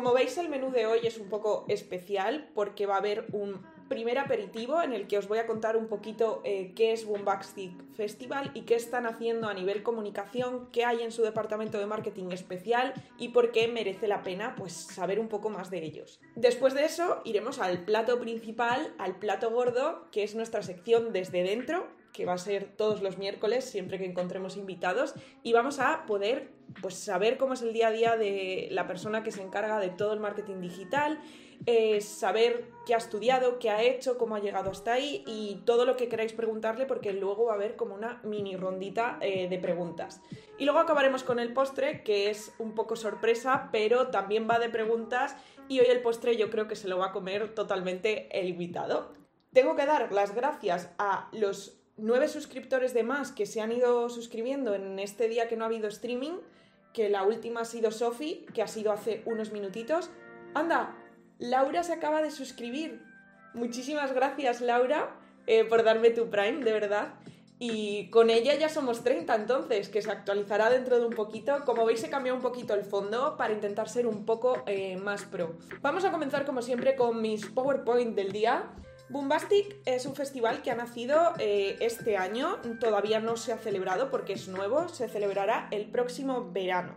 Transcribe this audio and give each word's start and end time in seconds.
Como 0.00 0.14
veis, 0.14 0.38
el 0.38 0.48
menú 0.48 0.70
de 0.70 0.86
hoy 0.86 1.00
es 1.04 1.18
un 1.18 1.28
poco 1.28 1.66
especial 1.68 2.48
porque 2.54 2.86
va 2.86 2.94
a 2.94 3.00
haber 3.00 3.26
un 3.32 3.60
primer 3.90 4.18
aperitivo 4.18 4.80
en 4.80 4.94
el 4.94 5.06
que 5.06 5.18
os 5.18 5.28
voy 5.28 5.36
a 5.36 5.46
contar 5.46 5.76
un 5.76 5.88
poquito 5.88 6.40
eh, 6.42 6.72
qué 6.74 6.94
es 6.94 7.04
Bombastic 7.04 7.72
Festival 7.92 8.50
y 8.54 8.62
qué 8.62 8.76
están 8.76 9.04
haciendo 9.04 9.46
a 9.46 9.52
nivel 9.52 9.82
comunicación, 9.82 10.70
qué 10.72 10.86
hay 10.86 11.02
en 11.02 11.12
su 11.12 11.20
departamento 11.20 11.78
de 11.78 11.84
marketing 11.84 12.30
especial 12.30 12.94
y 13.18 13.28
por 13.28 13.52
qué 13.52 13.68
merece 13.68 14.08
la 14.08 14.22
pena 14.22 14.54
pues 14.56 14.72
saber 14.72 15.20
un 15.20 15.28
poco 15.28 15.50
más 15.50 15.68
de 15.68 15.84
ellos. 15.84 16.18
Después 16.34 16.72
de 16.72 16.86
eso 16.86 17.20
iremos 17.26 17.58
al 17.58 17.84
plato 17.84 18.18
principal, 18.18 18.94
al 18.96 19.18
plato 19.18 19.50
gordo, 19.50 20.08
que 20.12 20.22
es 20.22 20.34
nuestra 20.34 20.62
sección 20.62 21.12
desde 21.12 21.42
dentro, 21.42 21.88
que 22.12 22.26
va 22.26 22.34
a 22.34 22.38
ser 22.38 22.68
todos 22.76 23.02
los 23.02 23.18
miércoles, 23.18 23.64
siempre 23.64 23.98
que 23.98 24.04
encontremos 24.04 24.56
invitados, 24.56 25.14
y 25.42 25.52
vamos 25.52 25.78
a 25.78 26.06
poder 26.06 26.50
pues, 26.80 26.94
saber 26.94 27.38
cómo 27.38 27.54
es 27.54 27.62
el 27.62 27.72
día 27.72 27.88
a 27.88 27.92
día 27.92 28.16
de 28.16 28.68
la 28.70 28.86
persona 28.86 29.22
que 29.22 29.32
se 29.32 29.42
encarga 29.42 29.78
de 29.78 29.90
todo 29.90 30.12
el 30.12 30.20
marketing 30.20 30.60
digital, 30.60 31.20
eh, 31.66 32.00
saber 32.00 32.70
qué 32.86 32.94
ha 32.94 32.96
estudiado, 32.96 33.58
qué 33.58 33.68
ha 33.68 33.82
hecho, 33.82 34.16
cómo 34.16 34.34
ha 34.34 34.40
llegado 34.40 34.70
hasta 34.70 34.94
ahí 34.94 35.22
y 35.26 35.62
todo 35.66 35.84
lo 35.84 35.96
que 35.96 36.08
queráis 36.08 36.32
preguntarle, 36.32 36.86
porque 36.86 37.12
luego 37.12 37.46
va 37.46 37.52
a 37.52 37.56
haber 37.56 37.76
como 37.76 37.94
una 37.94 38.20
mini 38.24 38.56
rondita 38.56 39.18
eh, 39.20 39.46
de 39.48 39.58
preguntas. 39.58 40.22
Y 40.58 40.64
luego 40.64 40.78
acabaremos 40.78 41.22
con 41.22 41.38
el 41.38 41.52
postre, 41.52 42.02
que 42.02 42.30
es 42.30 42.54
un 42.58 42.74
poco 42.74 42.96
sorpresa, 42.96 43.68
pero 43.72 44.08
también 44.08 44.48
va 44.48 44.58
de 44.58 44.70
preguntas, 44.70 45.36
y 45.68 45.80
hoy 45.80 45.86
el 45.86 46.00
postre 46.00 46.36
yo 46.36 46.50
creo 46.50 46.66
que 46.66 46.76
se 46.76 46.88
lo 46.88 46.98
va 46.98 47.08
a 47.08 47.12
comer 47.12 47.54
totalmente 47.54 48.28
el 48.38 48.48
invitado. 48.48 49.12
Tengo 49.52 49.76
que 49.76 49.84
dar 49.84 50.12
las 50.12 50.34
gracias 50.34 50.90
a 50.98 51.28
los 51.32 51.79
nueve 52.00 52.28
suscriptores 52.28 52.94
de 52.94 53.02
más 53.02 53.32
que 53.32 53.46
se 53.46 53.60
han 53.60 53.72
ido 53.72 54.08
suscribiendo 54.08 54.74
en 54.74 54.98
este 54.98 55.28
día 55.28 55.48
que 55.48 55.56
no 55.56 55.64
ha 55.64 55.68
habido 55.68 55.88
streaming, 55.88 56.38
que 56.92 57.08
la 57.08 57.22
última 57.22 57.60
ha 57.60 57.64
sido 57.64 57.90
Sofi, 57.90 58.46
que 58.54 58.62
ha 58.62 58.66
sido 58.66 58.92
hace 58.92 59.22
unos 59.26 59.52
minutitos. 59.52 60.10
Anda, 60.54 60.96
Laura 61.38 61.82
se 61.82 61.92
acaba 61.92 62.22
de 62.22 62.30
suscribir. 62.30 63.02
Muchísimas 63.54 64.12
gracias, 64.12 64.60
Laura, 64.60 65.16
eh, 65.46 65.64
por 65.64 65.84
darme 65.84 66.10
tu 66.10 66.30
Prime, 66.30 66.64
de 66.64 66.72
verdad. 66.72 67.14
Y 67.62 68.08
con 68.08 68.30
ella 68.30 68.54
ya 68.54 68.70
somos 68.70 69.04
30 69.04 69.34
entonces, 69.34 69.90
que 69.90 70.00
se 70.00 70.10
actualizará 70.10 70.70
dentro 70.70 70.98
de 70.98 71.04
un 71.04 71.12
poquito. 71.12 71.62
Como 71.66 71.84
veis 71.84 72.02
he 72.02 72.08
cambiado 72.08 72.36
un 72.36 72.42
poquito 72.42 72.72
el 72.72 72.84
fondo 72.84 73.36
para 73.36 73.52
intentar 73.52 73.88
ser 73.88 74.06
un 74.06 74.24
poco 74.24 74.62
eh, 74.66 74.96
más 74.96 75.24
pro. 75.24 75.58
Vamos 75.82 76.04
a 76.04 76.10
comenzar 76.10 76.46
como 76.46 76.62
siempre 76.62 76.96
con 76.96 77.20
mis 77.20 77.44
PowerPoint 77.46 78.16
del 78.16 78.32
día. 78.32 78.64
Bombastic 79.10 79.76
es 79.86 80.06
un 80.06 80.14
festival 80.14 80.62
que 80.62 80.70
ha 80.70 80.76
nacido 80.76 81.32
eh, 81.40 81.76
este 81.80 82.16
año, 82.16 82.58
todavía 82.78 83.18
no 83.18 83.36
se 83.36 83.52
ha 83.52 83.58
celebrado 83.58 84.08
porque 84.08 84.34
es 84.34 84.46
nuevo, 84.46 84.88
se 84.88 85.08
celebrará 85.08 85.66
el 85.72 85.86
próximo 85.86 86.52
verano. 86.52 86.94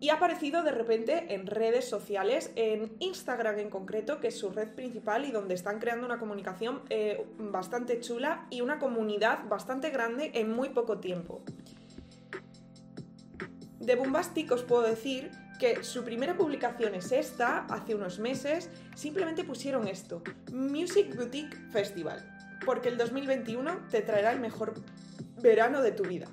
Y 0.00 0.08
ha 0.08 0.14
aparecido 0.14 0.62
de 0.62 0.70
repente 0.70 1.34
en 1.34 1.46
redes 1.46 1.86
sociales, 1.86 2.50
en 2.56 2.96
Instagram 2.98 3.58
en 3.58 3.68
concreto, 3.68 4.20
que 4.20 4.28
es 4.28 4.38
su 4.38 4.50
red 4.52 4.74
principal 4.74 5.26
y 5.26 5.32
donde 5.32 5.52
están 5.52 5.80
creando 5.80 6.06
una 6.06 6.18
comunicación 6.18 6.80
eh, 6.88 7.26
bastante 7.36 8.00
chula 8.00 8.46
y 8.48 8.62
una 8.62 8.78
comunidad 8.78 9.46
bastante 9.46 9.90
grande 9.90 10.30
en 10.34 10.50
muy 10.50 10.70
poco 10.70 10.98
tiempo. 10.98 11.42
De 13.80 13.96
Bombastic 13.96 14.50
os 14.50 14.62
puedo 14.62 14.82
decir 14.82 15.30
que 15.58 15.82
su 15.84 16.04
primera 16.04 16.36
publicación 16.36 16.94
es 16.94 17.12
esta, 17.12 17.66
hace 17.66 17.94
unos 17.94 18.18
meses, 18.18 18.70
simplemente 18.94 19.44
pusieron 19.44 19.88
esto, 19.88 20.22
Music 20.52 21.14
Boutique 21.16 21.56
Festival, 21.70 22.24
porque 22.64 22.88
el 22.88 22.98
2021 22.98 23.88
te 23.90 24.02
traerá 24.02 24.32
el 24.32 24.40
mejor 24.40 24.74
verano 25.40 25.82
de 25.82 25.92
tu 25.92 26.04
vida. 26.04 26.26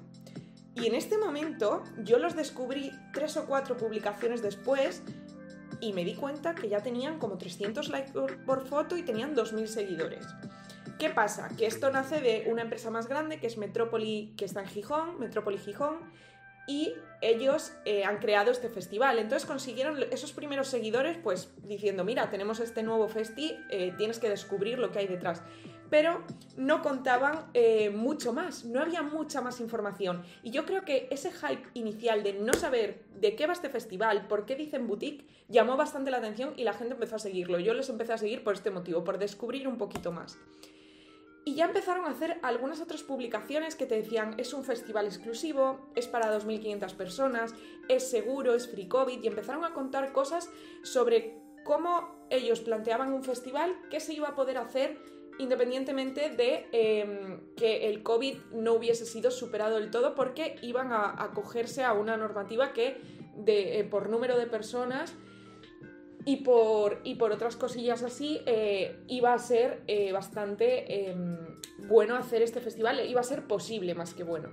Y 0.74 0.88
en 0.88 0.96
este 0.96 1.18
momento 1.18 1.84
yo 2.04 2.18
los 2.18 2.36
descubrí 2.36 2.92
tres 3.14 3.38
o 3.38 3.46
cuatro 3.46 3.78
publicaciones 3.78 4.42
después 4.42 5.04
y 5.82 5.94
me 5.94 6.06
di 6.06 6.16
cuenta 6.16 6.56
que 6.56 6.70
ya 6.70 6.82
tenían 6.82 7.20
como 7.20 7.38
300 7.38 7.90
likes 7.90 8.12
por, 8.12 8.66
foto 8.68 8.96
y 8.98 9.04
tenían 9.04 9.36
2.000 9.36 9.66
seguidores. 9.66 10.26
¿Qué 10.98 11.10
pasa? 11.10 11.50
Que 11.58 11.66
esto 11.66 11.92
nace 11.92 12.22
de 12.22 12.46
una 12.50 12.62
empresa 12.62 12.92
más 12.92 13.08
grande 13.08 13.40
que 13.40 13.48
es 13.48 13.58
Metrópoli, 13.58 14.34
que 14.38 14.46
está 14.46 14.62
en 14.62 14.68
Gijón, 14.68 15.20
Metrópoli 15.20 15.58
Gijón, 15.58 16.00
y 16.72 16.94
ellos 17.20 17.74
eh, 17.84 18.06
han 18.06 18.20
creado 18.20 18.50
este 18.50 18.70
festival. 18.70 19.20
Entonces 19.20 19.46
consiguieron 19.46 20.02
esos 20.10 20.32
primeros 20.32 20.70
seguidores, 20.70 21.18
pues 21.22 21.52
diciendo, 21.64 22.06
mira, 22.06 22.30
tenemos 22.30 22.62
este 22.62 22.82
nuevo 22.82 23.10
festi, 23.10 23.58
eh, 23.70 23.94
tienes 23.98 24.20
que 24.20 24.30
descubrir 24.30 24.80
lo 24.80 24.90
que 24.94 25.00
hay 25.00 25.08
detrás. 25.08 25.44
Pero 25.90 26.24
no 26.56 26.82
contaban 26.82 27.48
eh, 27.54 27.90
mucho 27.90 28.32
más, 28.32 28.64
no 28.64 28.80
había 28.80 29.02
mucha 29.02 29.42
más 29.42 29.60
información. 29.60 30.24
Y 30.44 30.52
yo 30.52 30.66
creo 30.66 30.86
que 30.86 31.10
ese 31.12 31.34
hype 31.34 31.68
inicial 31.74 32.24
de 32.24 32.32
no 32.32 32.54
saber 32.54 33.04
de 33.20 33.36
qué 33.36 33.46
va 33.46 33.52
este 33.52 33.68
festival, 33.68 34.28
por 34.28 34.46
qué 34.46 34.56
dicen 34.56 34.88
boutique, 34.88 35.26
llamó 35.50 35.76
bastante 35.76 36.10
la 36.10 36.20
atención 36.20 36.54
y 36.56 36.64
la 36.64 36.72
gente 36.72 36.94
empezó 36.94 37.18
a 37.18 37.20
seguirlo. 37.20 37.60
Yo 37.60 37.74
les 37.74 37.90
empecé 37.90 38.14
a 38.14 38.18
seguir 38.18 38.46
por 38.46 38.54
este 38.54 38.72
motivo, 38.72 39.04
por 39.04 39.18
descubrir 39.18 39.68
un 39.68 39.78
poquito 39.78 40.14
más. 40.14 40.38
Y 41.44 41.56
ya 41.56 41.66
empezaron 41.66 42.06
a 42.06 42.12
hacer 42.12 42.40
algunas 42.44 42.82
otras 42.82 43.02
publicaciones 43.02 43.76
que 43.76 43.88
te 43.88 43.96
decían 43.96 44.36
es 44.38 44.54
un 44.54 44.64
festival 44.64 45.08
exclusivo, 45.08 45.80
es 45.96 46.08
para 46.08 46.36
2.500 46.38 46.94
personas, 46.96 47.56
es 47.90 48.10
seguro, 48.10 48.54
es 48.54 48.70
free 48.70 48.88
COVID 48.88 49.24
y 49.24 49.28
empezaron 49.28 49.66
a 49.66 49.74
contar 49.74 50.14
cosas 50.14 50.50
sobre 50.84 51.42
cómo 51.64 52.28
ellos 52.30 52.62
planteaban 52.62 53.12
un 53.12 53.24
festival, 53.24 53.76
qué 53.90 54.00
se 54.00 54.14
iba 54.14 54.30
a 54.30 54.36
poder 54.36 54.58
hacer 54.58 55.00
independientemente 55.40 56.30
de 56.30 56.68
em, 56.72 57.40
que 57.56 57.88
el 57.88 58.04
COVID 58.04 58.38
no 58.54 58.74
hubiese 58.74 59.06
sido 59.06 59.32
superado 59.32 59.78
del 59.78 59.90
todo 59.90 60.14
porque 60.14 60.58
iban 60.62 60.92
a 60.92 61.24
acogerse 61.24 61.84
a 61.84 61.94
una 61.94 62.18
normativa 62.18 62.74
que 62.74 63.02
de, 63.36 63.80
eh, 63.80 63.84
por 63.84 64.10
número 64.10 64.38
de 64.38 64.46
personas 64.46 65.16
y 66.26 66.38
por, 66.38 67.02
y 67.04 67.16
por 67.16 67.32
otras 67.32 67.56
cosillas 67.56 68.04
así, 68.04 68.42
eh, 68.46 69.00
iba 69.08 69.34
a 69.34 69.40
ser 69.40 69.82
eh, 69.88 70.12
bastante 70.12 71.10
em, 71.10 71.38
bueno 71.88 72.16
hacer 72.16 72.42
este 72.42 72.62
festival, 72.62 73.08
iba 73.08 73.22
a 73.22 73.24
ser 73.24 73.48
posible 73.48 73.96
más 73.96 74.14
que 74.14 74.24
bueno. 74.24 74.50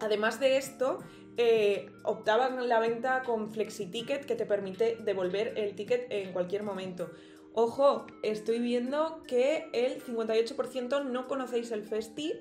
Además 0.00 0.40
de 0.40 0.56
esto, 0.56 1.00
eh, 1.36 1.90
optaban 2.04 2.68
la 2.68 2.80
venta 2.80 3.22
con 3.22 3.52
FlexiTicket 3.52 4.24
que 4.24 4.34
te 4.34 4.46
permite 4.46 4.96
devolver 5.04 5.54
el 5.56 5.74
ticket 5.74 6.06
en 6.10 6.32
cualquier 6.32 6.62
momento. 6.62 7.10
Ojo, 7.52 8.06
estoy 8.22 8.60
viendo 8.60 9.22
que 9.26 9.68
el 9.72 10.02
58% 10.02 11.04
no 11.04 11.26
conocéis 11.26 11.72
el 11.72 11.82
festi. 11.82 12.34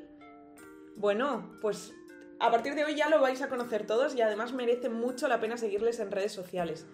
Bueno, 0.95 1.57
pues 1.61 1.93
a 2.39 2.51
partir 2.51 2.75
de 2.75 2.85
hoy 2.85 2.95
ya 2.95 3.09
lo 3.09 3.19
vais 3.19 3.41
a 3.41 3.49
conocer 3.49 3.87
todos 3.87 4.15
y 4.15 4.21
además 4.21 4.53
merece 4.53 4.89
mucho 4.89 5.27
la 5.27 5.39
pena 5.39 5.57
seguirles 5.57 5.99
en 5.99 6.11
redes 6.11 6.31
sociales. 6.31 6.85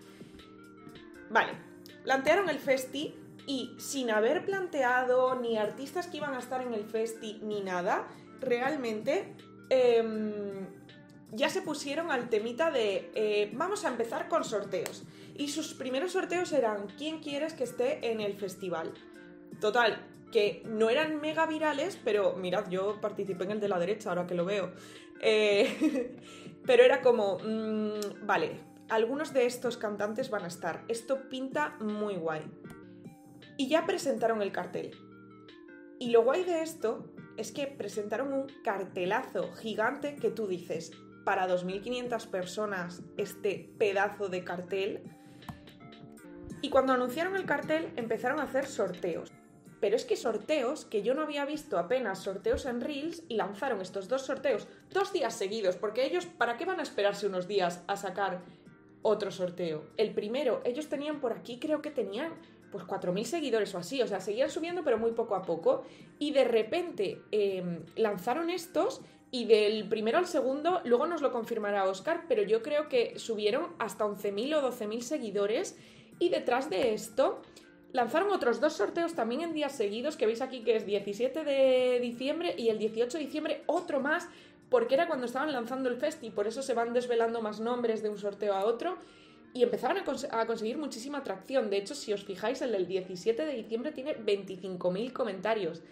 Vale, 1.33 1.53
plantearon 2.03 2.47
el 2.47 2.59
festi 2.59 3.15
y 3.47 3.75
sin 3.79 4.11
haber 4.11 4.45
planteado 4.45 5.35
ni 5.41 5.57
artistas 5.57 6.05
que 6.05 6.17
iban 6.17 6.35
a 6.35 6.39
estar 6.39 6.61
en 6.61 6.75
el 6.75 6.85
festi 6.85 7.39
ni 7.41 7.61
nada, 7.61 8.07
realmente 8.39 9.33
em, 9.69 10.67
ya 11.31 11.49
se 11.49 11.63
pusieron 11.63 12.11
al 12.11 12.29
temita 12.29 12.69
de 12.69 13.09
eh, 13.15 13.51
vamos 13.53 13.83
a 13.83 13.89
empezar 13.89 14.29
con 14.29 14.43
sorteos. 14.43 15.03
Y 15.35 15.47
sus 15.47 15.73
primeros 15.73 16.11
sorteos 16.11 16.53
eran 16.53 16.85
¿quién 16.99 17.19
quieres 17.19 17.53
que 17.55 17.63
esté 17.63 18.11
en 18.11 18.21
el 18.21 18.35
festival? 18.35 18.93
Total, 19.59 20.05
que 20.31 20.61
no 20.67 20.91
eran 20.91 21.19
mega 21.19 21.47
virales, 21.47 21.99
pero 22.03 22.35
mirad, 22.35 22.69
yo 22.69 23.01
participé 23.01 23.45
en 23.45 23.51
el 23.51 23.59
de 23.59 23.69
la 23.69 23.79
derecha 23.79 24.09
ahora 24.09 24.27
que 24.27 24.35
lo 24.35 24.45
veo. 24.45 24.71
Eh, 25.19 26.15
pero 26.67 26.83
era 26.83 27.01
como, 27.01 27.39
mm, 27.39 28.27
vale, 28.27 28.72
algunos 28.93 29.33
de 29.33 29.47
estos 29.47 29.77
cantantes 29.77 30.29
van 30.29 30.43
a 30.43 30.47
estar. 30.47 30.83
Esto 30.87 31.27
pinta 31.27 31.75
muy 31.79 32.15
guay. 32.15 32.43
Y 33.57 33.67
ya 33.67 33.87
presentaron 33.87 34.43
el 34.43 34.51
cartel. 34.51 34.91
Y 35.99 36.11
lo 36.11 36.23
guay 36.23 36.43
de 36.43 36.61
esto 36.61 37.11
es 37.35 37.51
que 37.51 37.65
presentaron 37.65 38.33
un 38.33 38.47
cartelazo 38.63 39.51
gigante 39.53 40.15
que 40.15 40.29
tú 40.29 40.45
dices, 40.45 40.91
para 41.25 41.47
2.500 41.47 42.27
personas 42.27 43.01
este 43.17 43.73
pedazo 43.79 44.29
de 44.29 44.43
cartel. 44.43 45.03
Y 46.61 46.69
cuando 46.69 46.93
anunciaron 46.93 47.35
el 47.35 47.45
cartel 47.45 47.91
empezaron 47.95 48.39
a 48.39 48.43
hacer 48.43 48.67
sorteos. 48.67 49.31
Pero 49.79 49.95
es 49.95 50.05
que 50.05 50.15
sorteos, 50.15 50.85
que 50.85 51.01
yo 51.01 51.15
no 51.15 51.23
había 51.23 51.45
visto 51.45 51.79
apenas 51.79 52.19
sorteos 52.19 52.67
en 52.67 52.79
Reels, 52.79 53.23
y 53.27 53.37
lanzaron 53.37 53.81
estos 53.81 54.07
dos 54.07 54.21
sorteos 54.21 54.67
dos 54.91 55.11
días 55.11 55.35
seguidos, 55.35 55.77
porque 55.77 56.05
ellos, 56.05 56.27
¿para 56.27 56.57
qué 56.57 56.65
van 56.65 56.79
a 56.79 56.83
esperarse 56.83 57.25
unos 57.25 57.47
días 57.47 57.83
a 57.87 57.97
sacar 57.97 58.43
otro 59.03 59.31
sorteo. 59.31 59.83
El 59.97 60.11
primero, 60.11 60.61
ellos 60.65 60.87
tenían 60.87 61.19
por 61.19 61.33
aquí, 61.33 61.59
creo 61.59 61.81
que 61.81 61.91
tenían 61.91 62.33
pues 62.71 62.85
4.000 62.85 63.23
seguidores 63.25 63.75
o 63.75 63.77
así, 63.77 64.01
o 64.01 64.07
sea, 64.07 64.19
seguían 64.19 64.49
subiendo 64.49 64.83
pero 64.83 64.97
muy 64.97 65.11
poco 65.11 65.35
a 65.35 65.43
poco 65.43 65.83
y 66.17 66.31
de 66.31 66.43
repente 66.43 67.21
em, 67.29 67.81
lanzaron 67.95 68.49
estos 68.49 69.01
y 69.29 69.45
del 69.45 69.87
primero 69.87 70.17
al 70.17 70.25
segundo, 70.25 70.81
luego 70.83 71.05
nos 71.05 71.21
lo 71.21 71.31
confirmará 71.31 71.85
Oscar, 71.85 72.25
pero 72.27 72.41
yo 72.41 72.63
creo 72.63 72.89
que 72.89 73.19
subieron 73.19 73.67
hasta 73.77 74.05
11.000 74.05 74.55
o 74.55 74.71
12.000 74.71 75.01
seguidores 75.01 75.77
y 76.17 76.29
detrás 76.29 76.69
de 76.71 76.95
esto 76.95 77.41
lanzaron 77.91 78.31
otros 78.31 78.59
dos 78.59 78.73
sorteos 78.73 79.13
también 79.13 79.41
en 79.41 79.53
días 79.53 79.73
seguidos, 79.73 80.17
que 80.17 80.25
veis 80.25 80.41
aquí 80.41 80.63
que 80.63 80.75
es 80.75 80.85
17 80.85 81.43
de 81.43 81.99
diciembre 82.01 82.55
y 82.57 82.69
el 82.69 82.79
18 82.79 83.17
de 83.17 83.23
diciembre 83.23 83.63
otro 83.67 83.99
más, 83.99 84.27
porque 84.73 84.95
era 84.95 85.05
cuando 85.05 85.27
estaban 85.27 85.51
lanzando 85.51 85.87
el 85.87 85.97
festi, 85.97 86.31
por 86.31 86.47
eso 86.47 86.63
se 86.63 86.73
van 86.73 86.93
desvelando 86.93 87.43
más 87.43 87.59
nombres 87.59 88.01
de 88.01 88.09
un 88.09 88.17
sorteo 88.17 88.55
a 88.55 88.65
otro. 88.65 88.97
y 89.53 89.61
empezaban 89.61 89.97
a, 89.99 90.45
conseguir 90.47 90.79
muchísima 90.79 91.19
atracción. 91.19 91.69
De 91.69 91.77
hecho, 91.77 91.93
si 91.93 92.11
os 92.11 92.23
fijáis, 92.23 92.59
el 92.63 92.71
del 92.71 92.87
17 92.87 93.45
de 93.45 93.53
diciembre 93.53 93.91
tiene 93.91 94.17
25.000 94.17 95.13
comentarios. 95.13 95.83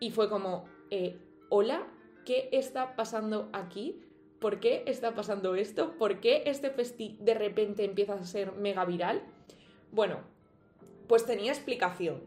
Y 0.00 0.10
fue 0.10 0.28
como, 0.28 0.64
eh, 0.90 1.20
hola, 1.50 1.86
¿qué 2.24 2.48
está 2.50 2.96
pasando 2.96 3.48
aquí? 3.52 4.02
¿Por 4.40 4.58
qué 4.58 4.82
está 4.88 5.14
pasando 5.14 5.54
esto? 5.54 5.96
¿Por 5.96 6.18
qué 6.18 6.42
este 6.46 6.70
festi 6.70 7.16
de 7.20 7.34
repente 7.34 7.84
empieza 7.84 8.14
a 8.14 8.24
ser 8.24 8.50
mega 8.50 8.84
viral? 8.84 9.22
Bueno, 9.92 10.18
pues 11.06 11.26
tenía 11.26 11.52
explicación. 11.52 12.24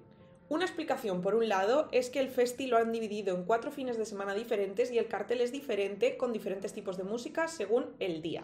Una 0.49 0.65
explicación, 0.65 1.21
por 1.21 1.35
un 1.35 1.47
lado, 1.47 1.87
es 1.91 2.09
que 2.09 2.19
el 2.19 2.29
festi 2.29 2.65
lo 2.65 2.77
han 2.77 2.91
dividido 2.91 3.35
en 3.35 3.43
cuatro 3.43 3.69
fines 3.69 3.99
de 3.99 4.05
semana 4.05 4.33
diferentes 4.33 4.91
y 4.91 4.97
el 4.97 5.07
cartel 5.07 5.41
es 5.41 5.51
diferente 5.51 6.17
con 6.17 6.33
diferentes 6.33 6.73
tipos 6.73 6.97
de 6.97 7.03
música 7.03 7.47
según 7.47 7.85
el 7.99 8.23
día. 8.23 8.43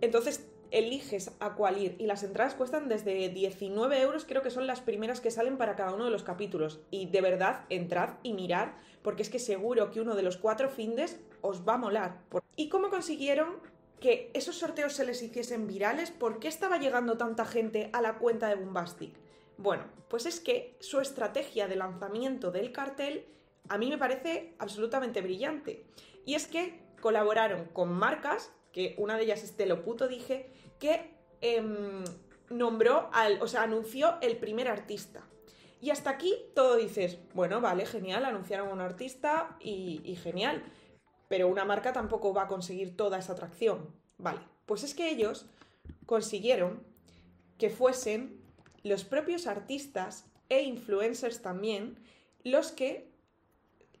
Entonces, 0.00 0.46
eliges 0.70 1.32
a 1.40 1.54
cuál 1.54 1.78
ir 1.78 1.96
y 1.98 2.06
las 2.06 2.22
entradas 2.22 2.54
cuestan 2.54 2.88
desde 2.88 3.28
19 3.28 4.00
euros, 4.00 4.24
creo 4.24 4.42
que 4.42 4.52
son 4.52 4.68
las 4.68 4.80
primeras 4.80 5.20
que 5.20 5.32
salen 5.32 5.56
para 5.56 5.74
cada 5.74 5.94
uno 5.94 6.04
de 6.04 6.12
los 6.12 6.22
capítulos. 6.22 6.78
Y 6.92 7.06
de 7.06 7.20
verdad, 7.20 7.64
entrad 7.70 8.10
y 8.22 8.32
mirad, 8.32 8.68
porque 9.02 9.22
es 9.22 9.30
que 9.30 9.40
seguro 9.40 9.90
que 9.90 10.00
uno 10.00 10.14
de 10.14 10.22
los 10.22 10.36
cuatro 10.36 10.68
findes 10.68 11.18
os 11.40 11.66
va 11.66 11.74
a 11.74 11.78
molar. 11.78 12.20
¿Y 12.54 12.68
cómo 12.68 12.88
consiguieron 12.88 13.56
que 13.98 14.30
esos 14.32 14.56
sorteos 14.56 14.92
se 14.92 15.04
les 15.04 15.20
hiciesen 15.22 15.66
virales? 15.66 16.12
¿Por 16.12 16.38
qué 16.38 16.46
estaba 16.46 16.78
llegando 16.78 17.16
tanta 17.16 17.44
gente 17.46 17.90
a 17.92 18.00
la 18.00 18.18
cuenta 18.18 18.48
de 18.48 18.54
Bombastic? 18.54 19.25
Bueno, 19.58 19.84
pues 20.08 20.26
es 20.26 20.40
que 20.40 20.76
su 20.80 21.00
estrategia 21.00 21.66
de 21.68 21.76
lanzamiento 21.76 22.50
del 22.50 22.72
cartel 22.72 23.26
a 23.68 23.78
mí 23.78 23.88
me 23.88 23.98
parece 23.98 24.54
absolutamente 24.58 25.22
brillante. 25.22 25.84
Y 26.24 26.34
es 26.34 26.46
que 26.46 26.80
colaboraron 27.00 27.66
con 27.66 27.92
marcas, 27.92 28.52
que 28.72 28.94
una 28.98 29.16
de 29.16 29.24
ellas 29.24 29.42
es 29.42 29.56
Te 29.56 29.66
lo 29.66 29.82
puto 29.82 30.08
dije, 30.08 30.50
que 30.78 31.14
em, 31.40 32.04
nombró 32.50 33.08
al, 33.12 33.40
o 33.42 33.48
sea, 33.48 33.62
anunció 33.62 34.16
el 34.20 34.36
primer 34.36 34.68
artista. 34.68 35.22
Y 35.80 35.90
hasta 35.90 36.10
aquí 36.10 36.34
todo 36.54 36.76
dices, 36.76 37.18
bueno, 37.34 37.60
vale, 37.60 37.86
genial, 37.86 38.24
anunciaron 38.24 38.68
a 38.68 38.72
un 38.72 38.80
artista 38.80 39.56
y, 39.60 40.00
y 40.04 40.16
genial. 40.16 40.64
Pero 41.28 41.48
una 41.48 41.64
marca 41.64 41.92
tampoco 41.92 42.32
va 42.32 42.42
a 42.42 42.48
conseguir 42.48 42.96
toda 42.96 43.18
esa 43.18 43.32
atracción. 43.32 43.94
Vale, 44.18 44.40
pues 44.64 44.84
es 44.84 44.94
que 44.94 45.10
ellos 45.10 45.46
consiguieron 46.06 46.82
que 47.58 47.70
fuesen 47.70 48.45
los 48.86 49.04
propios 49.04 49.46
artistas 49.46 50.24
e 50.48 50.62
influencers 50.62 51.42
también 51.42 51.98
los 52.44 52.70
que 52.70 53.10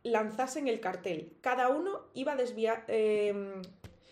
lanzasen 0.04 0.68
el 0.68 0.80
cartel. 0.80 1.36
Cada 1.40 1.68
uno 1.68 2.06
iba 2.14 2.32
a 2.32 2.36
desviar, 2.36 2.84
eh, 2.86 3.60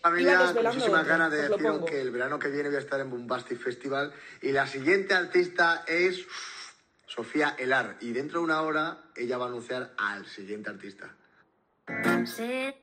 Familia, 0.01 0.51
con 0.53 0.63
muchísimas 0.63 1.07
ganas 1.07 1.31
de 1.31 1.47
deciros 1.49 1.85
que 1.85 2.01
el 2.01 2.11
verano 2.11 2.37
que 2.37 2.49
viene 2.49 2.69
voy 2.69 2.75
a 2.75 2.81
estar 2.81 2.99
en 2.99 3.09
Bombastic 3.09 3.57
Festival 3.57 4.13
y 4.41 4.51
la 4.51 4.67
siguiente 4.67 5.13
artista 5.13 5.85
es 5.87 6.27
Sofía 7.07 7.55
Elar 7.57 7.97
y 8.01 8.11
dentro 8.11 8.39
de 8.39 8.45
una 8.45 8.61
hora 8.61 9.01
ella 9.15 9.37
va 9.37 9.45
a 9.45 9.47
anunciar 9.47 9.93
al 9.97 10.25
siguiente 10.25 10.69
artista. 10.69 11.15
Sí 12.25 12.73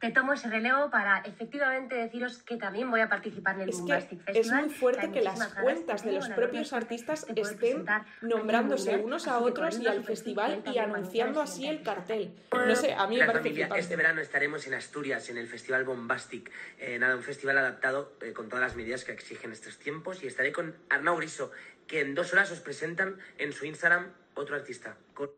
te, 0.00 0.10
tomo 0.10 0.32
ese 0.32 0.48
relevo 0.48 0.90
para 0.90 1.18
efectivamente 1.18 1.94
deciros 1.94 2.42
que 2.42 2.56
también 2.56 2.90
voy 2.90 3.00
a 3.00 3.08
participar 3.08 3.56
en 3.56 3.62
el 3.62 3.68
es 3.70 3.76
Festival. 3.76 4.22
Es 4.26 4.50
muy 4.50 4.70
fuerte 4.70 5.10
que, 5.10 5.20
las 5.20 5.42
cuentas 5.54 6.04
de 6.04 6.12
los 6.12 6.28
propios 6.30 6.72
artistas 6.72 7.26
estén 7.34 7.84
nombrándose 8.22 8.96
unos 8.96 9.26
a 9.28 9.38
otros 9.38 9.78
y 9.80 9.86
al 9.86 10.04
festival 10.04 10.62
y 10.72 10.78
anunciando 10.78 11.40
así 11.40 11.66
el 11.66 11.82
cartel. 11.82 12.34
No 12.52 12.74
sé, 12.74 12.92
a 12.92 13.06
mí 13.06 13.18
me 13.18 13.26
parece 13.26 13.48
familia, 13.48 13.68
Este 13.76 13.96
verano 13.96 14.20
estaremos 14.20 14.66
en 14.66 14.74
Asturias, 14.74 15.28
en 15.30 15.38
el 15.38 15.48
Festival 15.48 15.84
Bombastic. 15.84 16.50
Eh, 16.78 16.98
nada, 16.98 17.16
un 17.16 17.22
festival 17.22 17.58
adaptado 17.58 18.12
eh, 18.20 18.32
con 18.32 18.48
todas 18.48 18.62
las 18.62 18.76
medidas 18.76 19.04
que 19.04 19.12
exigen 19.12 19.52
estos 19.52 19.78
tiempos. 19.78 20.22
Y 20.22 20.26
estaré 20.26 20.52
con 20.52 20.74
Arnau 20.90 21.16
Griso, 21.16 21.50
que 21.86 22.00
en 22.00 22.14
dos 22.14 22.32
horas 22.32 22.50
os 22.50 22.60
presentan 22.60 23.18
en 23.38 23.52
su 23.52 23.66
Instagram 23.66 24.12
otro 24.34 24.56
artista. 24.56 24.96
Con 25.14 25.30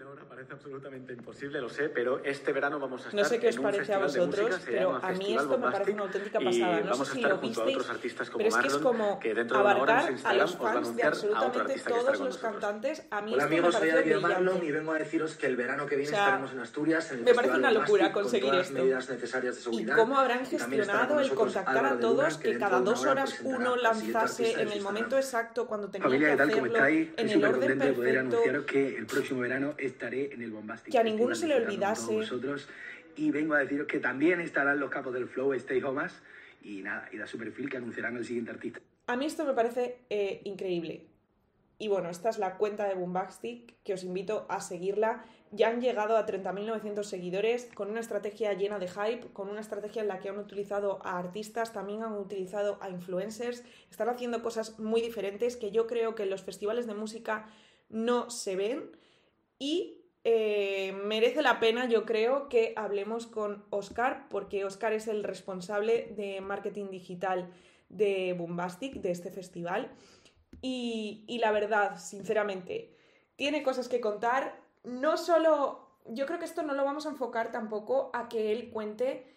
ahora 0.00 0.24
parece 0.24 0.54
absolutamente 0.54 1.12
imposible, 1.12 1.60
lo 1.60 1.68
sé, 1.68 1.90
pero 1.90 2.24
este 2.24 2.52
verano 2.52 2.78
vamos 2.78 3.02
a 3.02 3.08
estar 3.08 3.20
No 3.20 3.28
sé 3.28 3.38
qué 3.38 3.48
os 3.48 3.58
parece 3.58 3.92
a 3.92 3.98
vosotros, 3.98 4.60
pero 4.64 4.98
a 5.02 5.12
mí 5.12 5.36
esto 5.36 5.58
me 5.58 5.70
parece 5.70 5.92
una 5.92 6.02
auténtica 6.04 6.40
pasada. 6.40 6.80
No 6.80 6.94
sé 6.94 7.12
si 7.12 7.20
lo 7.20 7.38
visteis, 7.38 7.78
pero 7.78 8.48
es 8.48 8.56
que 8.56 8.66
es 8.68 8.78
como 8.78 9.20
abarcar 9.54 10.14
a 10.24 10.34
los 10.34 10.56
fans 10.56 10.96
de 10.96 11.02
absolutamente 11.02 11.80
todos 11.86 12.20
los 12.20 12.38
cantantes. 12.38 13.04
A 13.10 13.20
mí 13.20 13.34
Hola 13.34 13.44
esto 13.44 13.54
amigos, 13.54 13.74
me 13.74 13.80
soy 13.80 13.90
parece 13.90 14.10
David 14.10 14.22
Marlon 14.22 14.64
y 14.64 14.70
vengo 14.70 14.92
a 14.92 14.98
deciros 14.98 15.34
que 15.34 15.46
el 15.46 15.56
verano 15.56 15.86
que 15.86 15.96
viene 15.96 16.12
estaremos 16.12 16.52
en 16.52 16.60
Asturias, 16.60 17.12
en 17.12 17.18
el 17.18 17.24
Me 17.24 17.34
parece 17.34 17.56
una 17.56 17.70
locura 17.70 18.12
conseguir 18.12 18.54
esto. 18.54 18.74
medidas 18.74 19.10
necesarias 19.10 19.56
de 19.56 19.60
seguridad. 19.60 19.94
¿Y 19.94 19.98
cómo 19.98 20.16
habrán 20.18 20.46
gestionado 20.46 21.20
el 21.20 21.34
contactar 21.34 21.84
a 21.84 22.00
todos, 22.00 22.38
que 22.38 22.58
cada 22.58 22.80
dos 22.80 23.04
horas 23.04 23.40
uno 23.42 23.76
lanzase 23.76 24.60
en 24.60 24.72
el 24.72 24.80
momento 24.80 25.16
exacto 25.16 25.66
cuando 25.66 25.88
tenía 25.88 26.08
que 26.08 26.30
hacerlo, 26.30 26.76
en 26.86 27.28
el 27.28 27.44
orden 27.44 27.78
perfecto? 27.78 28.66
que 28.66 28.96
el 28.96 29.06
próximo 29.06 29.40
verano 29.40 29.74
estaré 29.86 30.32
en 30.32 30.42
el 30.42 30.52
que 30.90 30.98
a 30.98 31.02
ninguno 31.02 31.34
se 31.34 31.46
le 31.46 31.56
olvidase. 31.56 32.20
y 33.16 33.30
vengo 33.30 33.54
a 33.54 33.58
deciros 33.58 33.86
que 33.86 33.98
también 33.98 34.40
estarán 34.40 34.80
los 34.80 34.90
capos 34.90 35.12
del 35.12 35.28
Flow, 35.28 35.52
Stay 35.54 35.82
Homas, 35.82 36.22
y 36.62 36.82
nada, 36.82 37.08
y 37.12 37.18
da 37.18 37.26
su 37.26 37.38
perfil 37.38 37.68
que 37.68 37.76
anunciarán 37.76 38.16
el 38.16 38.24
siguiente 38.24 38.52
artista. 38.52 38.80
A 39.06 39.16
mí 39.16 39.26
esto 39.26 39.44
me 39.44 39.52
parece 39.52 39.98
eh, 40.08 40.40
increíble. 40.44 41.06
Y 41.82 41.88
bueno, 41.88 42.10
esta 42.10 42.28
es 42.28 42.38
la 42.38 42.58
cuenta 42.58 42.86
de 42.86 42.94
Bombastic, 42.94 43.74
que 43.82 43.94
os 43.94 44.04
invito 44.04 44.46
a 44.48 44.60
seguirla. 44.60 45.24
Ya 45.50 45.68
han 45.68 45.80
llegado 45.80 46.16
a 46.16 46.24
30.900 46.24 47.02
seguidores 47.02 47.68
con 47.74 47.90
una 47.90 47.98
estrategia 47.98 48.52
llena 48.52 48.78
de 48.78 48.86
hype, 48.86 49.26
con 49.32 49.48
una 49.48 49.60
estrategia 49.60 50.02
en 50.02 50.06
la 50.06 50.20
que 50.20 50.28
han 50.28 50.38
utilizado 50.38 51.04
a 51.04 51.18
artistas, 51.18 51.72
también 51.72 52.04
han 52.04 52.12
utilizado 52.12 52.78
a 52.80 52.88
influencers. 52.88 53.64
Están 53.90 54.08
haciendo 54.08 54.44
cosas 54.44 54.78
muy 54.78 55.00
diferentes 55.00 55.56
que 55.56 55.72
yo 55.72 55.88
creo 55.88 56.14
que 56.14 56.22
en 56.22 56.30
los 56.30 56.42
festivales 56.42 56.86
de 56.86 56.94
música 56.94 57.46
no 57.88 58.30
se 58.30 58.54
ven. 58.54 58.96
Y 59.62 60.02
eh, 60.24 60.92
merece 61.04 61.40
la 61.40 61.60
pena, 61.60 61.86
yo 61.86 62.04
creo, 62.04 62.48
que 62.48 62.72
hablemos 62.74 63.28
con 63.28 63.64
Oscar, 63.70 64.26
porque 64.28 64.64
Oscar 64.64 64.92
es 64.92 65.06
el 65.06 65.22
responsable 65.22 66.12
de 66.16 66.40
marketing 66.40 66.90
digital 66.90 67.48
de 67.88 68.34
Bombastic, 68.36 68.94
de 68.94 69.12
este 69.12 69.30
festival. 69.30 69.92
Y, 70.62 71.38
la 71.40 71.52
verdad, 71.52 71.96
sinceramente, 71.96 72.96
tiene 73.36 73.62
cosas 73.62 73.86
que 73.88 74.00
contar. 74.00 74.60
No 74.82 75.16
solo, 75.16 76.00
yo 76.06 76.26
creo 76.26 76.40
que 76.40 76.44
esto 76.44 76.64
no 76.64 76.74
lo 76.74 76.84
vamos 76.84 77.06
a 77.06 77.10
enfocar 77.10 77.52
tampoco 77.52 78.10
a 78.14 78.28
que 78.28 78.50
él 78.50 78.70
cuente 78.70 79.28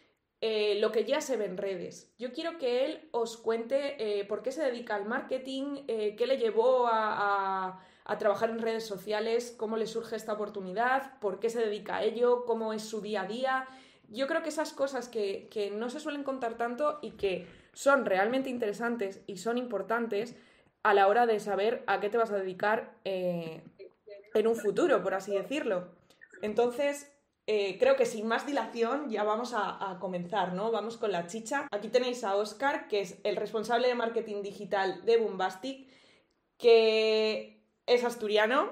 eh, 0.41 0.79
lo 0.79 0.91
que 0.91 1.05
ya 1.05 1.21
se 1.21 1.37
ve 1.37 1.45
en 1.45 1.57
redes. 1.57 2.15
Yo 2.17 2.33
quiero 2.33 2.57
que 2.57 2.83
él 2.85 3.09
os 3.11 3.37
cuente 3.37 3.95
eh, 3.99 4.25
por 4.25 4.41
qué 4.41 4.51
se 4.51 4.63
dedica 4.63 4.95
al 4.95 5.05
marketing, 5.05 5.85
qué 5.85 6.25
le 6.25 6.37
llevó 6.37 6.87
a 6.87 7.79
trabajar 8.17 8.51
en 8.51 8.59
redes 8.59 8.85
sociales, 8.85 9.53
cómo 9.57 9.77
le 9.77 9.87
surge 9.87 10.15
esta 10.15 10.33
oportunidad, 10.33 11.19
por 11.19 11.39
qué 11.39 11.49
se 11.49 11.59
dedica 11.59 11.97
a 11.97 12.03
ello, 12.03 12.45
cómo 12.45 12.71
es 12.71 12.83
su 12.83 13.01
día 13.01 13.23
a 13.23 13.27
día. 13.27 13.67
Yo 14.09 14.27
creo 14.27 14.43
que 14.43 14.49
esas 14.49 14.73
cosas 14.73 15.09
que, 15.09 15.71
no 15.75 15.89
se 15.89 15.99
suelen 15.99 16.23
contar 16.23 16.55
tanto 16.55 16.99
y 17.01 17.11
que 17.11 17.47
son 17.73 18.05
realmente 18.05 18.49
interesantes 18.49 19.21
y 19.25 19.37
son 19.37 19.57
importantes 19.57 20.35
a 20.83 20.93
la 20.93 21.07
hora 21.07 21.25
de 21.25 21.39
saber 21.39 21.83
a 21.87 21.99
qué 21.99 22.09
te 22.09 22.17
vas 22.17 22.31
a 22.31 22.37
dedicar 22.37 22.93
eh, 23.05 23.63
en 24.35 24.47
un 24.47 24.55
futuro, 24.55 25.01
por 25.01 25.15
así 25.15 25.33
decirlo. 25.33 25.87
Entonces, 26.43 27.11
eh, 27.47 27.77
creo 27.79 27.95
que 27.95 28.05
sin 28.05 28.27
más 28.27 28.45
dilación 28.45 29.09
ya 29.09 29.23
vamos 29.23 29.53
a, 29.53 29.91
a, 29.91 29.97
comenzar, 29.97 30.53
¿no? 30.53 30.71
Vamos 30.71 30.97
con 30.97 31.11
la 31.11 31.25
chicha. 31.25 31.67
Aquí 31.71 31.87
tenéis 31.87 32.23
a 32.23 32.35
Oscar, 32.35 32.87
que 32.87 33.01
es 33.01 33.17
el 33.23 33.35
responsable 33.35 33.87
de 33.87 33.95
marketing 33.95 34.43
digital 34.43 35.03
de 35.05 35.17
Boombastic, 35.17 35.87
que 36.59 37.54
es 37.85 38.03
asturiano 38.03 38.71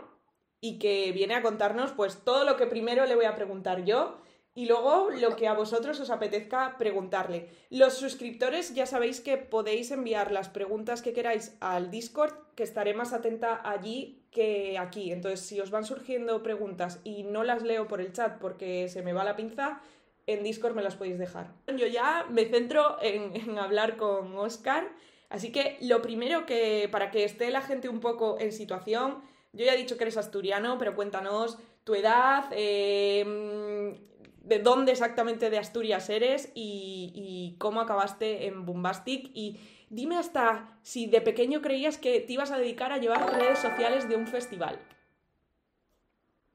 y 0.62 0.80
que 0.80 1.12
viene 1.12 1.36
a 1.36 1.42
contarnos 1.42 1.92
pues 1.92 2.24
todo 2.24 2.46
lo 2.46 2.56
que 2.58 2.68
primero 2.68 3.06
le 3.06 3.16
voy 3.16 3.26
a 3.26 3.36
preguntar 3.36 3.84
yo 3.84 4.18
y 4.56 4.68
luego 4.68 5.10
lo 5.10 5.36
que 5.36 5.48
a 5.48 5.54
vosotros 5.54 6.00
os 6.00 6.10
apetezca 6.12 6.78
preguntarle. 6.78 7.50
Los 7.70 7.96
suscriptores 7.96 8.76
ya 8.76 8.86
sabéis 8.86 9.20
que 9.20 9.38
podéis 9.38 9.92
enviar 9.92 10.32
las 10.32 10.50
preguntas 10.50 11.02
que 11.02 11.14
queráis 11.14 11.58
al 11.60 11.90
Discord, 11.90 12.34
que 12.56 12.64
estaré 12.64 12.94
más 12.94 13.14
atenta 13.14 13.68
allí 13.68 14.24
que 14.32 14.78
aquí. 14.78 15.12
Entonces, 15.12 15.42
si 15.42 15.60
os 15.60 15.72
van 15.72 15.86
surgiendo 15.86 16.44
preguntas 16.44 17.00
y 17.04 17.24
no 17.24 17.44
las 17.44 17.64
leo 17.64 17.88
por 17.88 18.00
el 18.00 18.14
chat 18.14 18.38
porque 18.40 18.90
se 18.90 19.02
me 19.02 19.14
va 19.14 19.24
la 19.24 19.36
pinza, 19.36 19.82
en 20.28 20.44
Discord 20.44 20.76
me 20.76 20.84
las 20.84 20.96
podéis 20.96 21.18
dejar. 21.18 21.52
Yo 21.68 21.88
ya 21.88 22.28
me 22.30 22.46
centro 22.46 22.98
en, 23.02 23.36
en 23.36 23.58
hablar 23.58 23.98
con 23.98 24.38
Oscar 24.38 24.88
Así 25.34 25.52
que 25.52 25.80
lo 25.82 26.04
primero 26.04 26.46
que, 26.46 26.88
para 26.92 27.10
que 27.10 27.24
esté 27.24 27.50
la 27.50 27.62
gente 27.62 27.90
un 27.90 28.00
poco 28.00 28.38
en 28.40 28.52
situación, 28.52 29.18
yo 29.52 29.66
ya 29.66 29.74
he 29.74 29.78
dicho 29.78 29.98
que 29.98 30.04
eres 30.04 30.16
asturiano, 30.16 30.78
pero 30.78 30.94
cuéntanos 30.94 31.58
tu 31.84 31.96
edad, 31.96 32.46
em, 32.52 33.96
de 34.44 34.60
dónde 34.60 34.92
exactamente 34.92 35.50
de 35.50 35.58
Asturias 35.58 36.08
eres 36.12 36.52
y, 36.54 37.56
cómo 37.58 37.82
acabaste 37.82 38.46
en 38.46 38.64
Bombastic 38.64 39.32
y 39.34 39.60
dime 39.90 40.18
hasta 40.18 40.78
si 40.84 41.08
de 41.08 41.22
pequeño 41.22 41.64
creías 41.64 41.98
que 41.98 42.20
te 42.20 42.34
ibas 42.34 42.52
a 42.52 42.60
dedicar 42.60 42.92
a 42.92 43.00
llevar 43.00 43.34
redes 43.34 43.58
sociales 43.58 44.08
de 44.08 44.16
un 44.16 44.28
festival. 44.28 44.78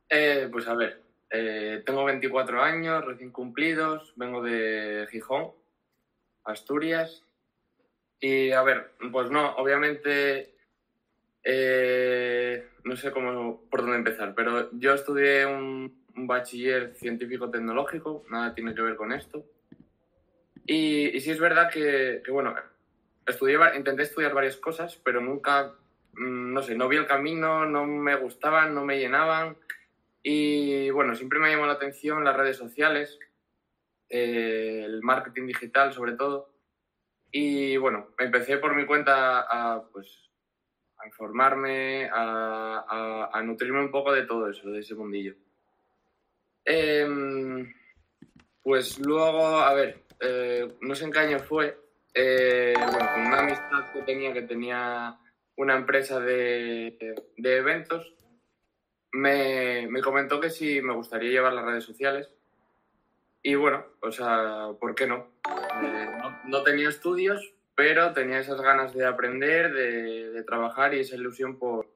Eh, 0.09 0.49
pues 0.53 0.69
a 0.69 0.75
ver, 0.75 1.03
eh, 1.31 1.83
tengo 1.85 2.05
24 2.05 2.63
años, 2.63 3.05
recién 3.05 3.33
cumplidos, 3.33 4.13
vengo 4.15 4.41
de 4.41 5.09
Gijón, 5.11 5.51
Asturias, 6.45 7.25
Y 8.21 8.51
a 8.51 8.63
ver, 8.63 8.93
pues 9.13 9.31
no, 9.31 9.55
obviamente 9.57 10.55
eh, 11.45 12.69
no 12.85 12.97
sé 12.97 13.11
cómo 13.13 13.63
por 13.71 13.83
dónde 13.83 13.97
empezar, 13.97 14.35
pero 14.35 14.71
yo 14.73 14.95
estudié 14.95 15.47
un, 15.47 15.97
bachiller 16.21 16.95
científico-tecnológico, 16.97 18.25
nada 18.29 18.53
tiene 18.53 18.75
que 18.75 18.83
ver 18.83 18.97
con 18.97 19.13
esto. 19.13 19.47
Y, 20.67 21.17
y 21.17 21.21
sí 21.21 21.31
es 21.31 21.39
verdad 21.39 21.71
que, 21.71 22.23
bueno, 22.29 22.57
estudié, 23.25 23.57
intenté 23.77 24.03
estudiar 24.03 24.35
varias 24.35 24.57
cosas, 24.57 25.01
pero 25.05 25.21
nunca, 25.21 25.75
mm, 26.15 26.53
no 26.53 26.63
sé, 26.63 26.75
no 26.75 26.89
vi 26.89 26.97
el 26.97 27.07
camino, 27.07 27.67
no 27.67 27.87
me 27.87 28.17
gustaban, 28.17 28.75
no 28.75 28.85
me 28.85 28.99
llenaban. 28.99 29.57
Y 30.23 30.91
bueno, 30.91 31.15
siempre 31.15 31.39
me 31.39 31.51
llamó 31.51 31.67
la 31.67 31.75
atención 31.75 32.25
las 32.25 32.37
redes 32.37 32.57
sociales, 32.57 33.19
eh, 34.11 34.83
el 34.85 35.03
marketing 35.03 35.47
digital 35.47 35.93
sobre 35.93 36.13
todo. 36.13 36.51
Y 37.31 37.77
bueno, 37.77 38.09
empecé 38.19 38.57
por 38.59 38.75
mi 38.75 38.87
cuenta 38.87 39.41
a, 39.41 39.83
pues, 39.89 40.31
a 40.99 41.07
informarme, 41.07 42.09
a, 42.13 43.29
a, 43.31 43.43
nutrirme 43.43 43.81
un 43.81 43.91
poco 43.91 44.13
de 44.13 44.25
todo 44.25 44.49
eso, 44.49 44.71
de 44.71 44.81
ese 44.81 44.95
mundillo. 44.95 45.35
Em, 46.65 47.73
pues 48.63 48.99
luego, 48.99 49.59
a 49.59 49.73
ver, 49.75 50.05
eh, 50.21 50.77
no 50.81 50.95
sé 50.95 51.05
en 51.05 51.13
qué 51.13 51.19
año 51.19 51.39
fue, 51.39 51.79
eh, 52.15 52.75
bueno, 52.77 53.11
con 53.15 53.27
una 53.27 53.41
amistad 53.41 53.93
que 53.93 54.03
tenía, 54.03 54.33
que 54.33 54.43
tenía 54.43 55.19
una 55.57 55.77
empresa 55.77 56.21
de, 56.21 57.15
de 57.37 57.57
eventos, 57.57 58.15
me, 59.13 59.87
me, 59.89 60.01
comentó 60.01 60.41
que 60.41 60.51
si 60.51 60.81
me 60.83 60.95
gustaría 60.95 61.31
llevar 61.31 61.53
las 61.53 61.65
redes 61.65 61.85
sociales. 61.85 62.29
Y 63.43 63.55
bueno, 63.55 63.85
o 64.01 64.11
sea, 64.11 64.71
¿por 64.81 64.95
qué 64.95 65.07
no? 65.07 65.38
No, 66.49 66.63
tenía 66.63 66.89
estudios, 66.89 67.55
pero 67.75 68.13
tenía 68.13 68.41
esas 68.41 68.61
ganas 68.61 68.95
de 68.95 69.07
aprender, 69.07 69.73
de, 69.73 70.43
trabajar 70.45 70.95
y 70.95 71.01
esa 71.01 71.17
ilusión 71.17 71.59
por, 71.59 71.89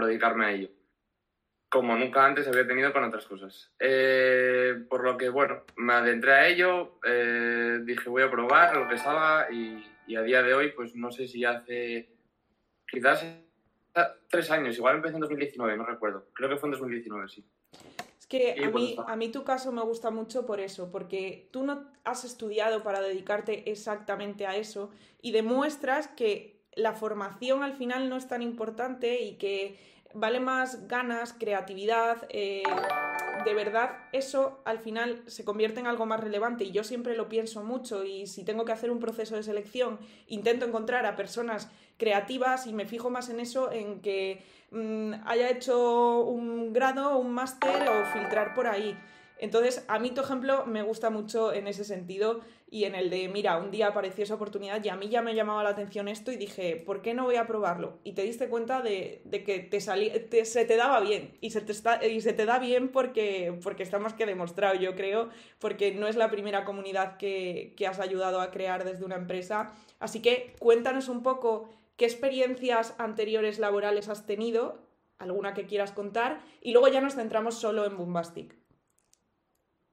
dedicarme 0.00 0.46
a 0.46 0.52
ello, 0.52 0.70
como 1.68 1.96
nunca 1.96 2.24
antes 2.24 2.46
había 2.46 2.66
tenido 2.66 2.92
con 2.92 3.04
otras 3.04 3.26
cosas. 3.26 3.72
Eh, 3.80 4.84
por 4.88 5.02
lo 5.02 5.16
que, 5.16 5.28
bueno, 5.28 5.64
me 5.76 5.92
adentré 5.92 6.32
a 6.32 6.46
ello, 6.46 7.00
eh, 7.04 7.80
dije 7.82 8.08
voy 8.08 8.22
a 8.22 8.30
probar 8.30 8.76
lo 8.76 8.88
que 8.88 8.96
salga 8.96 9.50
y, 9.50 9.84
y, 10.06 10.14
a 10.14 10.22
día 10.22 10.42
de 10.42 10.54
hoy, 10.54 10.70
pues 10.70 10.94
no 10.94 11.10
sé 11.10 11.26
si 11.26 11.44
hace 11.44 12.08
quizás 12.86 13.26
tres 14.28 14.50
años, 14.52 14.76
igual 14.76 14.96
empecé 14.96 15.16
en 15.16 15.22
2019, 15.22 15.76
no 15.76 15.84
recuerdo, 15.84 16.28
creo 16.32 16.48
que 16.48 16.56
fue 16.56 16.68
en 16.68 16.72
2019, 16.72 17.28
sí 17.28 17.44
que 18.28 18.62
a 18.62 18.70
mí, 18.70 18.96
a 19.06 19.16
mí 19.16 19.30
tu 19.30 19.42
caso 19.42 19.72
me 19.72 19.82
gusta 19.82 20.10
mucho 20.10 20.44
por 20.44 20.60
eso, 20.60 20.90
porque 20.90 21.48
tú 21.50 21.64
no 21.64 21.84
has 22.04 22.24
estudiado 22.24 22.82
para 22.82 23.00
dedicarte 23.00 23.70
exactamente 23.70 24.46
a 24.46 24.56
eso 24.56 24.90
y 25.22 25.32
demuestras 25.32 26.08
que 26.08 26.60
la 26.74 26.92
formación 26.92 27.62
al 27.62 27.74
final 27.74 28.08
no 28.08 28.16
es 28.16 28.28
tan 28.28 28.42
importante 28.42 29.22
y 29.22 29.36
que 29.36 29.78
vale 30.14 30.40
más 30.40 30.88
ganas, 30.88 31.32
creatividad, 31.32 32.26
eh, 32.30 32.62
de 33.44 33.54
verdad 33.54 33.90
eso 34.12 34.60
al 34.64 34.78
final 34.78 35.22
se 35.26 35.44
convierte 35.44 35.80
en 35.80 35.86
algo 35.86 36.06
más 36.06 36.20
relevante 36.20 36.64
y 36.64 36.72
yo 36.72 36.84
siempre 36.84 37.16
lo 37.16 37.28
pienso 37.28 37.62
mucho 37.62 38.04
y 38.04 38.26
si 38.26 38.44
tengo 38.44 38.64
que 38.64 38.72
hacer 38.72 38.90
un 38.90 39.00
proceso 39.00 39.36
de 39.36 39.42
selección 39.42 39.98
intento 40.26 40.66
encontrar 40.66 41.06
a 41.06 41.16
personas 41.16 41.70
creativas 41.98 42.66
y 42.66 42.72
me 42.72 42.86
fijo 42.86 43.10
más 43.10 43.28
en 43.28 43.40
eso, 43.40 43.70
en 43.70 44.00
que 44.00 44.42
mm, 44.70 45.14
haya 45.26 45.50
hecho 45.50 46.20
un 46.22 46.72
grado, 46.72 47.18
un 47.18 47.32
máster 47.32 47.88
o 47.88 48.04
filtrar 48.06 48.54
por 48.54 48.66
ahí. 48.66 48.96
Entonces, 49.38 49.84
a 49.88 49.98
mí 49.98 50.10
tu 50.10 50.20
ejemplo 50.20 50.66
me 50.66 50.82
gusta 50.82 51.10
mucho 51.10 51.52
en 51.52 51.68
ese 51.68 51.84
sentido 51.84 52.40
y 52.70 52.84
en 52.84 52.94
el 52.94 53.08
de, 53.08 53.28
mira, 53.28 53.56
un 53.58 53.70
día 53.70 53.86
apareció 53.86 54.24
esa 54.24 54.34
oportunidad 54.34 54.82
y 54.84 54.88
a 54.88 54.96
mí 54.96 55.08
ya 55.08 55.22
me 55.22 55.34
llamaba 55.34 55.62
la 55.62 55.70
atención 55.70 56.08
esto 56.08 56.32
y 56.32 56.36
dije, 56.36 56.76
¿por 56.76 57.02
qué 57.02 57.14
no 57.14 57.24
voy 57.24 57.36
a 57.36 57.46
probarlo? 57.46 57.98
Y 58.04 58.12
te 58.12 58.22
diste 58.22 58.48
cuenta 58.48 58.82
de, 58.82 59.22
que 59.46 59.60
te 59.60 59.80
se 60.44 60.64
te 60.64 60.76
daba 60.76 61.00
bien 61.00 61.38
y 61.40 61.50
se 61.50 61.60
te, 61.60 61.72
está, 61.72 62.04
y 62.04 62.20
se 62.20 62.32
te 62.32 62.46
da 62.46 62.58
bien 62.58 62.88
porque, 62.88 63.58
porque 63.62 63.84
está 63.84 63.98
más 63.98 64.12
que 64.12 64.26
demostrado, 64.26 64.74
yo 64.74 64.96
creo, 64.96 65.30
porque 65.60 65.92
no 65.92 66.08
es 66.08 66.16
la 66.16 66.30
primera 66.30 66.64
comunidad 66.64 67.16
que, 67.16 67.74
que 67.76 67.86
has 67.86 68.00
ayudado 68.00 68.40
a 68.40 68.50
crear 68.50 68.84
desde 68.84 69.04
una 69.04 69.16
empresa. 69.16 69.72
Así 70.00 70.20
que 70.20 70.54
cuéntanos 70.58 71.08
un 71.08 71.22
poco 71.22 71.68
qué 71.98 72.04
experiencias 72.04 72.94
anteriores 72.98 73.58
laborales 73.58 74.08
has 74.08 74.24
tenido, 74.24 74.78
alguna 75.18 75.52
que 75.52 75.66
quieras 75.66 75.92
contar, 75.92 76.40
y 76.62 76.72
luego 76.72 76.88
ya 76.88 77.00
nos 77.00 77.16
centramos 77.16 77.60
solo 77.60 77.84
en 77.84 77.96
Bombastic. 77.96 78.54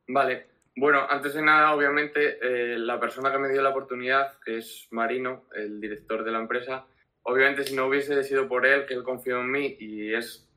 Vale, 0.07 0.45
bueno, 0.75 1.05
antes 1.09 1.33
de 1.33 1.41
nada, 1.41 1.73
obviamente, 1.73 2.37
eh, 2.41 2.77
la 2.77 2.99
persona 2.99 3.31
que 3.31 3.39
me 3.39 3.49
dio 3.49 3.61
la 3.63 3.71
oportunidad, 3.71 4.37
es 4.45 4.87
Marino, 4.91 5.45
el 5.55 5.81
director 5.81 6.23
de 6.23 6.31
la 6.31 6.39
empresa, 6.39 6.85
obviamente 7.23 7.63
si 7.63 7.75
no 7.75 7.87
hubiese 7.87 8.23
sido 8.23 8.47
por 8.47 8.67
él, 8.67 8.85
que 8.85 8.93
él 8.93 9.03
confió 9.03 9.41
en 9.41 9.49
mí 9.49 9.75
y 9.79 10.13
es 10.13 10.47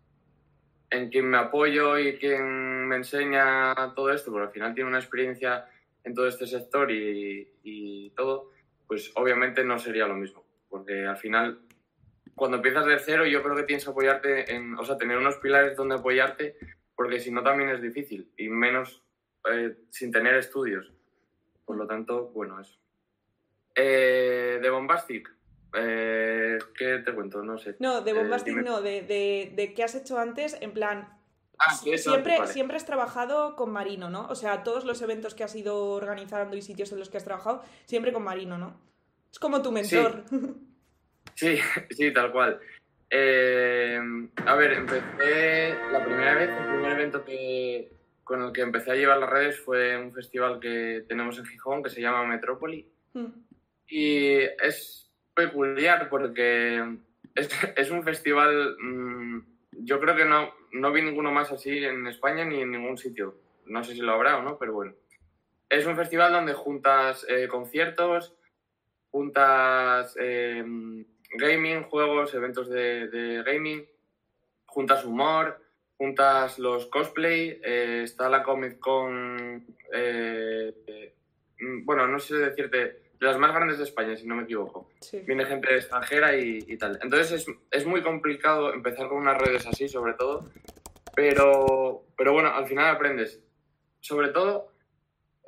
en 0.90 1.08
quien 1.08 1.30
me 1.30 1.38
apoyo 1.38 1.98
y 1.98 2.18
quien 2.18 2.86
me 2.86 2.96
enseña 2.96 3.74
todo 3.94 4.12
esto, 4.12 4.30
porque 4.30 4.48
al 4.48 4.52
final 4.52 4.74
tiene 4.74 4.90
una 4.90 4.98
experiencia 4.98 5.66
en 6.04 6.14
todo 6.14 6.28
este 6.28 6.46
sector 6.46 6.90
y 6.90 8.10
todo, 8.16 8.50
pues 8.86 9.12
obviamente 9.14 9.64
no 9.64 9.78
sería 9.78 10.06
lo 10.06 10.14
mismo, 10.14 10.47
porque 10.68 11.06
al 11.06 11.16
final 11.16 11.60
cuando 12.38 12.56
empiezas 12.56 12.87
de 12.87 12.98
cero 12.98 13.26
yo 13.26 13.42
creo 13.42 13.56
que 13.56 13.64
tienes 13.64 13.84
que 13.84 13.90
apoyarte 13.90 14.54
en, 14.54 14.78
o 14.78 14.84
sea, 14.84 14.96
tener 14.96 15.18
unos 15.18 15.37
pilares 15.37 15.76
donde 15.76 15.96
apoyarte, 15.96 16.56
porque 16.94 17.20
si 17.20 17.30
no 17.30 17.42
también 17.42 17.68
es 17.70 17.82
difícil 17.82 18.32
y 18.37 18.48
menos 18.48 19.02
eh, 19.52 19.76
sin 19.90 20.10
tener 20.10 20.37
estudios. 20.37 20.90
Por 21.66 21.76
lo 21.76 21.87
tanto, 21.87 22.28
bueno, 22.28 22.58
eso. 22.60 22.78
Eh, 23.75 24.58
de 24.62 24.70
Bombastic, 24.70 25.30
eh, 25.75 26.58
¿qué 26.76 26.98
te 27.04 27.14
cuento? 27.14 27.42
No 27.42 27.58
sé. 27.58 27.76
No, 27.78 28.00
de 28.00 28.12
Bombastic 28.14 28.56
no, 28.56 28.80
de, 28.80 29.02
de, 29.02 29.52
de, 29.54 29.75
qué 29.75 29.84
has 29.84 29.94
hecho 29.94 30.18
antes, 30.18 30.56
en 30.60 30.72
plan... 30.72 31.14
Ah, 31.60 31.75
siempre, 31.75 32.46
siempre 32.46 32.76
has 32.76 32.87
trabajado 32.87 33.56
con 33.56 33.72
Marino, 33.72 34.08
¿no? 34.08 34.28
O 34.28 34.37
sea, 34.37 34.62
todos 34.62 34.84
los 34.84 35.02
eventos 35.02 35.34
que 35.34 35.42
has 35.42 35.56
ido 35.56 35.90
organizando 35.90 36.56
y 36.56 36.62
sitios 36.62 36.92
en 36.92 37.00
los 37.00 37.10
que 37.10 37.16
has 37.16 37.25
trabajado, 37.25 37.64
siempre 37.84 38.12
con 38.12 38.22
Marino, 38.22 38.58
¿no? 38.58 38.76
Es 39.30 39.38
como 39.38 39.62
tu 39.62 39.73
mentor. 39.73 40.25
Sí, 41.35 41.56
sí, 41.90 42.12
tal 42.12 42.32
cual. 42.32 42.58
a 43.12 44.54
ver, 44.56 44.73
empecé 44.73 45.73
la 45.92 46.04
primera 46.04 46.35
vez, 46.35 46.50
el 46.50 46.66
primer 46.66 46.92
evento 46.92 47.25
que, 47.25 47.92
con 48.25 48.42
el 48.42 48.52
que 48.52 48.62
empecé 48.62 48.90
a 48.90 48.97
llevar 48.97 49.18
las 49.18 49.30
redes 49.30 49.61
fue 49.61 49.97
un 49.97 50.12
festival 50.12 50.58
que 50.58 51.04
tenemos 51.06 51.38
en 51.38 51.47
Gijón 51.47 51.85
que 51.85 51.90
se 51.90 52.00
llama 52.00 52.26
Metrópoli. 52.26 52.88
Hmm. 53.14 53.26
Y 53.87 54.38
es 54.62 55.11
peculiar 55.32 56.08
porque 56.11 56.99
es, 57.35 57.49
es 57.76 57.90
un 57.90 58.02
festival, 58.02 58.76
mm, 58.80 59.40
yo 59.85 60.00
creo 60.00 60.16
que 60.16 60.25
no, 60.25 60.52
no 60.73 60.92
vi 60.92 61.02
ninguno 61.02 61.30
más 61.30 61.52
así 61.52 61.85
en 61.85 62.06
España 62.06 62.44
ni 62.44 62.61
en 62.61 62.73
ningún 62.73 62.99
sitio. 62.99 63.37
No 63.66 63.85
sé 63.85 63.94
si 63.94 64.00
lo 64.00 64.12
habrá 64.12 64.38
o 64.38 64.42
no, 64.42 64.58
pero 64.58 64.73
bueno. 64.73 64.94
Es 65.68 65.87
un 65.87 65.97
festival 65.97 66.32
donde 66.32 66.54
juntas 66.54 67.26
eh, 67.28 67.47
conciertos, 67.49 68.35
juntas 69.18 70.14
eh, 70.20 70.64
gaming, 71.34 71.82
juegos, 71.90 72.32
eventos 72.34 72.68
de, 72.68 73.08
de 73.08 73.42
gaming, 73.42 73.84
juntas 74.64 75.04
humor, 75.04 75.60
juntas 75.96 76.60
los 76.60 76.87
cosplay, 76.87 77.60
eh, 77.64 78.02
está 78.04 78.28
la 78.28 78.44
Comic 78.44 78.78
Con, 78.78 79.66
eh, 79.92 81.12
mm, 81.58 81.84
bueno, 81.84 82.06
no 82.06 82.20
sé 82.20 82.37
decirte, 82.37 82.78
de 82.78 83.26
las 83.26 83.37
más 83.38 83.52
grandes 83.52 83.78
de 83.78 83.84
España, 83.84 84.16
si 84.16 84.25
no 84.25 84.37
me 84.37 84.44
equivoco. 84.44 84.88
Viene 85.26 85.44
gente 85.46 85.75
extranjera 85.75 86.37
y, 86.37 86.76
tal. 86.76 87.00
Entonces 87.02 87.44
es, 87.72 87.87
muy 87.87 88.04
complicado 88.04 88.72
empezar 88.72 89.08
con 89.08 89.18
unas 89.18 89.37
redes 89.37 89.66
así, 89.66 89.88
sobre 89.88 90.14
todo, 90.14 90.48
pero, 91.16 92.04
pero 92.16 92.32
bueno, 92.34 92.50
al 92.54 92.68
final 92.68 92.94
aprendes. 92.94 93.42
Sobre 93.98 94.28
todo, 94.28 94.77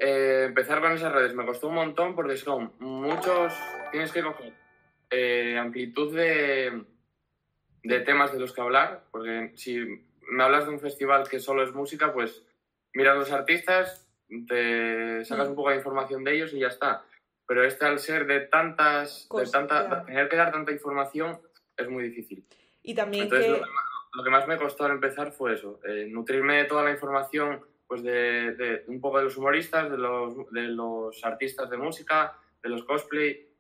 eh, 0.01 0.45
empezar 0.47 0.81
con 0.81 0.93
esas 0.93 1.13
redes 1.13 1.35
me 1.35 1.47
costó 1.47 1.69
un 1.69 1.75
montón 1.75 2.15
porque 2.15 2.37
son 2.37 2.73
muchos, 2.79 3.53
tienes 3.93 4.11
que 4.13 4.23
coger 4.23 4.55
amplitud 5.59 6.15
de, 6.15 6.85
de 7.83 8.01
temas 8.01 8.33
de 8.33 8.41
los 8.41 8.53
que 8.53 8.61
hablar, 8.61 9.05
porque 9.11 9.53
si 9.57 9.79
me 10.31 10.43
hablas 10.43 10.67
de 10.67 10.73
un 10.73 10.81
festival 10.81 11.29
que 11.29 11.41
solo 11.41 11.63
es 11.63 11.73
música, 11.73 12.13
pues 12.13 12.45
miras 12.95 13.17
los 13.17 13.33
artistas, 13.33 14.09
te 14.47 15.25
sacas 15.25 15.49
mm. 15.49 15.51
un 15.51 15.57
poco 15.57 15.71
de 15.71 15.77
información 15.77 16.25
de 16.25 16.35
ellos 16.35 16.53
y 16.53 16.61
ya 16.61 16.69
está. 16.69 17.05
Pero 17.47 17.65
este 17.65 17.85
al 17.85 17.99
ser 17.99 18.27
de 18.27 18.41
tantas, 18.41 19.29
de 19.29 19.51
tanta, 19.51 20.05
tener 20.05 20.29
que 20.29 20.37
dar 20.37 20.53
tanta 20.53 20.73
información 20.73 21.41
es 21.77 21.89
muy 21.89 22.05
difícil. 22.05 22.47
Y 22.83 22.95
también 22.95 23.25
Entonces, 23.25 23.61
lo, 24.13 24.25
que 24.25 24.31
más, 24.31 24.47
me 24.47 24.57
costó 24.57 24.85
al 24.85 24.93
empezar 24.93 25.33
fue 25.33 25.55
eso, 25.55 25.81
eh, 25.85 26.07
nutrirme 26.09 26.59
de 26.59 26.65
toda 26.65 26.85
la 26.85 26.93
información 26.93 27.65
pues 27.91 28.05
de, 28.05 28.55
de, 28.55 28.85
un 28.87 29.01
poco 29.01 29.19
de 29.19 29.25
los 29.25 29.37
humoristas, 29.37 29.91
de 29.91 29.99
los, 29.99 30.49
de 30.53 30.63
los 30.69 31.25
artistas 31.25 31.69
de 31.69 31.77
música, 31.77 32.39
de 32.63 32.69
los 32.69 32.85
cosplay, 32.85 33.51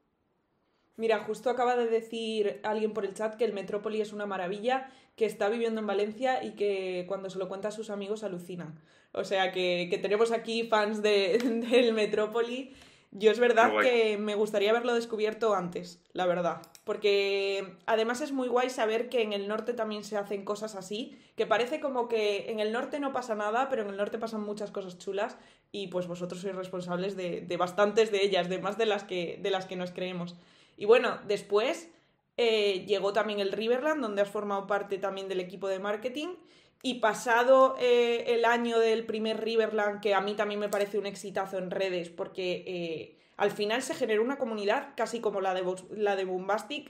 Mira, 1.00 1.20
justo 1.20 1.48
acaba 1.48 1.76
de 1.76 1.86
decir 1.86 2.60
alguien 2.62 2.92
por 2.92 3.06
el 3.06 3.14
chat 3.14 3.34
que 3.36 3.46
el 3.46 3.54
Metrópoli 3.54 4.02
es 4.02 4.12
una 4.12 4.26
maravilla, 4.26 4.92
que 5.16 5.24
está 5.24 5.48
viviendo 5.48 5.80
en 5.80 5.86
Valencia 5.86 6.44
y 6.44 6.50
que 6.56 7.06
cuando 7.08 7.30
se 7.30 7.38
lo 7.38 7.48
cuenta 7.48 7.68
a 7.68 7.70
sus 7.70 7.88
amigos 7.88 8.22
alucinan. 8.22 8.78
O 9.12 9.24
sea 9.24 9.50
que, 9.50 9.98
tenemos 10.02 10.30
aquí 10.30 10.68
fans 10.68 11.00
de, 11.02 11.38
del 11.70 11.94
Metrópoli. 11.94 12.74
Yo 13.12 13.32
es 13.32 13.40
verdad 13.40 13.72
que 13.82 14.18
me 14.18 14.36
gustaría 14.36 14.70
haberlo 14.70 14.94
descubierto 14.94 15.54
antes, 15.54 16.00
la 16.12 16.26
verdad. 16.26 16.62
Porque 16.84 17.76
además 17.86 18.20
es 18.20 18.30
muy 18.30 18.46
guay 18.46 18.70
saber 18.70 19.08
que 19.08 19.22
en 19.22 19.32
el 19.32 19.48
norte 19.48 19.74
también 19.74 20.04
se 20.04 20.16
hacen 20.16 20.44
cosas 20.44 20.76
así, 20.76 21.18
que 21.34 21.44
parece 21.44 21.80
como 21.80 22.06
que 22.06 22.50
en 22.52 22.60
el 22.60 22.70
norte 22.70 23.00
no 23.00 23.12
pasa 23.12 23.34
nada, 23.34 23.68
pero 23.68 23.82
en 23.82 23.88
el 23.88 23.96
norte 23.96 24.18
pasan 24.18 24.42
muchas 24.42 24.70
cosas 24.70 24.96
chulas 24.96 25.36
y 25.72 25.88
pues 25.88 26.06
vosotros 26.06 26.40
sois 26.40 26.54
responsables 26.54 27.16
de, 27.16 27.56
bastantes 27.58 28.12
de 28.12 28.22
ellas, 28.22 28.48
de 28.48 28.58
más 28.58 28.78
de 28.78 28.86
las 28.86 29.02
que, 29.02 29.40
de 29.42 29.50
las 29.50 29.66
que 29.66 29.74
nos 29.74 29.90
creemos. 29.90 30.36
Y 30.76 30.84
bueno, 30.84 31.18
después 31.26 31.90
eh, 32.36 32.84
llegó 32.86 33.12
también 33.12 33.40
el 33.40 33.50
Riverland, 33.50 34.02
donde 34.02 34.22
has 34.22 34.30
formado 34.30 34.68
parte 34.68 34.98
también 34.98 35.28
del 35.28 35.40
equipo 35.40 35.66
de 35.66 35.80
marketing. 35.80 36.36
Y 36.82 36.94
pasado 36.94 37.76
eh, 37.78 38.24
el 38.28 38.44
año 38.44 38.78
del 38.78 39.04
primer 39.04 39.42
Riverland, 39.42 40.00
que 40.00 40.14
a 40.14 40.20
mí 40.20 40.34
también 40.34 40.60
me 40.60 40.70
parece 40.70 40.98
un 40.98 41.06
exitazo 41.06 41.58
en 41.58 41.70
redes, 41.70 42.08
porque 42.08 42.64
eh, 42.66 43.20
al 43.40 43.50
final 43.50 43.80
se 43.80 43.94
generó 43.94 44.22
una 44.22 44.36
comunidad 44.36 44.94
casi 44.96 45.20
como 45.20 45.40
la 45.40 45.54
de, 45.54 45.62
la 45.92 46.14
de 46.14 46.26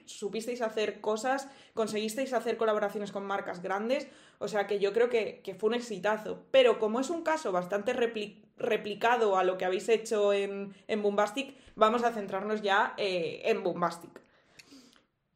supisteis 0.04 0.62
hacer 0.62 1.00
cosas, 1.00 1.48
conseguisteis 1.74 2.32
hacer 2.32 2.56
colaboraciones 2.56 3.12
con 3.12 3.24
marcas 3.24 3.62
grandes, 3.62 4.08
o 4.38 4.48
sea 4.48 4.66
que 4.66 4.80
yo 4.80 4.92
creo 4.92 5.08
que, 5.08 5.56
fue 5.58 5.68
un 5.68 5.74
exitazo. 5.74 6.44
Pero 6.50 6.80
como 6.80 6.98
es 6.98 7.08
un 7.08 7.22
caso 7.22 7.52
bastante 7.52 7.92
replicado 7.92 9.38
a 9.38 9.44
lo 9.44 9.58
que 9.58 9.64
habéis 9.64 9.88
hecho 9.88 10.32
en, 10.32 10.74
en 10.88 11.02
vamos 11.76 12.02
a 12.02 12.12
centrarnos 12.12 12.62
ya 12.62 12.94
eh, 12.96 13.42
en 13.44 13.62
Bombastic. 13.62 14.20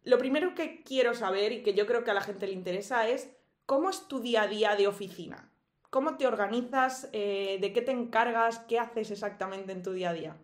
Lo 0.03 0.19
primero 0.19 0.57
que 0.57 0.83
quiero 0.83 1.15
saber 1.15 1.53
y 1.53 1.63
que 1.63 1.75
yo 1.75 1.87
creo 1.87 2.03
que 2.03 2.11
a 2.11 2.15
la 2.15 2.23
gente 2.23 2.49
le 2.49 2.53
interesa 2.55 3.09
es 3.09 3.31
¿Cómo 3.67 3.89
es 3.89 4.09
tu 4.09 4.21
día 4.21 4.43
a 4.43 4.47
día 4.47 4.77
de 4.77 4.87
oficina? 4.87 5.51
¿Cómo 5.89 6.17
te 6.17 6.27
organizas? 6.27 7.09
Eh, 7.13 7.59
¿De 7.61 7.73
qué 7.73 7.81
te 7.81 7.93
encargas? 7.93 8.59
¿Qué 8.69 8.79
haces 8.79 9.11
exactamente 9.11 9.73
en 9.73 9.83
tu 9.83 9.93
día 9.93 10.11
a 10.11 10.13
día? 10.13 10.37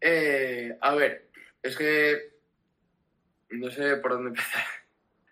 Eh, 0.00 0.76
a 0.80 0.94
ver, 0.94 1.30
es 1.62 1.76
que 1.76 2.38
no 3.50 3.70
sé 3.70 3.96
por 3.98 4.12
dónde 4.12 4.28
empezar. 4.30 4.64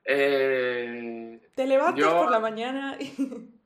Eh, 0.04 1.40
te 1.54 1.66
levantas 1.66 2.12
por 2.12 2.30
la 2.30 2.40
mañana 2.40 2.97
y... 3.00 3.50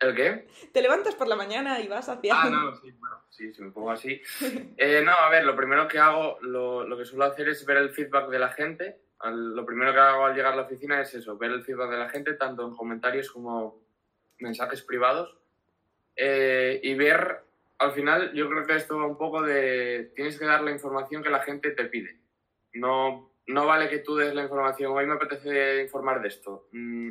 ¿El 0.00 0.14
qué? 0.14 0.48
Te 0.72 0.80
levantas 0.80 1.16
por 1.16 1.26
la 1.26 1.34
mañana 1.34 1.80
y 1.80 1.88
vas 1.88 2.08
hacia... 2.08 2.40
Ah, 2.40 2.48
no, 2.48 2.76
sí, 2.76 2.92
bueno, 2.92 3.24
sí, 3.30 3.52
si 3.52 3.62
me 3.62 3.72
pongo 3.72 3.90
así. 3.90 4.22
no, 4.40 5.12
a 5.12 5.28
ver, 5.28 5.44
lo 5.44 5.56
primero 5.56 5.88
que 5.88 5.98
hago, 5.98 6.38
lo, 6.40 6.84
lo, 6.84 6.96
que 6.96 7.04
suelo 7.04 7.24
hacer 7.24 7.48
es 7.48 7.66
ver 7.66 7.78
el 7.78 7.90
feedback 7.90 8.28
de 8.30 8.38
la 8.38 8.50
gente 8.50 9.07
lo 9.24 9.66
primero 9.66 9.92
que 9.92 9.98
hago 9.98 10.26
al 10.26 10.34
llegar 10.34 10.52
a 10.52 10.56
la 10.56 10.62
oficina 10.62 11.00
es 11.00 11.14
eso, 11.14 11.36
ver 11.36 11.50
el 11.50 11.64
feedback 11.64 11.90
de 11.90 11.98
la 11.98 12.08
gente, 12.08 12.34
tanto 12.34 12.66
en 12.66 12.76
comentarios 12.76 13.30
como 13.30 13.82
mensajes 14.38 14.82
privados, 14.82 15.36
eh, 16.14 16.80
y 16.82 16.94
ver, 16.94 17.42
al 17.78 17.92
final, 17.92 18.32
yo 18.32 18.48
creo 18.48 18.64
que 18.64 18.76
esto 18.76 18.98
va 18.98 19.06
un 19.06 19.18
poco 19.18 19.42
de, 19.42 20.12
tienes 20.14 20.38
que 20.38 20.46
dar 20.46 20.62
la 20.62 20.70
información 20.70 21.22
que 21.22 21.30
la 21.30 21.42
gente 21.42 21.70
te 21.72 21.84
pide. 21.84 22.20
No, 22.74 23.32
no 23.46 23.66
vale 23.66 23.88
que 23.88 23.98
tú 23.98 24.16
des 24.16 24.34
la 24.34 24.42
información, 24.42 24.92
hoy 24.92 25.06
me 25.06 25.14
apetece 25.14 25.82
informar 25.82 26.20
de 26.20 26.28
esto. 26.28 26.68
Mm, 26.72 27.10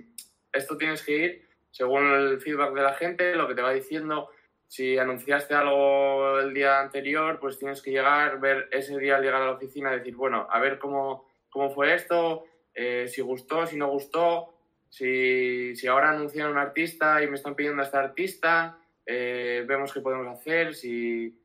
esto 0.52 0.78
tienes 0.78 1.04
que 1.04 1.18
ir 1.18 1.48
según 1.72 2.06
el 2.12 2.42
feedback 2.42 2.74
de 2.74 2.82
la 2.82 2.94
gente, 2.94 3.36
lo 3.36 3.48
que 3.48 3.56
te 3.56 3.62
va 3.62 3.72
diciendo. 3.72 4.30
Si 4.68 4.98
anunciaste 4.98 5.54
algo 5.54 6.40
el 6.40 6.54
día 6.54 6.80
anterior, 6.82 7.40
pues 7.40 7.60
tienes 7.60 7.82
que 7.82 7.92
llegar, 7.92 8.40
ver 8.40 8.68
ese 8.72 8.98
día 8.98 9.18
al 9.18 9.24
llegar 9.24 9.42
a 9.42 9.46
la 9.46 9.52
oficina, 9.54 9.92
decir, 9.92 10.16
bueno, 10.16 10.48
a 10.50 10.60
ver 10.60 10.80
cómo 10.80 11.27
cómo 11.50 11.70
fue 11.70 11.94
esto, 11.94 12.46
eh, 12.74 13.08
si 13.08 13.22
gustó, 13.22 13.66
si 13.66 13.78
no 13.78 13.90
gustó, 13.90 14.54
si, 14.90 15.76
si, 15.76 15.88
ahora 15.88 16.12
anuncian 16.12 16.52
un 16.52 16.58
artista 16.58 17.22
y 17.22 17.28
me 17.28 17.36
están 17.36 17.56
pidiendo 17.56 17.82
a 17.82 17.86
este 17.86 17.98
artista, 17.98 18.80
eh, 19.06 19.66
vemos 19.68 19.94
qué 19.94 20.02
podemos 20.02 20.28
hacer, 20.28 20.76
si, 20.76 21.42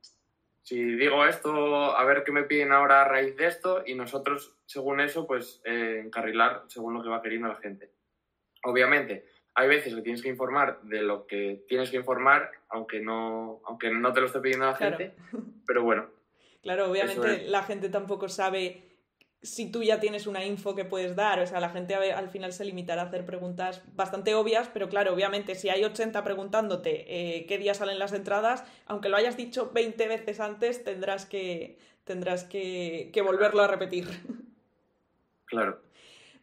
si, 0.63 0.83
digo 0.83 1.25
esto, 1.25 1.97
a 1.97 2.05
ver 2.05 2.23
qué 2.25 2.33
me 2.33 2.45
piden 2.45 2.73
ahora 2.73 3.03
a 3.03 3.09
raíz 3.09 3.37
de 3.37 3.47
esto 3.47 3.83
y 3.87 3.95
nosotros, 3.95 4.57
según 4.67 5.01
eso, 5.01 5.27
pues 5.27 5.61
eh, 5.65 6.03
encarrilar 6.05 6.65
según 6.69 6.95
lo 6.95 7.03
que 7.03 7.09
va 7.09 7.23
queriendo 7.23 7.49
la 7.49 7.57
gente. 7.57 7.91
Obviamente, 8.65 9.27
hay 9.55 9.69
veces 9.69 9.95
que 9.95 10.03
tienes 10.03 10.23
que 10.23 10.29
informar 10.29 10.81
de 10.83 11.03
lo 11.03 11.27
que 11.27 11.65
tienes 11.69 11.91
que 11.91 11.97
informar, 11.97 12.51
aunque 12.69 13.01
no, 13.01 13.61
aunque 13.65 13.91
no 13.91 14.13
te 14.13 14.21
lo 14.21 14.27
esté 14.27 14.41
pidiendo 14.41 14.67
la 14.67 14.75
gente, 14.75 15.15
pero 15.67 15.83
bueno. 15.83 16.09
Claro, 16.63 16.89
obviamente 16.89 17.49
la 17.49 17.65
gente 17.65 17.89
tampoco 17.89 18.29
sabe 18.29 18.92
si 19.43 19.71
tú 19.71 19.83
ya 19.83 19.99
tienes 19.99 20.27
una 20.27 20.45
info 20.45 20.75
que 20.75 20.85
puedes 20.85 21.17
dar. 21.17 21.41
O 21.41 21.47
sea, 21.47 21.61
la 21.61 21.71
gente 21.71 21.95
al 21.95 22.29
final 22.29 22.53
se 22.53 22.65
limitará 22.65 23.03
a 23.03 23.05
hacer 23.07 23.27
preguntas 23.27 23.83
bastante 23.95 24.35
obvias, 24.35 24.71
pero 24.73 24.89
claro, 24.89 25.13
obviamente, 25.13 25.55
si 25.55 25.69
hay 25.69 25.85
80 25.85 26.23
preguntándote 26.23 27.05
eh, 27.09 27.47
qué 27.47 27.59
día 27.59 27.75
salen 27.75 27.99
las 27.99 28.13
entradas, 28.13 28.65
aunque 28.87 29.09
lo 29.09 29.17
hayas 29.17 29.37
dicho 29.37 29.71
20 29.75 30.09
veces 30.09 30.41
antes, 30.41 30.85
tendrás 30.85 31.27
que, 31.27 31.79
tendrás 32.05 32.45
que, 32.45 33.11
que 33.13 33.23
volverlo 33.23 33.63
a 33.63 33.69
repetir. 33.69 34.09
Claro. 35.45 35.83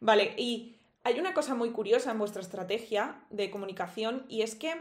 Vale, 0.02 0.36
y 0.38 0.76
hay 1.04 1.20
una 1.20 1.34
cosa 1.34 1.56
muy 1.56 1.72
curiosa 1.72 2.12
en 2.12 2.20
vuestra 2.20 2.44
estrategia 2.44 3.24
de 3.32 3.50
comunicación 3.50 4.24
y 4.30 4.44
es 4.44 4.54
que 4.54 4.72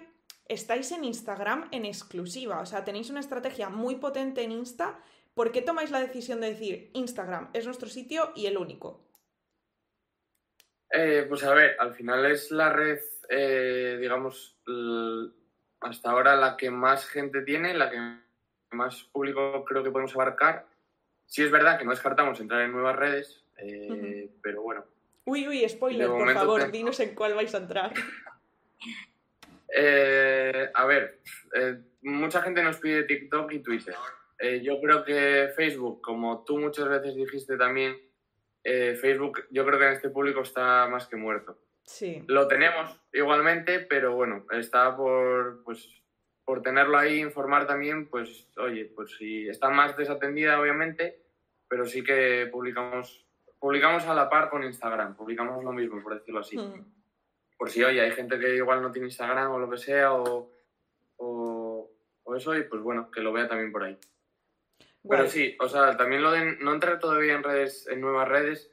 estáis 0.48 0.92
en 0.92 1.04
Instagram 1.04 1.68
en 1.70 1.86
exclusiva. 1.86 2.60
O 2.60 2.66
sea, 2.66 2.84
tenéis 2.84 3.08
una 3.08 3.20
estrategia 3.20 3.70
muy 3.70 3.96
potente 3.96 4.42
en 4.42 4.52
Insta 4.52 4.98
¿Por 5.38 5.52
qué 5.52 5.62
tomáis 5.62 5.92
la 5.92 6.00
decisión 6.00 6.40
de 6.40 6.48
decir 6.48 6.90
Instagram 6.94 7.50
es 7.52 7.64
nuestro 7.64 7.88
sitio 7.88 8.32
y 8.34 8.46
el 8.46 8.58
único? 8.58 9.06
Eh, 10.90 11.26
pues 11.28 11.44
a 11.44 11.54
ver, 11.54 11.76
al 11.78 11.94
final 11.94 12.26
es 12.26 12.50
la 12.50 12.72
red, 12.72 12.98
eh, 13.28 13.98
digamos, 14.00 14.58
hasta 15.78 16.10
ahora 16.10 16.34
la 16.34 16.56
que 16.56 16.72
más 16.72 17.06
gente 17.06 17.42
tiene, 17.42 17.72
la 17.72 17.88
que 17.88 18.16
más 18.72 19.04
público 19.12 19.64
creo 19.64 19.84
que 19.84 19.92
podemos 19.92 20.12
abarcar. 20.16 20.66
Sí 21.26 21.44
es 21.44 21.52
verdad 21.52 21.78
que 21.78 21.84
no 21.84 21.92
descartamos 21.92 22.40
entrar 22.40 22.62
en 22.62 22.72
nuevas 22.72 22.96
redes, 22.96 23.44
eh, 23.58 24.28
pero 24.42 24.62
bueno. 24.62 24.86
Uy, 25.24 25.46
uy, 25.46 25.68
spoiler, 25.68 26.08
por 26.08 26.34
favor, 26.34 26.72
dinos 26.72 26.98
en 26.98 27.14
cuál 27.14 27.34
vais 27.34 27.54
a 27.54 27.58
entrar. 27.58 27.92
a 30.74 30.84
ver, 30.84 31.20
mucha 32.02 32.42
gente 32.42 32.60
nos 32.60 32.78
pide 32.78 33.04
TikTok 33.04 33.52
y 33.52 33.60
Twitter. 33.60 33.94
Eh, 34.38 34.60
yo 34.62 34.80
creo 34.80 35.04
que 35.04 35.50
Facebook, 35.56 36.00
como 36.00 36.44
tú 36.44 36.58
muchas 36.58 36.88
veces 36.88 37.14
dijiste 37.14 37.56
también, 37.56 37.98
eh, 38.62 38.94
Facebook 38.94 39.44
yo 39.50 39.64
creo 39.66 39.78
que 39.78 39.86
en 39.86 39.92
este 39.92 40.10
público 40.10 40.42
está 40.42 40.86
más 40.88 41.06
que 41.06 41.16
muerto. 41.16 41.58
Sí. 41.82 42.22
Lo 42.26 42.46
tenemos 42.46 43.00
igualmente, 43.12 43.80
pero 43.80 44.14
bueno, 44.14 44.44
está 44.52 44.96
por, 44.96 45.62
pues, 45.64 45.88
por 46.44 46.62
tenerlo 46.62 46.98
ahí, 46.98 47.18
informar 47.18 47.66
también, 47.66 48.08
pues 48.08 48.48
oye, 48.58 48.92
pues 48.94 49.16
si 49.16 49.48
está 49.48 49.70
más 49.70 49.96
desatendida 49.96 50.60
obviamente, 50.60 51.22
pero 51.66 51.84
sí 51.86 52.04
que 52.04 52.48
publicamos, 52.52 53.26
publicamos 53.58 54.06
a 54.06 54.14
la 54.14 54.28
par 54.28 54.50
con 54.50 54.62
Instagram, 54.64 55.16
publicamos 55.16 55.64
lo 55.64 55.72
mismo, 55.72 56.02
por 56.02 56.14
decirlo 56.14 56.40
así. 56.40 56.56
Hmm. 56.56 56.84
Por 57.56 57.70
si, 57.70 57.82
oye, 57.82 58.00
hay 58.00 58.12
gente 58.12 58.38
que 58.38 58.54
igual 58.54 58.82
no 58.82 58.92
tiene 58.92 59.08
Instagram 59.08 59.50
o 59.50 59.58
lo 59.58 59.68
que 59.68 59.78
sea, 59.78 60.12
o, 60.12 60.52
o, 61.16 61.90
o 62.22 62.36
eso, 62.36 62.56
y 62.56 62.62
pues 62.62 62.82
bueno, 62.82 63.10
que 63.10 63.20
lo 63.20 63.32
vea 63.32 63.48
también 63.48 63.72
por 63.72 63.82
ahí. 63.82 63.98
Pero 65.08 65.28
sí, 65.28 65.56
o 65.60 65.68
sea, 65.68 65.96
también 65.96 66.22
lo 66.22 66.32
de 66.32 66.56
no 66.56 66.74
entrar 66.74 66.98
todavía 66.98 67.34
en 67.34 67.42
redes, 67.42 67.86
en 67.88 68.00
nuevas 68.00 68.28
redes, 68.28 68.70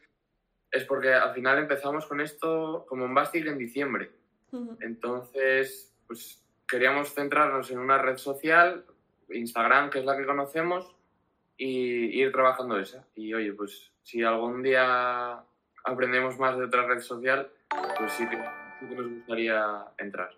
es 0.72 0.84
porque 0.84 1.14
al 1.14 1.34
final 1.34 1.60
empezamos 1.60 2.06
con 2.06 2.20
esto 2.20 2.86
como 2.88 3.06
en 3.06 3.14
Bastil 3.14 3.48
en 3.48 3.58
diciembre. 3.58 4.12
Entonces, 4.80 5.94
pues 6.08 6.42
queríamos 6.68 7.14
centrarnos 7.14 7.72
en 7.72 7.80
una 7.80 7.98
red 7.98 8.18
social, 8.18 8.86
Instagram, 9.30 9.90
que 9.90 10.00
es 10.00 10.06
la 10.06 10.18
que 10.18 10.26
conocemos, 10.26 10.96
y 11.58 12.22
ir 12.22 12.32
trabajando 12.32 12.80
esa. 12.80 13.06
Y 13.16 13.34
oye, 13.34 13.54
pues 13.54 13.92
si 14.04 14.24
algún 14.24 14.64
día 14.64 15.44
aprendemos 15.84 16.40
más 16.40 16.58
de 16.58 16.66
otra 16.66 16.88
red 16.88 17.00
social, 17.00 17.50
pues 17.98 18.14
sí 18.14 18.28
que, 18.30 18.38
sí 18.80 18.88
que 18.88 18.96
nos 18.96 19.10
gustaría 19.10 19.86
entrar. 19.98 20.32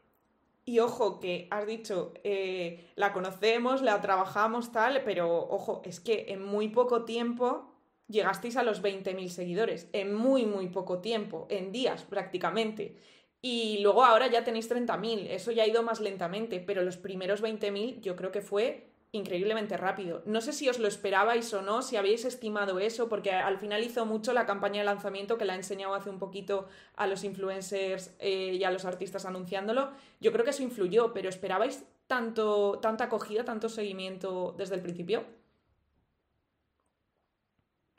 Y 0.68 0.80
ojo, 0.80 1.22
que 1.22 1.48
has 1.50 1.66
dicho, 1.66 2.12
eh, 2.26 2.92
la 2.98 3.14
conocemos, 3.14 3.82
la 3.82 4.02
trabajamos, 4.02 4.74
tal, 4.74 5.02
pero 5.06 5.48
ojo, 5.50 5.82
es 5.86 6.02
que 6.02 6.26
en 6.28 6.44
muy 6.44 6.68
poco 6.68 7.06
tiempo 7.06 7.72
llegasteis 8.10 8.58
a 8.58 8.64
los 8.64 8.84
20.000 8.84 9.30
seguidores, 9.30 9.88
en 9.94 10.14
muy, 10.14 10.46
muy 10.46 10.68
poco 10.68 11.00
tiempo, 11.00 11.48
en 11.50 11.72
días 11.72 12.04
prácticamente. 12.04 12.98
Y 13.42 13.78
luego 13.78 14.04
ahora 14.04 14.28
ya 14.28 14.44
tenéis 14.44 14.70
30.000, 14.70 15.28
eso 15.30 15.54
ya 15.54 15.64
ha 15.64 15.68
ido 15.68 15.84
más 15.84 16.02
lentamente, 16.02 16.60
pero 16.60 16.84
los 16.84 16.98
primeros 16.98 17.42
20.000 17.42 18.02
yo 18.02 18.18
creo 18.18 18.34
que 18.34 18.42
fue 18.42 18.90
increíblemente 19.12 19.78
rápido. 19.78 20.22
No 20.26 20.42
sé 20.42 20.54
si 20.54 20.70
os 20.70 20.80
lo 20.80 20.88
esperabais 20.88 21.54
o 21.54 21.62
no, 21.62 21.82
si 21.82 21.96
habéis 21.96 22.26
estimado 22.26 22.80
eso, 22.80 23.08
porque 23.08 23.32
al 23.32 23.58
final 23.58 23.84
hizo 23.84 24.06
mucho 24.06 24.34
la 24.34 24.46
campaña 24.46 24.82
de 24.82 24.86
lanzamiento 24.86 25.38
que 25.38 25.46
la 25.46 25.54
he 25.54 25.58
enseñado 25.58 25.96
hace 25.96 26.10
un 26.10 26.20
poquito 26.20 26.68
a 26.96 27.08
los 27.08 27.24
influencers 27.24 28.16
eh, 28.20 28.54
y 28.54 28.64
a 28.64 28.72
los 28.72 28.86
artistas 28.86 29.26
anunciándolo. 29.26 29.92
Yo 30.20 30.32
creo 30.32 30.44
que 30.44 30.52
eso 30.52 30.64
influyó, 30.64 31.14
pero 31.14 31.30
¿esperabais 31.30 31.86
tanto, 32.08 32.80
tanta 32.82 33.06
acogida, 33.06 33.46
tanto 33.46 33.70
seguimiento 33.70 34.54
desde 34.58 34.76
el 34.76 34.82
principio? 34.82 35.24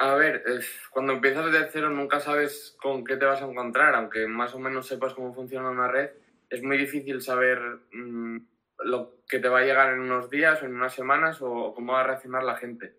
A 0.01 0.15
ver, 0.15 0.45
cuando 0.91 1.15
empiezas 1.15 1.51
desde 1.51 1.71
cero 1.73 1.91
nunca 1.91 2.21
sabes 2.21 2.77
con 2.81 3.05
qué 3.05 3.17
te 3.17 3.25
vas 3.25 3.43
a 3.43 3.47
encontrar, 3.47 3.97
aunque 3.97 4.29
más 4.29 4.55
o 4.55 4.59
menos 4.61 4.87
sepas 4.87 5.13
cómo 5.15 5.35
funciona 5.35 5.71
una 5.71 5.89
red, 5.89 6.11
es 6.51 6.63
muy 6.63 6.77
difícil 6.77 7.21
saber... 7.21 7.59
Mm, 7.93 8.39
lo 8.85 9.23
que 9.29 9.39
te 9.39 9.49
va 9.49 9.61
a 9.61 9.65
llegar 9.65 9.93
en 9.93 10.01
unos 10.01 10.31
días 10.31 10.63
o 10.63 10.67
en 10.67 10.75
unas 10.75 10.95
semanas 10.95 11.39
o 11.41 11.75
cómo 11.75 11.93
va 11.93 12.01
a 12.01 12.07
reaccionar 12.07 12.45
la 12.45 12.57
gente. 12.57 12.99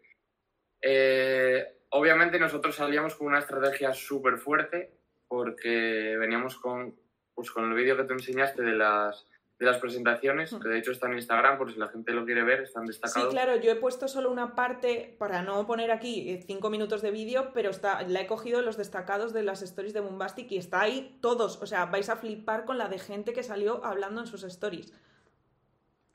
Eh, 0.82 1.84
obviamente 1.90 2.40
nosotros 2.40 2.76
salíamos 2.76 3.16
con 3.16 3.28
una 3.28 3.40
estrategia 3.40 3.94
súper 3.94 4.38
fuerte 4.38 5.00
porque 5.28 6.18
veníamos 6.20 6.58
con, 6.58 6.96
pues, 7.34 7.52
con 7.52 7.66
el 7.66 7.74
vídeo 7.74 7.96
que 7.96 8.04
te 8.04 8.14
enseñaste 8.14 8.64
de 8.64 8.74
las, 8.74 9.28
de 9.60 9.66
las 9.66 9.78
presentaciones, 9.78 10.56
que 10.56 10.70
de 10.70 10.80
hecho 10.80 10.92
está 10.92 11.08
en 11.08 11.16
Instagram, 11.16 11.58
por 11.58 11.72
si 11.72 11.78
la 11.78 11.90
gente 11.90 12.14
lo 12.14 12.26
quiere 12.26 12.44
ver, 12.44 12.62
están 12.62 12.86
destacados. 12.86 13.30
Sí, 13.30 13.36
claro, 13.36 13.58
yo 13.58 13.72
he 13.72 13.76
puesto 13.76 14.08
solo 14.08 14.32
una 14.32 14.56
parte 14.56 15.16
para 15.20 15.44
no 15.44 15.68
poner 15.68 15.92
aquí 15.92 16.32
eh, 16.32 16.44
cinco 16.46 16.70
minutos 16.70 17.02
de 17.02 17.12
vídeo, 17.12 17.52
pero 17.54 17.70
está, 17.70 18.02
la 18.04 18.22
he 18.22 18.28
cogido 18.28 18.62
los 18.62 18.78
destacados 18.78 19.34
de 19.34 19.44
las 19.44 19.62
stories 19.62 19.94
de 19.94 20.00
Bombastic 20.00 20.52
y 20.52 20.58
está 20.58 20.82
ahí 20.82 21.20
todos. 21.22 21.62
O 21.62 21.68
sea, 21.68 21.86
vais 21.86 22.10
a 22.10 22.16
flipar 22.16 22.66
con 22.66 22.78
la 22.78 22.88
de 22.88 23.00
gente 23.00 23.34
que 23.34 23.44
salió 23.44 23.86
hablando 23.86 24.22
en 24.22 24.28
sus 24.28 24.44
stories. 24.44 24.94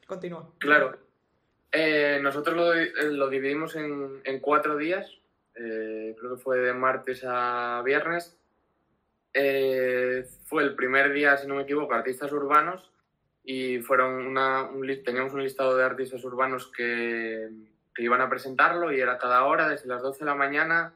Continúa. 0.06 0.50
Claro. 0.58 0.98
Eh, 1.72 2.18
nosotros 2.22 2.56
lo, 2.56 2.74
eh, 2.74 2.92
lo, 3.10 3.28
dividimos 3.28 3.74
en, 3.76 4.20
en 4.24 4.40
cuatro 4.40 4.76
días. 4.76 5.18
creo 5.54 6.36
que 6.36 6.42
fue 6.42 6.58
de 6.58 6.72
martes 6.72 7.24
a 7.26 7.82
viernes. 7.84 8.36
fue 9.32 10.62
el 10.62 10.74
primer 10.74 11.12
día, 11.12 11.36
si 11.36 11.46
no 11.46 11.56
me 11.56 11.62
equivoco, 11.62 11.94
artistas 11.94 12.32
urbanos 12.32 12.90
y 13.44 13.80
fueron 13.80 14.26
una, 14.26 14.62
un, 14.62 14.86
teníamos 15.04 15.34
un 15.34 15.42
listado 15.42 15.76
de 15.76 15.84
artistas 15.84 16.24
urbanos 16.24 16.72
que, 16.72 17.50
que, 17.94 18.02
iban 18.02 18.22
a 18.22 18.30
presentarlo 18.30 18.90
y 18.90 19.00
era 19.00 19.18
cada 19.18 19.44
hora 19.44 19.68
desde 19.68 19.86
las 19.86 20.02
12 20.02 20.20
de 20.20 20.24
la 20.24 20.34
mañana 20.34 20.94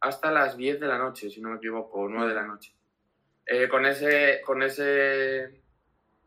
hasta 0.00 0.30
las 0.30 0.56
10 0.56 0.78
de 0.78 0.86
la 0.86 0.96
noche, 0.96 1.28
si 1.28 1.40
no 1.40 1.50
me 1.50 1.56
equivoco, 1.56 2.00
o 2.00 2.08
9 2.08 2.28
de 2.28 2.34
la 2.34 2.46
noche. 2.46 2.72
Eh, 3.44 3.68
con, 3.68 3.84
ese, 3.84 4.40
con, 4.44 4.62
ese, 4.62 5.60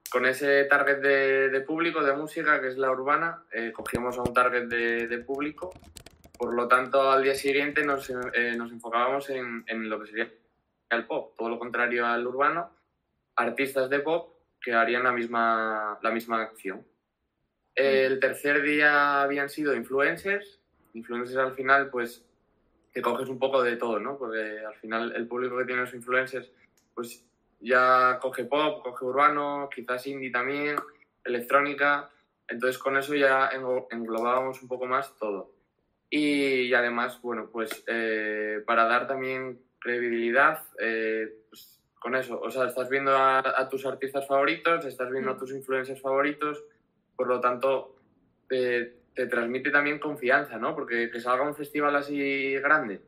con 0.10 0.26
ese 0.26 0.66
target 0.66 0.98
de, 0.98 1.50
de, 1.50 1.62
público, 1.62 2.04
de 2.04 2.14
música, 2.14 2.60
que 2.60 2.68
es 2.68 2.78
la 2.78 2.92
urbana, 2.92 3.44
eh, 3.52 3.72
cogíamos 3.72 4.18
a 4.18 4.24
un 4.24 4.34
target 4.34 4.68
de, 4.68 5.08
de, 5.08 5.18
público. 5.20 5.74
Por 6.38 6.54
lo 6.54 6.68
tanto, 6.68 7.12
al 7.12 7.24
día 7.24 7.36
siguiente 7.36 7.84
nos, 7.84 8.10
eh, 8.10 8.56
nos 8.58 8.72
enfocábamos 8.72 9.30
en, 9.30 9.64
en 9.68 9.90
lo 9.90 10.02
que 10.02 10.08
sería 10.08 10.32
el 10.90 11.06
pop, 11.06 11.34
todo 11.38 11.50
lo 11.50 11.60
contrario 11.60 12.06
al 12.06 12.28
urbano, 12.28 12.72
artistas 13.36 13.90
de 13.90 14.00
pop 14.00 14.34
que 14.60 14.74
harían 14.74 15.04
la 15.04 15.12
misma, 15.12 15.98
la 16.02 16.12
misma 16.12 16.42
acción. 16.42 16.86
El 17.74 18.20
tercer 18.20 18.62
día 18.62 19.22
habían 19.22 19.50
sido 19.50 19.76
influencers. 19.76 20.60
Influencers 20.94 21.38
al 21.38 21.54
final, 21.54 21.90
pues, 21.90 22.26
te 22.94 23.02
coges 23.02 23.30
un 23.30 23.40
poco 23.40 23.64
de 23.64 23.78
todo, 23.78 24.00
¿no? 24.00 24.18
Porque 24.18 24.60
al 24.66 24.76
final 24.76 25.14
el 25.16 25.28
público 25.28 25.58
que 25.58 25.66
tiene 25.66 25.82
los 25.82 25.94
influencers, 25.94 26.52
pues 26.94 27.26
ya 27.62 28.20
coge 28.22 28.46
pop, 28.46 28.84
coge 28.84 29.06
urbano, 29.06 29.70
quizás 29.74 30.06
indie 30.08 30.32
también, 30.32 30.76
electrónica. 31.24 32.10
Entonces 32.48 32.78
con 32.78 32.98
eso 32.98 33.16
ya 33.16 33.50
englobábamos 33.92 34.62
un 34.62 34.68
poco 34.68 34.86
más 34.86 35.16
todo. 35.16 35.54
Y, 36.14 36.74
además, 36.74 37.22
bueno, 37.22 37.50
pues 37.50 37.86
eh, 37.88 38.62
para 38.66 38.84
dar 38.84 39.08
también 39.08 39.62
credibilidad, 39.80 40.62
eh, 40.78 41.46
pues, 41.50 41.82
con 41.98 42.16
eso. 42.16 42.40
O 42.42 42.52
sea, 42.52 42.66
estás 42.66 42.90
viendo 42.90 43.16
a, 43.16 43.70
tus 43.70 43.86
artistas 43.86 44.28
favoritos, 44.28 44.84
estás 44.86 45.10
viendo 45.10 45.32
a 45.32 45.36
mm. 45.36 45.38
tus 45.38 45.52
influencers 45.52 46.02
favoritos, 46.02 46.62
por 47.16 47.28
lo 47.28 47.40
tanto, 47.40 47.96
te, 48.50 48.98
transmite 49.30 49.72
también 49.72 50.00
confianza, 50.00 50.58
¿no? 50.58 50.76
Porque 50.76 51.10
que 51.10 51.22
salga 51.22 51.48
un 51.48 51.56
festival 51.56 51.96
así 51.96 52.56
grande, 52.56 53.02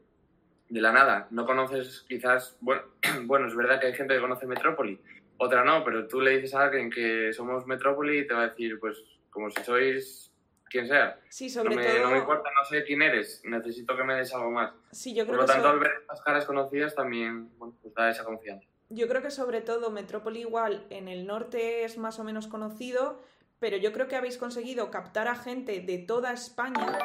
de 0.73 0.81
la 0.81 0.91
nada, 0.91 1.27
no 1.29 1.45
conoces 1.45 2.03
quizás, 2.07 2.57
bueno, 2.59 2.81
bueno, 3.25 3.47
es 3.47 3.55
verdad 3.55 3.79
que 3.79 3.87
hay 3.87 3.93
gente 3.93 4.15
que 4.15 4.21
conoce 4.21 4.47
Metrópoli, 4.47 4.99
otra 5.37 5.63
no, 5.63 5.83
pero 5.83 6.07
tú 6.07 6.19
le 6.19 6.31
dices 6.31 6.55
a 6.55 6.63
alguien 6.63 6.89
que 6.89 7.31
somos 7.31 7.67
Metrópoli 7.67 8.19
y 8.19 8.27
te 8.27 8.33
va 8.33 8.41
a 8.41 8.47
decir, 8.47 8.79
pues, 8.79 8.97
como 9.29 9.51
si 9.51 9.63
sois 9.63 10.31
quien 10.69 10.87
sea. 10.87 11.19
Sí, 11.29 11.47
sobre 11.47 11.75
no 11.75 11.75
me, 11.75 11.87
todo... 11.87 11.99
No 11.99 12.11
me 12.11 12.17
importa, 12.17 12.49
no 12.49 12.65
sé 12.67 12.83
quién 12.83 13.03
eres, 13.03 13.41
necesito 13.45 13.95
que 13.95 14.03
me 14.03 14.15
des 14.15 14.33
algo 14.33 14.49
más. 14.49 14.73
Sí, 14.91 15.13
yo 15.13 15.25
creo 15.25 15.37
Por 15.37 15.47
lo 15.47 15.53
tanto, 15.53 15.69
al 15.69 15.79
ver 15.79 15.91
estas 16.01 16.21
caras 16.23 16.45
conocidas 16.45 16.95
también, 16.95 17.55
bueno, 17.59 17.75
pues 17.79 17.93
da 17.93 18.09
esa 18.09 18.23
confianza. 18.23 18.67
Yo 18.89 19.07
creo 19.07 19.21
que 19.21 19.29
sobre 19.29 19.61
todo 19.61 19.91
Metrópoli 19.91 20.41
igual 20.41 20.87
en 20.89 21.07
el 21.07 21.27
norte 21.27 21.83
es 21.83 21.99
más 21.99 22.17
o 22.19 22.23
menos 22.23 22.47
conocido, 22.47 23.21
pero 23.59 23.77
yo 23.77 23.93
creo 23.93 24.07
que 24.07 24.15
habéis 24.15 24.39
conseguido 24.39 24.89
captar 24.89 25.27
a 25.27 25.35
gente 25.35 25.81
de 25.81 25.99
toda 25.99 26.33
España 26.33 26.97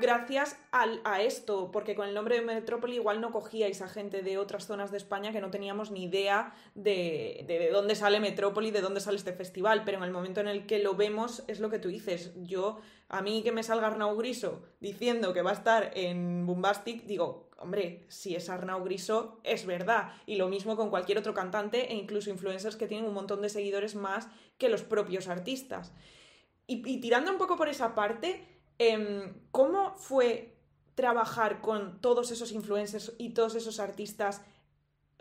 gracias 0.00 0.56
al, 0.70 1.00
a 1.04 1.22
esto, 1.22 1.70
porque 1.72 1.94
con 1.94 2.08
el 2.08 2.14
nombre 2.14 2.36
de 2.36 2.42
Metrópoli 2.42 2.96
igual 2.96 3.20
no 3.20 3.32
cogíais 3.32 3.82
a 3.82 3.88
gente 3.88 4.22
de 4.22 4.38
otras 4.38 4.66
zonas 4.66 4.90
de 4.90 4.96
España 4.96 5.32
que 5.32 5.40
no 5.40 5.50
teníamos 5.50 5.90
ni 5.90 6.04
idea 6.04 6.54
de, 6.74 7.44
de, 7.46 7.58
de, 7.58 7.70
dónde 7.70 7.94
sale 7.94 8.20
Metrópoli, 8.20 8.70
de 8.70 8.80
dónde 8.80 9.00
sale 9.00 9.16
este 9.16 9.32
festival, 9.32 9.82
pero 9.84 9.98
en 9.98 10.04
el 10.04 10.10
momento 10.10 10.40
en 10.40 10.48
el 10.48 10.66
que 10.66 10.78
lo 10.78 10.94
vemos 10.94 11.44
es 11.48 11.60
lo 11.60 11.70
que 11.70 11.78
tú 11.78 11.88
dices. 11.88 12.32
Yo, 12.36 12.78
a 13.08 13.22
mí 13.22 13.42
que 13.42 13.52
me 13.52 13.62
salga 13.62 13.86
Arnau 13.88 14.16
Griso 14.16 14.62
diciendo 14.80 15.32
que 15.32 15.42
va 15.42 15.50
a 15.50 15.54
estar 15.54 15.90
en 15.94 16.46
Bombastic, 16.46 17.04
digo, 17.04 17.50
hombre, 17.58 18.04
si 18.08 18.34
es 18.34 18.48
Arnau 18.48 18.84
Griso, 18.84 19.40
es 19.44 19.66
verdad. 19.66 20.12
Y 20.26 20.36
lo 20.36 20.48
mismo 20.48 20.76
con 20.76 20.90
cualquier 20.90 21.18
otro 21.18 21.34
cantante 21.34 21.92
e 21.92 21.94
incluso 21.94 22.30
influencers 22.30 22.76
que 22.76 22.86
tienen 22.86 23.08
un 23.08 23.14
montón 23.14 23.42
de 23.42 23.48
seguidores 23.48 23.94
más 23.94 24.28
que 24.58 24.68
los 24.68 24.82
propios 24.82 25.28
artistas. 25.28 25.92
Y, 26.66 27.00
tirando 27.00 27.30
un 27.30 27.38
poco 27.38 27.56
por 27.56 27.68
esa 27.68 27.94
parte, 27.94 28.44
¿cómo 29.50 29.94
fue 29.96 30.56
trabajar 30.94 31.60
con 31.60 32.00
todos 32.00 32.30
esos 32.30 32.52
influencers 32.52 33.14
y 33.18 33.34
todos 33.34 33.54
esos 33.54 33.80
artistas 33.80 34.44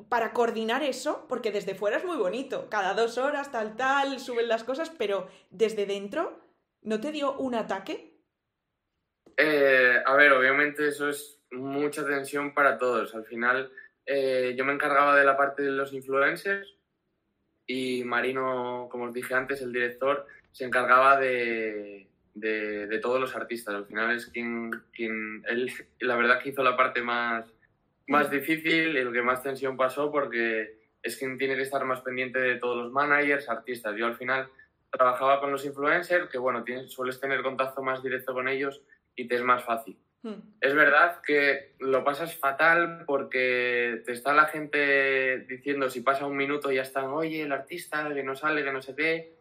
para 0.10 0.34
coordinar 0.34 0.84
eso? 0.84 1.26
Porque 1.28 1.52
desde 1.52 1.76
fuera 1.76 1.98
es 1.98 2.06
muy 2.06 2.18
bonito, 2.18 2.70
cada 2.70 2.94
dos 2.94 3.18
horas, 3.18 3.52
tal, 3.52 3.76
tal, 3.76 4.20
suben 4.20 4.48
las 4.48 4.64
cosas, 4.64 4.90
pero 4.90 5.28
desde 5.50 5.86
dentro, 5.86 6.40
¿no 6.82 7.00
te 7.00 7.12
dio 7.12 7.36
un 7.38 7.56
ataque? 7.56 8.16
Eh, 9.38 10.02
a 10.06 10.16
ver, 10.16 10.32
obviamente 10.32 10.88
eso 10.88 11.10
es 11.10 11.42
mucha 11.52 12.06
tensión 12.06 12.54
para 12.54 12.78
todos. 12.78 13.14
Al 13.16 13.26
final, 13.26 13.72
eh, 14.06 14.54
yo 14.58 14.66
me 14.66 14.74
encargaba 14.74 15.16
de 15.16 15.26
la 15.26 15.38
parte 15.38 15.64
de 15.64 15.72
los 15.72 15.94
influencers 15.94 16.76
y 17.68 18.04
Marino, 18.04 18.88
como 18.90 19.06
os 19.06 19.14
dije 19.14 19.34
antes, 19.34 19.62
el 19.62 19.74
director, 19.74 20.26
se 20.52 20.66
encargaba 20.66 21.20
de, 21.20 22.08
de, 22.36 22.86
de, 22.86 23.00
todos 23.00 23.20
los 23.20 23.36
artistas. 23.36 23.74
Al 23.74 23.86
final 23.88 24.16
es 24.16 24.28
quien, 24.28 24.70
quien 24.94 25.44
él, 25.48 25.72
la 26.00 26.16
verdad 26.16 26.40
que 26.40 26.50
hizo 26.50 26.64
la 26.64 26.78
parte 26.78 27.02
más, 27.02 27.52
más 28.08 28.30
difícil, 28.30 28.96
el 28.96 29.12
que 29.12 29.24
más 29.24 29.42
tensión 29.42 29.76
pasó, 29.76 30.12
porque 30.12 30.86
es 31.02 31.18
quien 31.18 31.38
tiene 31.38 31.56
que 31.56 31.64
estar 31.64 31.84
más 31.86 32.02
pendiente 32.02 32.40
de 32.40 32.56
todos 32.56 32.78
los 32.78 32.92
managers, 32.92 33.50
artistas. 33.50 33.96
Yo 33.96 34.06
al 34.06 34.18
final 34.18 34.50
trabajaba 34.92 35.40
con 35.40 35.52
los 35.52 35.66
influencers, 35.66 36.30
que 36.30 36.38
bueno, 36.38 36.64
tienes, 36.64 36.92
sueles 36.92 37.20
tener 37.20 37.42
contacto 37.42 37.82
más 37.82 38.04
directo 38.04 38.34
con 38.34 38.48
ellos 38.48 38.82
y 39.16 39.28
te 39.28 39.36
es 39.36 39.42
más 39.42 39.64
fácil. 39.64 39.98
Hmm. 40.24 40.42
Es 40.60 40.74
verdad 40.74 41.22
que 41.22 41.76
lo 41.80 42.04
pasas 42.04 42.36
fatal 42.36 43.04
porque 43.06 44.02
te 44.06 44.12
está 44.12 44.34
la 44.34 44.46
gente 44.46 45.40
diciendo 45.48 45.90
si 45.90 46.02
pasa 46.02 46.26
un 46.26 46.36
minuto 46.36 46.72
ya 46.72 46.82
están, 46.82 47.06
oye, 47.06 47.44
el 47.44 47.52
artista 47.52 48.12
que 48.14 48.24
no 48.24 48.36
sale, 48.36 48.64
que 48.64 48.72
no 48.72 48.82
sé 48.82 48.96
qué. 48.96 49.36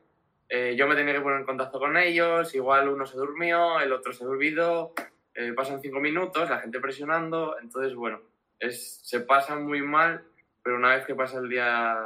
Eh, 0.49 0.75
yo 0.77 0.87
me 0.87 0.95
tenía 0.95 1.15
que 1.15 1.21
poner 1.21 1.41
en 1.41 1.47
contacto 1.47 1.79
con 1.79 1.97
ellos, 1.97 2.55
igual 2.55 2.89
uno 2.89 3.07
se 3.07 3.17
durmió, 3.17 3.81
el 3.81 3.93
otro 3.93 4.13
se 4.13 4.25
olvidó, 4.25 4.93
eh, 5.35 5.53
pasan 5.53 5.81
cinco 5.81 6.01
minutos, 6.01 6.51
la 6.51 6.61
gente 6.61 6.81
presionando, 6.81 7.57
entonces 7.61 7.95
bueno, 7.95 8.21
es, 8.59 9.01
se 9.03 9.21
pasa 9.21 9.57
muy 9.57 9.83
mal, 9.83 10.23
pero 10.63 10.77
una 10.77 10.95
vez 10.95 11.07
que 11.07 11.15
pasa 11.15 11.39
el 11.39 11.49
día, 11.49 11.97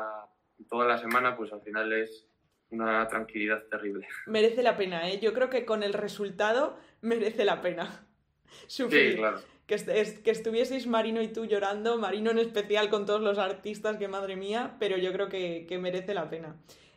toda 0.68 0.86
la 0.86 0.98
semana, 0.98 1.36
pues 1.36 1.52
al 1.52 1.62
final 1.62 1.92
es 1.92 2.26
una 2.70 3.06
tranquilidad 3.08 3.64
terrible. 3.64 4.06
Merece 4.26 4.62
la 4.62 4.76
pena, 4.76 5.08
¿eh? 5.10 5.18
Yo 5.20 5.32
creo 5.32 5.50
que 5.50 5.64
con 5.64 5.82
el 5.82 5.92
resultado 5.92 6.78
merece 7.00 7.44
la 7.44 7.60
pena. 7.60 8.06
Sufrir. 8.66 9.12
Sí, 9.12 9.18
claro. 9.18 9.40
Que, 9.66 9.74
est 9.74 10.22
que, 10.22 10.30
estuvieseis 10.30 10.86
Marino 10.86 11.20
y 11.20 11.28
tú 11.28 11.44
llorando, 11.44 11.98
Marino 11.98 12.30
en 12.30 12.38
especial 12.38 12.88
con 12.88 13.04
todos 13.04 13.20
los 13.20 13.36
artistas, 13.36 13.98
que 13.98 14.08
madre 14.08 14.34
mía, 14.34 14.76
pero 14.80 14.96
yo 14.96 15.12
creo 15.12 15.28
que, 15.28 15.66
que 15.68 15.76
merece 15.76 16.14
la 16.14 16.30
pena. 16.30 16.56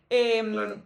Eh, 0.09 0.41
claro. 0.41 0.81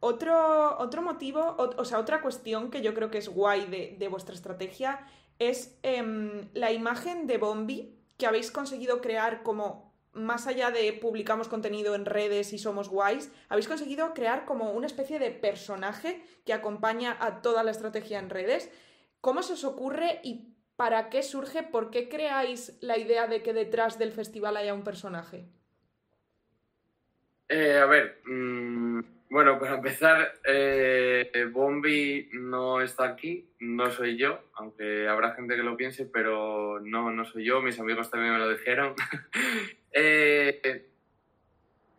Otro, 0.00 0.78
otro 0.78 1.02
motivo, 1.02 1.56
o, 1.58 1.84
sea, 1.84 1.98
otra 1.98 2.22
cuestión 2.22 2.70
que 2.70 2.80
yo 2.80 2.94
creo 2.94 3.10
que 3.10 3.18
es 3.18 3.28
guay 3.28 3.66
de, 3.66 3.96
de 3.98 4.08
vuestra 4.08 4.34
estrategia 4.34 5.06
es 5.38 5.78
eh, 5.82 6.48
la 6.54 6.72
imagen 6.72 7.26
de 7.26 7.38
Bombi 7.38 7.98
que 8.16 8.26
habéis 8.26 8.50
conseguido 8.50 9.00
crear 9.00 9.42
como 9.42 9.90
más 10.12 10.46
allá 10.46 10.70
de 10.70 10.92
publicamos 10.92 11.48
contenido 11.48 11.94
en 11.94 12.04
redes 12.04 12.52
y 12.52 12.58
somos 12.58 12.88
guays, 12.88 13.30
habéis 13.48 13.68
conseguido 13.68 14.12
crear 14.12 14.44
como 14.44 14.72
una 14.72 14.86
especie 14.86 15.18
de 15.18 15.30
personaje 15.30 16.22
que 16.44 16.52
acompaña 16.52 17.16
a 17.20 17.42
toda 17.42 17.62
la 17.62 17.70
estrategia 17.70 18.18
en 18.18 18.30
redes. 18.30 18.70
¿Cómo 19.20 19.42
se 19.42 19.52
os 19.54 19.64
ocurre 19.64 20.20
y 20.22 20.54
para 20.76 21.10
qué 21.10 21.22
surge? 21.22 21.62
¿Por 21.62 21.90
qué 21.90 22.08
creáis 22.08 22.76
la 22.80 22.98
idea 22.98 23.26
de 23.26 23.42
que 23.42 23.52
detrás 23.52 23.98
del 23.98 24.12
festival 24.12 24.56
haya 24.56 24.74
un 24.74 24.82
personaje? 24.82 25.46
Eh, 27.48 27.78
a 27.78 27.86
ver, 27.86 28.20
mmm, 28.24 29.00
bueno, 29.30 29.60
para 29.60 29.76
empezar, 29.76 30.34
eh, 30.44 31.48
Bombi 31.52 32.28
no 32.32 32.80
está 32.80 33.04
aquí, 33.04 33.48
no 33.60 33.88
soy 33.92 34.16
yo, 34.16 34.40
aunque 34.54 35.06
habrá 35.06 35.34
gente 35.34 35.54
que 35.54 35.62
lo 35.62 35.76
piense, 35.76 36.04
pero 36.04 36.80
no, 36.80 37.12
no 37.12 37.24
soy 37.24 37.44
yo, 37.44 37.62
mis 37.62 37.78
amigos 37.78 38.10
también 38.10 38.32
me 38.32 38.40
lo 38.40 38.50
dijeron. 38.50 38.96
eh, 39.92 40.90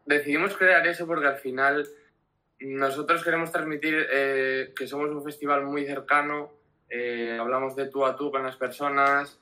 decidimos 0.06 0.58
crear 0.58 0.86
eso 0.86 1.08
porque 1.08 1.28
al 1.28 1.38
final 1.38 1.88
nosotros 2.60 3.24
queremos 3.24 3.50
transmitir 3.50 4.08
eh, 4.12 4.74
que 4.76 4.86
somos 4.86 5.10
un 5.10 5.24
festival 5.24 5.64
muy 5.64 5.86
cercano, 5.86 6.52
hablamos 7.40 7.78
de 7.78 7.88
tú 7.88 8.06
a 8.06 8.18
tú 8.18 8.30
con 8.30 8.44
las 8.44 8.58
personas, 8.58 9.40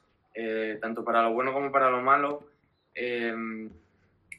tanto 0.79 1.03
para 1.03 1.23
lo 1.23 1.33
bueno 1.33 1.51
como 1.51 1.71
para 1.71 1.89
lo 1.89 2.03
malo. 2.03 2.47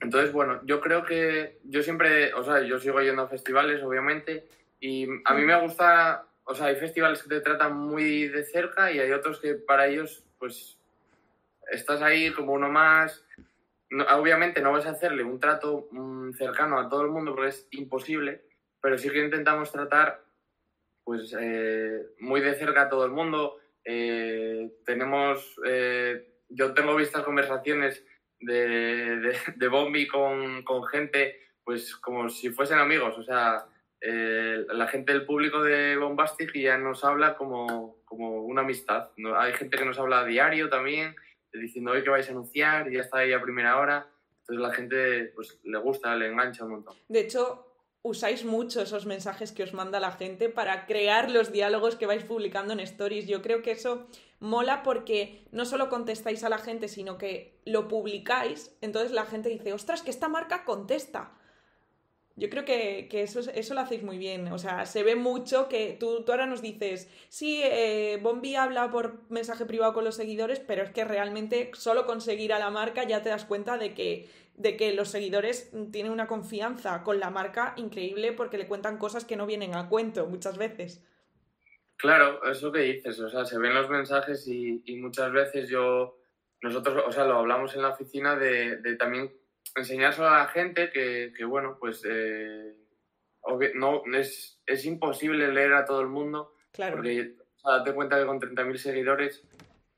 Entonces, 0.00 0.32
bueno, 0.32 0.60
yo 0.64 0.80
creo 0.80 1.04
que 1.04 1.58
yo 1.64 1.82
siempre, 1.82 2.32
o 2.34 2.42
sea, 2.42 2.62
yo 2.62 2.78
sigo 2.78 3.00
yendo 3.02 3.22
a 3.22 3.28
festivales, 3.28 3.82
obviamente, 3.82 4.46
y 4.80 5.06
a 5.26 5.34
mí 5.34 5.42
me 5.42 5.60
gusta, 5.60 6.26
o 6.44 6.54
sea, 6.54 6.66
hay 6.66 6.76
festivales 6.76 7.22
que 7.22 7.28
te 7.28 7.40
tratan 7.40 7.76
muy 7.76 8.28
de 8.28 8.44
cerca 8.44 8.90
y 8.90 8.98
hay 8.98 9.12
otros 9.12 9.40
que 9.40 9.54
para 9.54 9.86
ellos, 9.86 10.24
pues, 10.38 10.78
estás 11.70 12.00
ahí 12.02 12.32
como 12.32 12.52
uno 12.52 12.70
más. 12.70 13.24
obviamente 14.12 14.60
no 14.62 14.72
vas 14.72 14.86
a 14.86 14.90
hacerle 14.90 15.22
un 15.22 15.38
trato 15.38 15.88
mm, 15.90 16.32
cercano 16.32 16.78
a 16.78 16.88
todo 16.88 17.02
el 17.02 17.10
mundo 17.10 17.34
porque 17.34 17.50
es 17.50 17.68
imposible, 17.72 18.42
pero 18.80 18.96
sí 18.98 19.10
que 19.10 19.24
intentamos 19.24 19.70
tratar 19.70 20.22
pues 21.04 21.34
eh, 21.38 22.06
muy 22.20 22.40
de 22.40 22.54
cerca 22.54 22.82
a 22.82 22.88
todo 22.88 23.04
el 23.04 23.10
mundo. 23.10 23.58
Eh, 23.84 24.70
tenemos, 24.84 25.60
eh, 25.66 26.26
yo 26.48 26.72
tengo 26.72 26.94
vistas 26.94 27.22
conversaciones 27.24 28.04
de, 28.40 29.32
de, 29.56 29.68
Bombi 29.68 30.06
con, 30.06 30.62
con, 30.62 30.84
gente, 30.86 31.40
pues 31.64 31.96
como 31.96 32.28
si 32.28 32.50
fuesen 32.50 32.78
amigos, 32.78 33.16
o 33.18 33.22
sea, 33.22 33.66
la 34.02 34.86
gente 34.88 35.12
del 35.12 35.26
público 35.26 35.62
de 35.62 35.96
Bombastic 35.96 36.54
ya 36.54 36.78
nos 36.78 37.04
habla 37.04 37.36
como, 37.36 38.02
como 38.04 38.44
una 38.44 38.62
amistad. 38.62 39.10
Hay 39.36 39.52
gente 39.52 39.76
que 39.76 39.84
nos 39.84 39.98
habla 39.98 40.20
a 40.20 40.24
diario 40.24 40.68
también, 40.68 41.14
diciendo 41.52 41.90
hoy 41.90 42.02
que 42.02 42.10
vais 42.10 42.28
a 42.28 42.32
anunciar, 42.32 42.90
y 42.90 42.94
ya 42.94 43.02
está 43.02 43.18
ahí 43.18 43.32
a 43.32 43.42
primera 43.42 43.78
hora. 43.78 44.08
Entonces 44.40 44.62
la 44.62 44.74
gente 44.74 45.32
pues 45.34 45.58
le 45.64 45.78
gusta, 45.78 46.16
le 46.16 46.28
engancha 46.28 46.64
un 46.64 46.72
montón. 46.72 46.96
De 47.08 47.20
hecho, 47.20 47.66
usáis 48.02 48.44
mucho 48.44 48.82
esos 48.82 49.06
mensajes 49.06 49.52
que 49.52 49.62
os 49.62 49.74
manda 49.74 50.00
la 50.00 50.12
gente 50.12 50.48
para 50.48 50.86
crear 50.86 51.30
los 51.30 51.52
diálogos 51.52 51.96
que 51.96 52.06
vais 52.06 52.24
publicando 52.24 52.72
en 52.72 52.80
stories. 52.80 53.26
Yo 53.26 53.42
creo 53.42 53.62
que 53.62 53.72
eso 53.72 54.08
mola 54.40 54.82
porque 54.82 55.44
no 55.52 55.64
solo 55.64 55.88
contestáis 55.88 56.42
a 56.44 56.48
la 56.48 56.58
gente, 56.58 56.88
sino 56.88 57.18
que 57.18 57.60
lo 57.64 57.88
publicáis. 57.88 58.74
Entonces 58.80 59.12
la 59.12 59.26
gente 59.26 59.48
dice, 59.48 59.72
ostras, 59.72 60.02
que 60.02 60.10
esta 60.10 60.28
marca 60.28 60.64
contesta. 60.64 61.36
Yo 62.36 62.48
creo 62.48 62.64
que, 62.64 63.06
eso, 63.12 63.40
eso 63.40 63.74
lo 63.74 63.80
hacéis 63.80 64.02
muy 64.02 64.16
bien. 64.16 64.50
O 64.50 64.58
sea, 64.58 64.86
se 64.86 65.02
ve 65.02 65.14
mucho 65.14 65.68
que 65.68 65.96
tú, 66.00 66.24
tú 66.24 66.32
ahora 66.32 66.46
nos 66.46 66.62
dices, 66.62 67.08
sí, 67.28 67.60
eh, 67.62 68.18
Bombi 68.22 68.54
habla 68.54 68.90
por 68.90 69.30
mensaje 69.30 69.66
privado 69.66 69.92
con 69.92 70.04
los 70.04 70.16
seguidores, 70.16 70.58
pero 70.58 70.82
es 70.82 70.90
que 70.90 71.04
realmente 71.04 71.70
solo 71.74 72.06
conseguir 72.06 72.54
a 72.54 72.58
la 72.58 72.70
marca 72.70 73.04
ya 73.04 73.22
te 73.22 73.28
das 73.28 73.44
cuenta 73.44 73.76
de 73.76 73.94
que 73.94 74.28
de 74.60 74.76
que 74.76 74.92
los 74.92 75.08
seguidores 75.08 75.70
tienen 75.90 76.12
una 76.12 76.26
confianza 76.26 77.02
con 77.02 77.18
la 77.18 77.30
marca 77.30 77.72
increíble 77.78 78.32
porque 78.32 78.58
le 78.58 78.68
cuentan 78.68 78.98
cosas 78.98 79.24
que 79.24 79.36
no 79.36 79.46
vienen 79.46 79.74
a 79.74 79.88
cuento 79.88 80.26
muchas 80.26 80.58
veces. 80.58 81.02
Claro, 82.00 82.42
eso 82.50 82.72
que 82.72 82.80
dices, 82.80 83.20
o 83.20 83.28
sea, 83.28 83.44
se 83.44 83.58
ven 83.58 83.74
los 83.74 83.90
mensajes 83.90 84.46
y, 84.48 84.82
muchas 84.96 85.30
veces 85.32 85.68
yo, 85.68 86.18
nosotros, 86.62 87.04
o 87.06 87.12
sea, 87.12 87.24
lo 87.24 87.38
hablamos 87.38 87.74
en 87.74 87.82
la 87.82 87.90
oficina 87.90 88.36
de, 88.36 88.78
de 88.78 88.96
también 88.96 89.30
enseñárselo 89.76 90.28
a 90.28 90.38
la 90.38 90.48
gente 90.48 90.90
que, 90.90 91.32
que 91.36 91.44
bueno, 91.44 91.76
pues 91.78 92.02
eh, 92.08 92.74
no, 93.74 94.02
es, 94.14 94.60
es, 94.64 94.84
imposible 94.86 95.52
leer 95.52 95.74
a 95.74 95.84
todo 95.84 96.00
el 96.00 96.08
mundo. 96.08 96.54
Claro. 96.72 96.96
Porque 96.96 97.34
o 97.56 97.58
sea, 97.58 97.78
date 97.78 97.92
cuenta 97.92 98.18
que 98.18 98.26
con 98.26 98.40
30.000 98.40 98.76
seguidores 98.76 99.46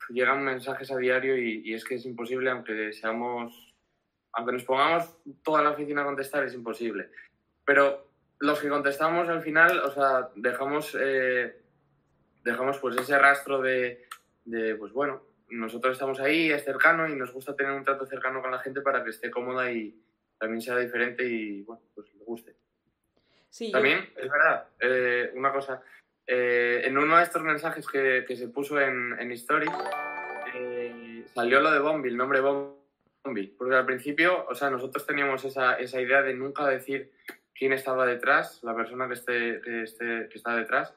llegan 0.09 0.45
mensajes 0.45 0.91
a 0.91 0.97
diario 0.97 1.37
y, 1.37 1.63
y, 1.65 1.75
es 1.75 1.85
que 1.85 1.95
es 1.95 2.05
imposible, 2.05 2.51
aunque 2.51 2.93
seamos 2.93 3.73
aunque 4.33 4.53
nos 4.53 4.65
pongamos 4.65 5.15
toda 5.43 5.63
la 5.63 5.71
oficina 5.71 6.03
a 6.03 6.07
contestar, 6.07 6.45
es 6.45 6.55
imposible. 6.55 7.11
Pero 7.65 8.09
los 8.39 8.59
que 8.61 8.69
contestamos 8.69 9.29
al 9.29 9.43
final, 9.43 9.79
o 9.81 9.91
sea, 9.93 10.31
dejamos, 10.35 10.97
eh, 10.99 11.62
dejamos 12.45 12.79
pues 12.79 12.97
ese 12.97 13.19
rastro 13.19 13.61
de, 13.61 14.07
pues 14.79 14.93
bueno, 14.93 15.23
nosotros 15.51 15.93
estamos 15.93 16.21
ahí, 16.21 16.51
es 16.51 16.65
cercano 16.65 17.09
y 17.09 17.15
nos 17.15 17.33
gusta 17.33 17.55
tener 17.55 17.73
un 17.73 17.85
trato 17.85 18.07
cercano 18.07 18.41
con 18.41 18.51
la 18.51 18.59
gente 18.59 18.81
para 18.81 19.05
que 19.05 19.11
esté 19.11 19.31
cómoda 19.31 19.71
y 19.71 20.01
también 20.39 20.61
sea 20.61 20.77
diferente 20.79 21.25
y, 21.25 21.63
bueno, 21.63 21.83
pues 21.95 22.13
le 22.15 22.25
guste. 22.25 22.57
Sí, 23.51 23.71
también, 23.71 24.09
es 24.17 24.31
verdad, 24.31 24.69
eh, 24.81 25.31
una 25.35 25.53
cosa, 25.53 25.83
eh, 26.27 26.83
en 26.85 26.97
uno 26.97 27.19
de 27.19 27.23
estos 27.23 27.43
mensajes 27.43 27.87
que, 27.87 28.25
se 28.35 28.49
puso 28.49 28.81
en, 28.81 29.15
en 29.19 29.31
Story, 29.33 29.67
salió 31.35 31.61
lo 31.61 31.71
de 31.71 31.79
Bombi, 31.79 32.09
el 32.09 32.17
nombre 32.17 32.41
Bombi 32.41 32.83
porque 33.57 33.75
al 33.75 33.87
principio, 33.87 34.47
o 34.49 34.55
sea, 34.55 34.71
nosotros 34.71 35.07
teníamos 35.07 35.45
esa, 35.45 35.75
esa 35.75 36.01
idea 36.01 36.23
de 36.23 36.35
nunca 36.35 36.67
decir 36.67 37.13
quién 37.55 37.73
estaba 37.73 38.05
detrás, 38.05 38.61
la 38.63 38.75
persona 38.75 39.07
que, 39.07 39.15
esté, 39.15 39.61
que, 39.61 39.83
esté, 39.83 40.29
que 40.29 40.39
está 40.39 40.57
detrás, 40.57 40.95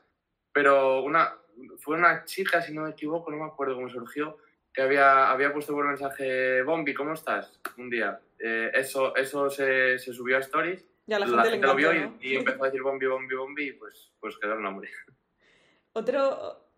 pero 0.55 1.03
una, 1.03 1.35
fue 1.79 1.97
una 1.97 2.23
chica, 2.23 2.61
si 2.61 2.73
no 2.73 2.83
me 2.83 2.91
equivoco, 2.91 3.29
no 3.29 3.35
me 3.35 3.43
acuerdo 3.43 3.75
cómo 3.75 3.89
surgió, 3.89 4.37
que 4.73 4.81
había, 4.81 5.29
había 5.29 5.51
puesto 5.51 5.73
por 5.73 5.85
mensaje, 5.85 6.61
Bombi, 6.61 6.93
¿cómo 6.93 7.11
estás? 7.11 7.59
Un 7.77 7.89
día. 7.89 8.21
Eh, 8.39 8.71
eso 8.73 9.13
eso 9.17 9.49
se, 9.49 9.99
se, 9.99 10.13
subió 10.13 10.37
a 10.37 10.39
Stories, 10.39 10.87
ya, 11.07 11.19
la, 11.19 11.27
gente, 11.43 11.67
lo 11.67 11.75
vio 11.75 11.91
y, 12.21 12.37
empezó 12.37 12.63
a 12.63 12.67
decir 12.67 12.81
Bombi, 12.81 13.05
Bombi, 13.05 13.35
Bombi, 13.35 13.67
y 13.67 13.71
pues, 13.73 14.13
pues 14.17 14.37
quedó 14.37 14.53
el 14.53 14.61
nombre. 14.61 14.89
Otro, 15.91 16.69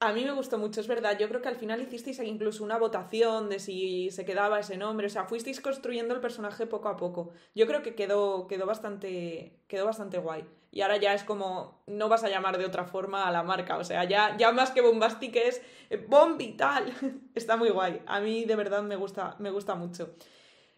a 0.00 0.12
mí 0.12 0.24
me 0.24 0.32
gustó 0.32 0.58
mucho, 0.58 0.80
es 0.80 0.88
verdad. 0.88 1.16
Yo 1.16 1.28
creo 1.28 1.40
que 1.40 1.48
al 1.48 1.56
final 1.56 1.80
hicisteis 1.80 2.18
incluso 2.18 2.64
una 2.64 2.78
votación 2.78 3.48
de 3.48 3.60
si 3.60 4.10
se 4.10 4.24
quedaba 4.24 4.58
ese 4.58 4.76
nombre. 4.76 5.06
O 5.06 5.10
sea, 5.10 5.24
fuisteis 5.24 5.60
construyendo 5.60 6.14
el 6.14 6.20
personaje 6.20 6.66
poco 6.66 6.88
a 6.88 6.96
poco. 6.96 7.32
Yo 7.54 7.68
creo 7.68 7.82
que 7.82 7.94
quedó, 7.94 8.48
quedó, 8.48 8.66
bastante, 8.66 9.60
quedó 9.68 9.86
bastante 9.86 10.18
guay. 10.18 10.44
Y 10.72 10.82
ahora 10.82 10.98
ya 10.98 11.14
es 11.14 11.24
como, 11.24 11.82
no 11.86 12.08
vas 12.08 12.22
a 12.22 12.28
llamar 12.28 12.58
de 12.58 12.64
otra 12.64 12.84
forma 12.84 13.26
a 13.26 13.32
la 13.32 13.42
marca. 13.42 13.76
O 13.78 13.84
sea, 13.84 14.04
ya, 14.04 14.36
ya 14.36 14.52
más 14.52 14.70
que 14.70 14.80
Bombastic 14.80 15.34
es 15.36 15.62
eh, 15.90 16.04
Bombi 16.08 16.52
tal. 16.52 16.92
Está 17.34 17.56
muy 17.56 17.70
guay. 17.70 18.02
A 18.06 18.20
mí 18.20 18.44
de 18.44 18.56
verdad 18.56 18.82
me 18.82 18.96
gusta, 18.96 19.36
me 19.38 19.50
gusta 19.50 19.74
mucho. 19.74 20.14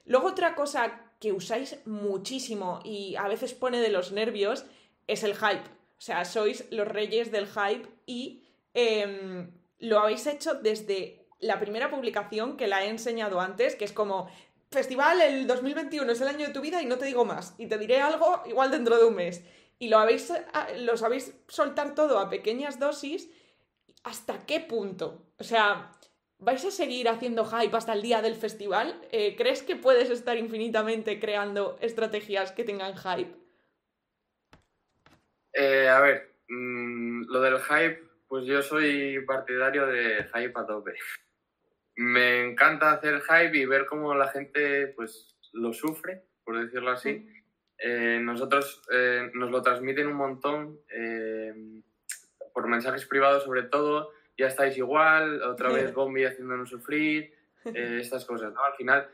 Luego 0.07 0.29
otra 0.29 0.55
cosa 0.55 1.01
que 1.21 1.33
usáis 1.33 1.79
muchísimo 1.87 2.81
y 2.85 3.17
a 3.17 3.29
veces 3.29 3.55
pone 3.55 3.81
de 3.81 3.91
los 3.91 4.13
nervios 4.13 4.65
es 5.07 5.23
el 5.23 5.35
hype. 5.35 5.69
O 5.99 6.05
sea, 6.05 6.25
sois 6.25 6.67
los 6.73 6.89
reyes 6.89 7.31
del 7.31 7.47
hype 7.47 7.89
y 8.07 8.43
Em, 8.75 9.51
lo 9.81 10.01
habéis 10.01 10.27
hecho 10.27 10.55
desde 10.55 11.27
la 11.41 11.59
primera 11.59 11.91
publicación 11.91 12.57
que 12.57 12.67
la 12.67 12.85
he 12.85 12.89
enseñado 12.89 13.41
antes, 13.41 13.75
que 13.75 13.85
es 13.85 13.93
como, 13.93 14.29
festival, 14.71 15.21
el 15.21 15.47
2021 15.47 16.11
es 16.11 16.21
el 16.21 16.29
año 16.29 16.47
de 16.47 16.53
tu 16.53 16.61
vida 16.61 16.81
y 16.83 16.87
no 16.87 16.99
te 16.99 17.05
digo 17.05 17.25
más. 17.25 17.55
Y 17.59 17.67
te 17.67 17.79
diré 17.79 18.01
algo 18.01 18.43
igual 18.47 18.71
dentro 18.71 18.97
de 18.97 19.05
un 19.05 19.15
mes. 19.15 19.43
Y 19.83 19.89
lo 19.89 19.99
habéis, 19.99 20.33
ah, 20.53 20.69
lo 20.79 20.97
sabéis 20.97 21.35
soltar 21.49 21.97
todo 21.97 22.21
a 22.21 22.31
pequeñas 22.31 22.79
dosis. 22.79 23.29
¿Hasta 24.05 24.47
qué 24.47 24.61
punto? 24.61 25.35
O 25.41 25.43
sea, 25.43 25.91
¿vais 26.39 26.65
a 26.65 26.71
seguir 26.71 27.09
haciendo 27.09 27.45
hype 27.45 27.77
hasta 27.77 27.93
el 27.95 28.01
día 28.01 28.23
del 28.23 28.37
festival? 28.37 28.95
Eh, 29.11 29.35
¿Crees 29.35 29.65
que 29.65 29.75
puedes 29.75 30.09
estar 30.09 30.39
infinitamente 30.39 31.19
creando 31.19 31.79
estrategias 31.81 32.53
que 32.53 32.63
tengan 32.63 32.95
hype? 32.97 33.35
Eh, 35.53 35.89
a 35.89 35.99
ver, 35.99 36.37
mm, 36.47 37.25
lo 37.25 37.41
del 37.41 37.59
hype 37.59 38.05
pues 38.29 38.47
yo 38.47 38.63
soy 38.63 39.19
partidario 39.27 39.89
de 39.89 40.29
hype 40.33 40.61
a 40.61 40.65
tope. 40.65 40.95
Me 41.97 42.45
encanta 42.45 42.93
hacer 42.93 43.21
hype 43.21 43.59
y 43.59 43.67
ver 43.67 43.87
cómo 43.87 44.15
la 44.15 44.29
gente 44.29 44.87
pues 44.95 45.37
lo 45.53 45.73
sufre, 45.73 46.29
por 46.45 46.65
decirlo 46.65 46.93
así. 46.93 47.42
Eh, 47.85 48.21
nosotros 48.23 48.83
eh, 48.93 49.31
nos 49.35 49.51
lo 49.51 49.61
transmiten 49.61 50.07
un 50.07 50.15
montón 50.15 50.79
eh, 50.89 51.53
por 52.55 52.69
mensajes 52.69 53.07
privados 53.07 53.45
sobre 53.45 53.65
todo. 53.65 54.11
Ya 54.39 54.47
estáis 54.47 54.77
igual, 54.79 55.43
otra 55.43 55.71
vez 55.71 55.93
Bombi 55.95 56.25
haciéndonos 56.25 56.71
sufrir, 56.71 57.35
estas 57.65 58.25
cosas. 58.25 58.55
Al 58.57 58.75
final, 58.77 59.09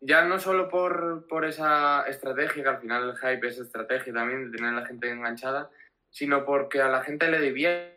ya 0.00 0.24
no 0.24 0.38
solo 0.38 0.68
por, 0.68 1.26
por 1.28 1.44
esa 1.44 2.06
estrategia, 2.08 2.62
que 2.62 2.68
al 2.68 2.80
final 2.80 3.10
el 3.10 3.16
hype 3.16 3.46
es 3.46 3.58
estrategia 3.58 4.12
también 4.12 4.50
de 4.50 4.56
tener 4.56 4.74
a 4.74 4.80
la 4.80 4.86
gente 4.86 5.10
enganchada, 5.10 5.70
sino 6.10 6.44
porque 6.44 6.80
a 6.80 6.88
la 6.88 7.02
gente 7.02 7.30
le 7.30 7.40
divierte 7.40 7.96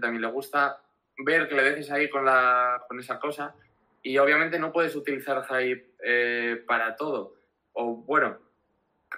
también 0.00 0.22
le 0.22 0.28
gusta 0.28 0.80
ver 1.18 1.48
que 1.48 1.54
le 1.54 1.62
dejes 1.62 1.90
ahí 1.90 2.08
con, 2.10 2.24
la, 2.24 2.84
con 2.88 2.98
esa 2.98 3.18
cosa 3.18 3.54
y 4.02 4.18
obviamente 4.18 4.58
no 4.58 4.72
puedes 4.72 4.94
utilizar 4.94 5.44
hype 5.46 5.94
eh, 6.02 6.62
para 6.66 6.96
todo. 6.96 7.34
O 7.72 7.96
bueno, 7.96 8.38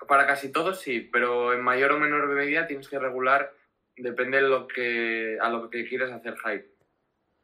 para 0.07 0.27
casi 0.27 0.53
todo 0.53 0.75
sí, 0.75 1.01
pero 1.01 1.53
en 1.53 1.63
mayor 1.63 1.93
o 1.93 1.99
menor 1.99 2.29
medida 2.29 2.67
tienes 2.67 2.89
que 2.89 2.99
regular, 2.99 3.55
depende 3.97 4.41
de 4.43 4.49
lo 4.49 4.69
que, 4.69 5.39
a 5.41 5.49
lo 5.51 5.71
que 5.71 5.87
quieras 5.89 6.13
hacer 6.13 6.37
hype. 6.39 6.71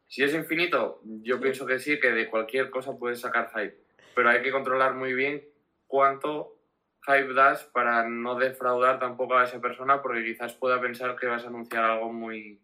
Si 0.07 0.23
es 0.23 0.33
infinito, 0.33 1.01
yo 1.03 1.39
pienso 1.39 1.65
que 1.65 1.79
sí, 1.79 1.99
que 1.99 2.11
de 2.11 2.29
cualquier 2.29 2.69
cosa 2.69 2.97
puedes 2.97 3.21
sacar 3.21 3.51
hype, 3.55 3.77
pero 4.13 4.29
hay 4.29 4.41
que 4.41 4.51
controlar 4.51 4.93
muy 4.93 5.13
bien 5.13 5.43
cuánto 5.87 6.55
hype 7.07 7.33
das 7.33 7.63
para 7.65 8.07
no 8.07 8.35
defraudar 8.35 8.99
tampoco 8.99 9.35
a 9.35 9.43
esa 9.43 9.59
persona 9.59 10.01
porque 10.01 10.23
quizás 10.23 10.53
pueda 10.53 10.79
pensar 10.79 11.15
que 11.15 11.27
vas 11.27 11.43
a 11.43 11.47
anunciar 11.47 11.83
algo 11.83 12.11
muy, 12.11 12.61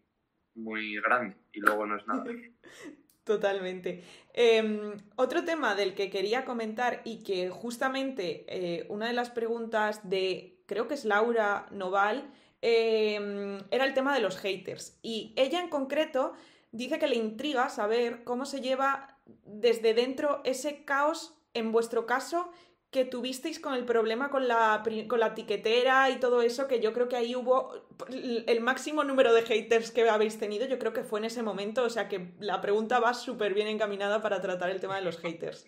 muy 0.54 1.00
grande 1.00 1.36
y 1.52 1.60
luego 1.60 1.86
no 1.86 1.96
es 1.96 2.06
nada. 2.06 2.24
Totalmente. 3.24 4.02
Em, 4.34 4.96
otro 5.16 5.44
tema 5.44 5.74
del 5.74 5.94
que 5.94 6.10
quería 6.10 6.44
comentar 6.44 7.02
y 7.04 7.22
que 7.22 7.50
justamente 7.50 8.44
eh, 8.48 8.86
una 8.88 9.06
de 9.06 9.12
las 9.12 9.30
preguntas 9.30 10.08
de 10.08 10.52
creo 10.66 10.88
que 10.88 10.94
es 10.94 11.04
Laura 11.04 11.66
Noval, 11.70 12.30
em, 12.62 13.58
era 13.70 13.84
el 13.84 13.94
tema 13.94 14.14
de 14.14 14.20
los 14.20 14.38
haters. 14.38 14.98
Y 15.02 15.32
ella 15.36 15.60
en 15.60 15.68
concreto 15.68 16.32
dice 16.72 16.98
que 16.98 17.06
le 17.06 17.16
intriga 17.16 17.68
saber 17.68 18.24
cómo 18.24 18.46
se 18.46 18.60
lleva 18.60 19.18
desde 19.44 19.94
dentro 19.94 20.40
ese 20.44 20.84
caos 20.84 21.34
en 21.54 21.72
vuestro 21.72 22.06
caso 22.06 22.50
que 22.92 23.06
tuvisteis 23.06 23.58
con 23.58 23.72
el 23.72 23.86
problema 23.86 24.28
con 24.28 24.46
la, 24.46 24.82
con 25.08 25.18
la 25.18 25.34
tiquetera 25.34 26.10
y 26.10 26.20
todo 26.20 26.42
eso, 26.42 26.68
que 26.68 26.78
yo 26.78 26.92
creo 26.92 27.08
que 27.08 27.16
ahí 27.16 27.34
hubo 27.34 27.88
el 28.08 28.60
máximo 28.60 29.02
número 29.02 29.32
de 29.32 29.42
haters 29.42 29.90
que 29.90 30.08
habéis 30.08 30.38
tenido, 30.38 30.66
yo 30.66 30.78
creo 30.78 30.92
que 30.92 31.02
fue 31.02 31.18
en 31.18 31.24
ese 31.24 31.42
momento, 31.42 31.84
o 31.84 31.90
sea 31.90 32.06
que 32.08 32.34
la 32.38 32.60
pregunta 32.60 33.00
va 33.00 33.14
súper 33.14 33.54
bien 33.54 33.66
encaminada 33.66 34.20
para 34.20 34.42
tratar 34.42 34.68
el 34.68 34.78
tema 34.78 34.96
de 34.96 35.02
los 35.02 35.18
haters. 35.18 35.64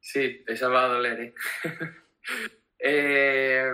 Sí, 0.00 0.42
esa 0.48 0.68
va 0.68 0.86
a 0.86 0.88
doler, 0.88 1.20
¿eh? 1.20 1.34
eh 2.80 3.70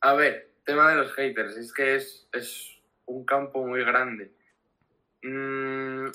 a 0.00 0.14
ver, 0.14 0.52
tema 0.64 0.90
de 0.90 0.96
los 0.96 1.12
haters, 1.14 1.56
es 1.56 1.72
que 1.72 1.96
es, 1.96 2.28
es 2.32 2.78
un 3.06 3.24
campo 3.24 3.66
muy 3.66 3.82
grande. 3.84 4.30
Mm, 5.22 6.06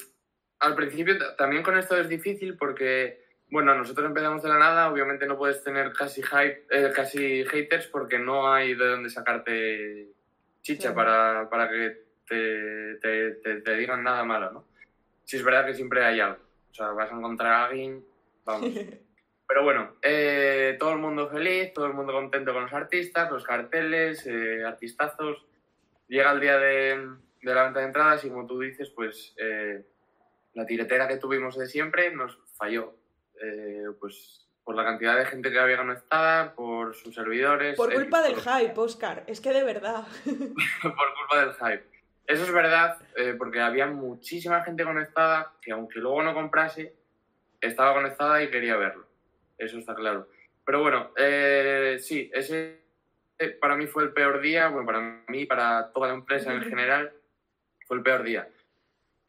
al 0.59 0.75
principio 0.75 1.17
también 1.35 1.63
con 1.63 1.77
esto 1.77 1.97
es 1.99 2.07
difícil 2.07 2.55
porque 2.55 3.28
bueno, 3.51 3.73
nosotros 3.73 4.05
empezamos 4.05 4.43
de 4.43 4.49
la 4.49 4.59
nada, 4.59 4.91
obviamente 4.91 5.25
no 5.25 5.37
puedes 5.37 5.63
tener 5.63 5.91
casi, 5.93 6.21
hype, 6.21 6.65
eh, 6.69 6.91
casi 6.95 7.43
haters 7.45 7.87
porque 7.87 8.19
no 8.19 8.51
hay 8.51 8.75
de 8.75 8.85
dónde 8.85 9.09
sacarte 9.09 10.09
chicha 10.61 10.93
para, 10.93 11.49
para, 11.49 11.67
que 11.67 12.03
te, 12.27 12.95
te, 12.95 13.61
te, 13.61 13.75
digan 13.75 14.03
nada 14.03 14.23
malo, 14.23 14.51
¿no? 14.51 14.65
Si 15.23 15.37
es 15.37 15.43
verdad 15.43 15.65
que 15.65 15.73
siempre 15.73 16.05
hay 16.05 16.19
algo, 16.19 16.39
o 16.71 16.73
sea, 16.73 16.89
vas 16.89 17.11
a 17.11 17.15
encontrar 17.15 17.53
a 17.53 17.65
alguien, 17.65 18.05
vamos. 18.45 18.69
Pero 19.47 19.63
bueno, 19.63 19.95
eh, 20.03 20.77
todo 20.79 20.91
el 20.93 20.99
mundo 20.99 21.27
feliz, 21.27 21.73
todo 21.73 21.87
el 21.87 21.93
mundo 21.93 22.13
contento 22.13 22.53
con 22.53 22.63
los 22.63 22.73
artistas, 22.73 23.31
los 23.31 23.43
carteles, 23.43 24.27
eh, 24.27 24.63
artistazos. 24.63 25.43
Llega 26.07 26.31
el 26.33 26.39
día 26.39 26.59
de, 26.59 27.09
de, 27.41 27.55
la 27.55 27.63
venta 27.63 27.79
de 27.79 27.87
entradas 27.87 28.23
y 28.25 28.29
como 28.29 28.45
tú 28.45 28.59
dices, 28.59 28.91
pues 28.91 29.35
la 30.53 30.65
tiretera 30.67 31.07
que 31.07 31.17
tuvimos 31.17 31.57
de 31.57 31.65
siempre 31.65 32.13
nos 32.13 32.37
falló 32.57 32.98
eh, 33.41 33.85
pues 33.99 34.47
por 34.63 34.75
la 34.75 34.83
cantidad 34.83 35.17
de 35.17 35.25
gente 35.25 35.51
que 35.51 35.59
había 35.59 35.77
conectada, 35.77 36.53
por 36.53 36.95
sus 36.95 37.15
servidores. 37.15 37.75
Por 37.75 37.93
culpa 37.93 38.21
del 38.21 38.35
hype, 38.35 38.79
Oscar, 38.79 39.23
es 39.25 39.41
que 39.41 39.51
de 39.51 39.63
verdad. 39.63 40.03
por 40.25 41.13
culpa 41.15 41.39
del 41.39 41.53
hype. 41.53 41.83
Eso 42.27 42.43
es 42.43 42.51
verdad, 42.51 42.97
eh, 43.15 43.33
porque 43.35 43.59
había 43.59 43.87
muchísima 43.87 44.63
gente 44.63 44.83
conectada 44.83 45.53
que 45.61 45.71
aunque 45.71 45.99
luego 45.99 46.21
no 46.21 46.35
comprase, 46.35 46.93
estaba 47.59 47.95
conectada 47.95 48.43
y 48.43 48.51
quería 48.51 48.77
verlo. 48.77 49.07
Eso 49.57 49.79
está 49.79 49.95
claro. 49.95 50.29
Pero 50.63 50.81
bueno, 50.81 51.11
eh, 51.17 51.97
sí, 51.99 52.29
ese 52.31 52.79
para 53.59 53.75
mí 53.75 53.87
fue 53.87 54.03
el 54.03 54.11
peor 54.11 54.41
día, 54.41 54.67
bueno, 54.67 54.85
para 54.85 55.23
mí, 55.27 55.45
para 55.45 55.91
toda 55.93 56.09
la 56.09 56.13
empresa 56.13 56.53
en 56.53 56.63
general, 56.63 57.13
fue 57.87 57.97
el 57.97 58.03
peor 58.03 58.23
día. 58.23 58.47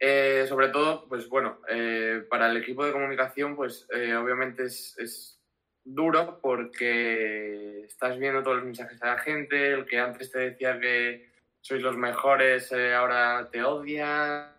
Eh, 0.03 0.47
sobre 0.49 0.69
todo, 0.69 1.07
pues 1.07 1.29
bueno, 1.29 1.59
eh, 1.69 2.25
para 2.27 2.49
el 2.49 2.57
equipo 2.57 2.83
de 2.83 2.91
comunicación, 2.91 3.55
pues 3.55 3.87
eh, 3.93 4.15
obviamente 4.15 4.63
es, 4.63 4.97
es, 4.97 5.37
duro 5.83 6.39
porque 6.41 7.85
estás 7.85 8.17
viendo 8.17 8.43
todos 8.43 8.57
los 8.57 8.65
mensajes 8.65 8.99
de 8.99 9.07
la 9.07 9.17
gente, 9.19 9.73
el 9.73 9.85
que 9.85 9.99
antes 9.99 10.31
te 10.31 10.39
decía 10.39 10.79
que 10.79 11.31
sois 11.59 11.81
los 11.81 11.97
mejores, 11.97 12.71
ahora 12.71 13.49
te 13.51 13.63
odia, 13.63 14.55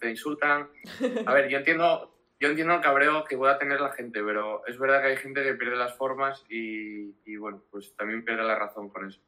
te 0.00 0.10
insultan. 0.10 0.68
A 1.26 1.34
ver, 1.34 1.48
yo 1.48 1.58
entiendo, 1.58 2.12
yo 2.38 2.48
entiendo 2.48 2.74
el 2.74 2.80
cabreo 2.80 3.24
que 3.24 3.36
pueda 3.36 3.58
tener 3.58 3.80
la 3.80 3.92
gente, 3.92 4.22
pero 4.22 4.64
es 4.66 4.78
verdad 4.78 5.02
que 5.02 5.08
hay 5.08 5.16
gente 5.16 5.42
que 5.42 5.54
pierde 5.54 5.76
las 5.76 5.96
formas 5.96 6.44
y, 6.48 7.14
y 7.24 7.36
bueno, 7.36 7.62
pues 7.70 7.94
también 7.96 8.24
pierde 8.24 8.44
la 8.44 8.58
razón 8.58 8.88
con 8.88 9.08
eso. 9.08 9.20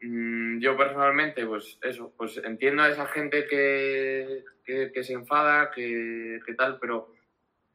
Mm, 0.00 0.60
yo 0.60 0.76
personalmente, 0.76 1.44
pues 1.46 1.78
eso, 1.82 2.14
pues 2.16 2.38
entiendo 2.38 2.82
a 2.82 2.88
esa 2.88 3.06
gente 3.06 3.46
que, 3.46 4.44
que, 4.64 5.04
se 5.04 5.12
enfada, 5.12 5.70
que, 5.70 6.40
que, 6.46 6.54
tal, 6.54 6.78
pero 6.80 7.12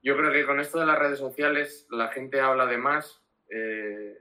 yo 0.02 0.18
creo 0.18 0.32
que 0.32 0.46
con 0.46 0.60
esto 0.60 0.80
de 0.80 0.88
las 0.88 0.98
redes 0.98 1.20
sociales 1.20 1.88
la 1.90 2.08
gente 2.10 2.40
habla 2.40 2.66
de 2.66 2.78
más. 2.78 3.22
Eh, 3.50 4.18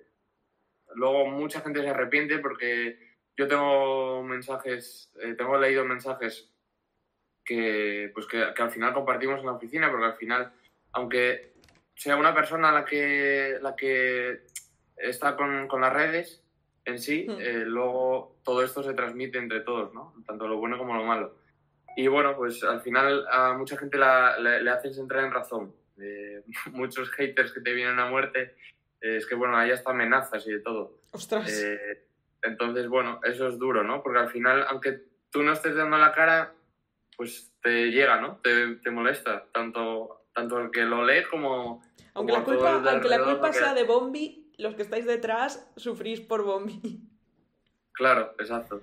luego 0.95 1.27
mucha 1.27 1.61
gente 1.63 1.81
se 1.81 1.89
arrepiente 1.89 2.39
porque 2.39 2.99
yo 3.37 3.49
tengo 3.49 4.23
mensajes, 4.23 5.11
eh, 5.21 5.35
tengo 5.35 5.59
leído 5.59 5.85
mensajes 5.85 6.53
que, 7.45 8.11
pues 8.15 8.27
que, 8.27 8.43
al 8.43 8.71
final 8.71 8.93
compartimos 8.93 9.41
en 9.41 9.47
la 9.47 9.53
oficina, 9.53 9.91
porque 9.91 10.07
al 10.07 10.17
final, 10.17 10.53
aunque 10.93 11.55
sea 11.95 12.17
una 12.17 12.35
persona 12.35 12.73
la 12.73 12.85
que, 12.85 13.59
la 13.63 13.75
que 13.77 14.45
está 14.97 15.37
con, 15.37 15.69
con 15.69 15.81
las 15.81 15.93
redes, 15.93 16.44
en 16.85 16.99
sí, 16.99 17.27
hmm. 17.29 17.41
eh, 17.41 17.65
luego 17.67 18.37
todo 18.45 18.63
esto 18.63 18.83
se 18.83 18.95
transmite 18.95 19.39
entre 19.39 19.61
todos, 19.61 19.93
¿no? 19.95 20.15
Tanto 20.27 20.47
lo 20.47 20.59
bueno 20.59 20.79
como 20.79 20.95
lo 20.95 21.05
malo. 21.05 21.37
Y 21.97 22.09
bueno, 22.09 22.37
pues 22.37 22.63
al 22.65 22.81
final 22.81 23.27
a 23.31 23.55
mucha 23.55 23.77
gente 23.77 23.99
le, 23.99 24.71
haces 24.71 24.99
entrar 24.99 25.25
en 25.25 25.33
razón. 25.33 25.75
Eh, 25.99 26.43
muchos 26.73 27.11
haters 27.11 27.53
que 27.53 27.61
te 27.61 27.73
vienen 27.73 27.99
a 27.99 28.11
muerte, 28.11 28.57
eh, 29.01 29.17
es 29.17 29.27
que 29.27 29.35
bueno, 29.35 29.57
hay 29.57 29.71
hasta 29.71 29.91
amenazas 29.91 30.47
y 30.47 30.53
de 30.53 30.61
todo. 30.61 31.01
Ostras. 31.13 31.65
entonces, 32.43 32.89
bueno, 32.89 33.21
eso 33.23 33.49
es 33.49 33.59
duro, 33.59 33.85
¿no? 33.85 34.03
Porque 34.03 34.19
al 34.19 34.29
final, 34.29 34.67
aunque 34.69 35.05
tú 35.31 35.43
no 35.43 35.53
estés 35.53 35.77
dando 35.77 35.97
la 35.97 36.13
cara, 36.13 36.53
pues 37.17 37.53
te 37.63 37.91
llega, 37.91 38.21
¿no? 38.21 38.39
Te, 38.43 38.77
te 38.77 38.91
molesta, 38.91 39.47
tanto, 39.53 40.27
tanto 40.35 40.59
el 40.59 40.71
que 40.71 40.83
lo 40.83 41.05
lee 41.05 41.25
como... 41.31 41.83
Aunque 42.15 42.33
la 42.33 42.45
culpa, 42.45 42.83
aunque 42.91 43.09
la 43.09 43.25
culpa 43.25 43.53
sea 43.53 43.75
de 43.75 43.85
Bombi, 43.85 44.44
los 44.59 44.75
que 44.75 44.83
estáis 44.83 45.07
detrás 45.07 45.67
sufrís 45.77 46.21
por 46.21 46.45
Bombi. 46.45 47.01
Claro, 47.93 48.35
exacto. 48.39 48.83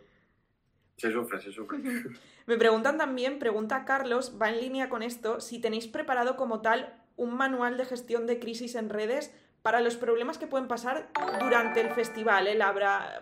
Se 0.97 1.11
sufre, 1.11 1.41
se 1.41 1.51
sufre. 1.51 1.79
Me 2.45 2.57
preguntan 2.57 2.97
también, 2.97 3.39
pregunta 3.39 3.85
Carlos, 3.85 4.37
va 4.41 4.49
en 4.49 4.61
línea 4.61 4.89
con 4.89 5.03
esto, 5.03 5.39
si 5.39 5.59
tenéis 5.59 5.87
preparado 5.87 6.35
como 6.35 6.61
tal 6.61 6.93
un 7.15 7.35
manual 7.35 7.77
de 7.77 7.85
gestión 7.85 8.25
de 8.25 8.39
crisis 8.39 8.75
en 8.75 8.89
redes 8.89 9.33
para 9.61 9.81
los 9.81 9.95
problemas 9.95 10.37
que 10.37 10.47
pueden 10.47 10.67
pasar 10.67 11.09
durante 11.39 11.81
el 11.81 11.89
festival. 11.91 12.47
¿eh? 12.47 12.61
Habrá... 12.61 13.21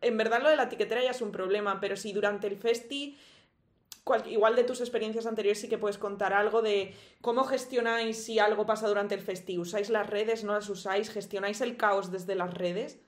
En 0.00 0.16
verdad 0.16 0.42
lo 0.42 0.48
de 0.48 0.56
la 0.56 0.64
etiquetera 0.64 1.02
ya 1.02 1.10
es 1.10 1.22
un 1.22 1.32
problema, 1.32 1.80
pero 1.80 1.96
si 1.96 2.12
durante 2.12 2.46
el 2.46 2.56
festi 2.56 3.18
igual 4.26 4.56
de 4.56 4.64
tus 4.64 4.80
experiencias 4.80 5.26
anteriores 5.26 5.60
sí 5.60 5.68
que 5.68 5.78
puedes 5.78 5.98
contar 5.98 6.32
algo 6.32 6.60
de 6.60 6.94
cómo 7.20 7.44
gestionáis 7.44 8.24
si 8.24 8.38
algo 8.38 8.66
pasa 8.66 8.88
durante 8.88 9.14
el 9.14 9.20
festival. 9.20 9.62
¿Usáis 9.62 9.90
las 9.90 10.08
redes? 10.08 10.44
¿No 10.44 10.52
las 10.52 10.68
usáis? 10.68 11.10
¿Gestionáis 11.10 11.60
el 11.60 11.76
caos 11.76 12.10
desde 12.10 12.34
las 12.34 12.52
redes? 12.52 13.00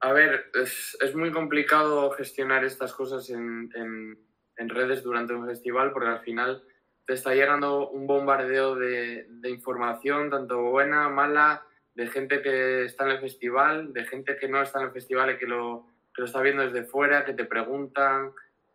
A 0.00 0.12
ver, 0.12 0.50
es, 0.54 1.14
muy 1.14 1.30
complicado 1.32 2.10
gestionar 2.10 2.64
estas 2.64 2.92
cosas 2.92 3.30
en, 3.30 4.18
redes 4.56 5.02
durante 5.02 5.34
un 5.34 5.46
festival 5.46 5.92
porque 5.92 6.08
al 6.08 6.20
final 6.20 6.62
te 7.06 7.14
está 7.14 7.34
llegando 7.34 7.88
un 7.90 8.06
bombardeo 8.06 8.76
de, 8.76 9.26
información, 9.44 10.30
tanto 10.30 10.60
buena, 10.62 11.08
mala, 11.08 11.66
de 11.94 12.06
gente 12.08 12.42
que 12.42 12.84
está 12.84 13.04
en 13.04 13.10
el 13.12 13.20
festival, 13.20 13.92
de 13.92 14.04
gente 14.04 14.36
que 14.36 14.48
no 14.48 14.60
está 14.60 14.80
en 14.80 14.86
el 14.86 14.92
festival 14.92 15.30
y 15.30 15.38
que 15.38 15.46
lo, 15.46 15.86
que 16.14 16.22
lo 16.22 16.26
está 16.26 16.40
viendo 16.40 16.62
desde 16.62 16.84
fuera, 16.84 17.24
que 17.24 17.32
te 17.32 17.44
preguntan, 17.44 18.32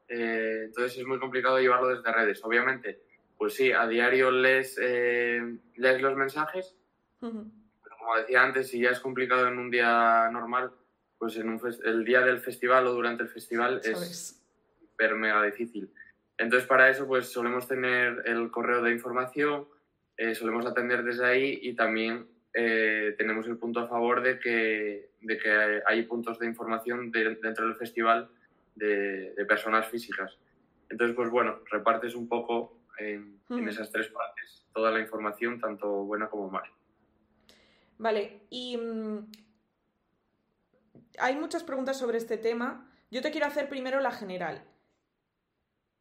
eh, 0.10 0.63
entonces 0.65 0.98
es 0.98 1.06
muy 1.06 1.19
complicado 1.19 1.60
llevarlo 1.60 1.89
desde 1.89 2.12
redes. 2.12 2.43
Obviamente, 2.43 3.00
pues 3.38 3.54
sí, 3.54 3.72
a 3.72 3.88
diario 3.88 4.32
lees, 4.32 4.78
eh, 4.82 5.58
lees 5.76 6.02
los 6.02 6.15
mensajes, 6.17 6.76
pero 7.19 7.98
como 8.00 8.17
decía 8.17 8.43
antes, 8.43 8.69
si 8.69 8.82
ya 8.82 8.89
es 8.89 9.00
complicado 9.00 9.48
en 9.48 9.60
un 9.60 9.69
día 9.69 10.28
normal, 10.32 10.72
pues 11.17 11.38
en 11.38 11.60
el 11.86 12.04
día 12.04 12.22
del 12.22 12.39
festival 12.39 12.88
o 12.88 12.93
durante 12.93 13.24
el 13.24 13.30
festival 13.30 13.82
es 13.84 14.41
súper 14.89 15.15
mega 15.15 15.43
difícil. 15.43 15.93
Entonces 16.38 16.67
para 16.67 16.89
eso 16.89 17.06
pues 17.06 17.28
solemos 17.28 17.67
tener 17.67 18.24
el 18.26 18.50
correo 18.50 18.82
de 18.82 18.91
información, 18.91 19.67
eh, 20.17 20.34
solemos 20.34 20.65
atender 20.65 21.04
desde 21.04 21.26
ahí 21.26 21.60
y 21.62 21.76
también 21.76 22.28
tenemos 22.52 23.48
el 23.48 23.58
punto 23.58 23.80
a 23.80 23.88
favor 23.88 24.22
de 24.22 24.38
que, 24.38 25.12
de 25.22 25.38
que 25.38 25.82
hay 25.86 26.04
puntos 26.04 26.39
de 26.39 26.48
información 26.48 27.10
dentro 27.10 27.67
del 27.67 27.76
festival 27.76 28.30
de, 28.79 29.45
personas 29.47 29.88
físicas. 29.88 30.38
Entonces, 30.89 31.15
pues 31.15 31.30
bueno, 31.30 31.59
repartes 31.69 32.15
un 32.15 32.27
poco 32.27 32.80
en, 32.97 33.39
hmm. 33.47 33.67
esas 33.67 33.91
tres 33.91 34.07
partes 34.09 34.59
toda 34.73 34.91
la 34.91 34.99
información, 34.99 35.59
tanto 35.59 35.88
buena 36.05 36.30
como 36.30 36.49
mala. 36.49 36.71
Vale, 37.97 38.43
y 38.49 38.77
mm, 38.77 39.32
hay 41.19 41.36
muchas 41.36 41.63
preguntas 41.63 41.97
sobre 41.97 42.17
este 42.17 42.38
tema. 42.38 42.89
Yo 43.11 43.21
te 43.21 43.32
quiero 43.32 43.47
hacer 43.47 43.67
primero 43.67 43.99
la 43.99 44.11
general. 44.11 44.63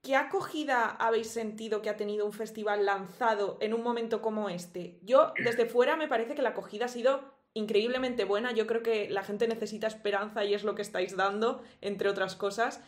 ¿Qué 0.03 0.15
acogida 0.15 0.91
habéis 0.91 1.29
sentido 1.29 1.83
que 1.83 1.91
ha 1.91 1.97
tenido 1.97 2.25
un 2.25 2.33
festival 2.33 2.87
lanzado 2.87 3.59
en 3.61 3.75
un 3.75 3.83
momento 3.83 4.23
como 4.23 4.49
este? 4.49 5.01
Yo, 5.03 5.33
desde 5.43 5.67
fuera, 5.67 5.97
me 5.97 6.07
parece 6.07 6.37
que 6.37 6.43
la 6.43 6.51
acogida 6.51 6.85
ha 6.85 6.89
sido 6.89 7.38
increíblemente 7.59 8.25
buena. 8.25 8.53
Yo 8.53 8.67
creo 8.67 8.83
que 8.83 9.11
la 9.11 9.23
gente 9.23 9.49
necesita 9.49 9.87
esperanza 9.87 10.45
y 10.45 10.55
es 10.55 10.65
lo 10.65 10.75
que 10.75 10.83
estáis 10.83 11.17
dando, 11.17 11.63
entre 11.81 12.09
otras 12.09 12.37
cosas. 12.37 12.83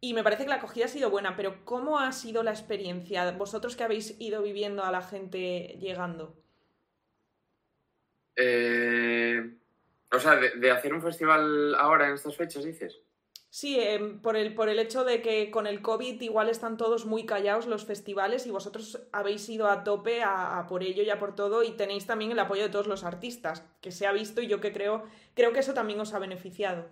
Y 0.00 0.12
me 0.12 0.22
parece 0.22 0.44
que 0.44 0.50
la 0.50 0.56
acogida 0.56 0.84
ha 0.84 0.88
sido 0.88 1.10
buena, 1.10 1.36
pero 1.36 1.64
¿cómo 1.64 1.98
ha 1.98 2.12
sido 2.12 2.42
la 2.42 2.50
experiencia? 2.50 3.30
Vosotros 3.32 3.76
que 3.76 3.84
habéis 3.84 4.20
ido 4.20 4.42
viviendo 4.42 4.84
a 4.84 4.92
la 4.92 5.00
gente 5.00 5.78
llegando. 5.80 6.36
Eh, 8.36 9.56
o 10.12 10.18
sea, 10.18 10.36
de, 10.36 10.70
hacer 10.70 10.92
un 10.92 11.00
festival 11.00 11.74
ahora 11.74 12.08
en 12.08 12.14
estas 12.14 12.36
fechas, 12.36 12.64
dices. 12.64 13.00
Sí, 13.58 13.80
em, 13.80 14.20
por, 14.20 14.36
el, 14.36 14.54
por 14.54 14.68
el 14.68 14.78
hecho 14.78 15.02
de 15.02 15.22
que 15.22 15.50
con 15.50 15.66
el 15.66 15.80
COVID 15.80 16.20
igual 16.20 16.50
están 16.50 16.76
todos 16.76 17.06
muy 17.06 17.24
callados 17.24 17.66
los 17.66 17.86
festivales 17.86 18.46
y 18.46 18.50
vosotros 18.50 19.00
habéis 19.12 19.48
ido 19.48 19.70
a 19.70 19.82
tope 19.82 20.22
a, 20.22 20.66
por 20.68 20.82
ello 20.82 21.02
y 21.02 21.08
a 21.08 21.18
por 21.18 21.34
todo 21.34 21.62
y 21.62 21.70
tenéis 21.70 22.04
también 22.04 22.30
el 22.30 22.38
apoyo 22.38 22.64
de 22.64 22.68
todos 22.68 22.86
los 22.86 23.02
artistas, 23.02 23.66
que 23.80 23.92
se 23.92 24.06
ha 24.06 24.12
visto 24.12 24.42
y 24.42 24.46
yo 24.46 24.60
que 24.60 24.74
creo, 24.74 25.04
creo 25.32 25.54
que 25.54 25.60
eso 25.60 25.72
también 25.72 25.98
os 25.98 26.12
ha 26.12 26.18
beneficiado. 26.18 26.84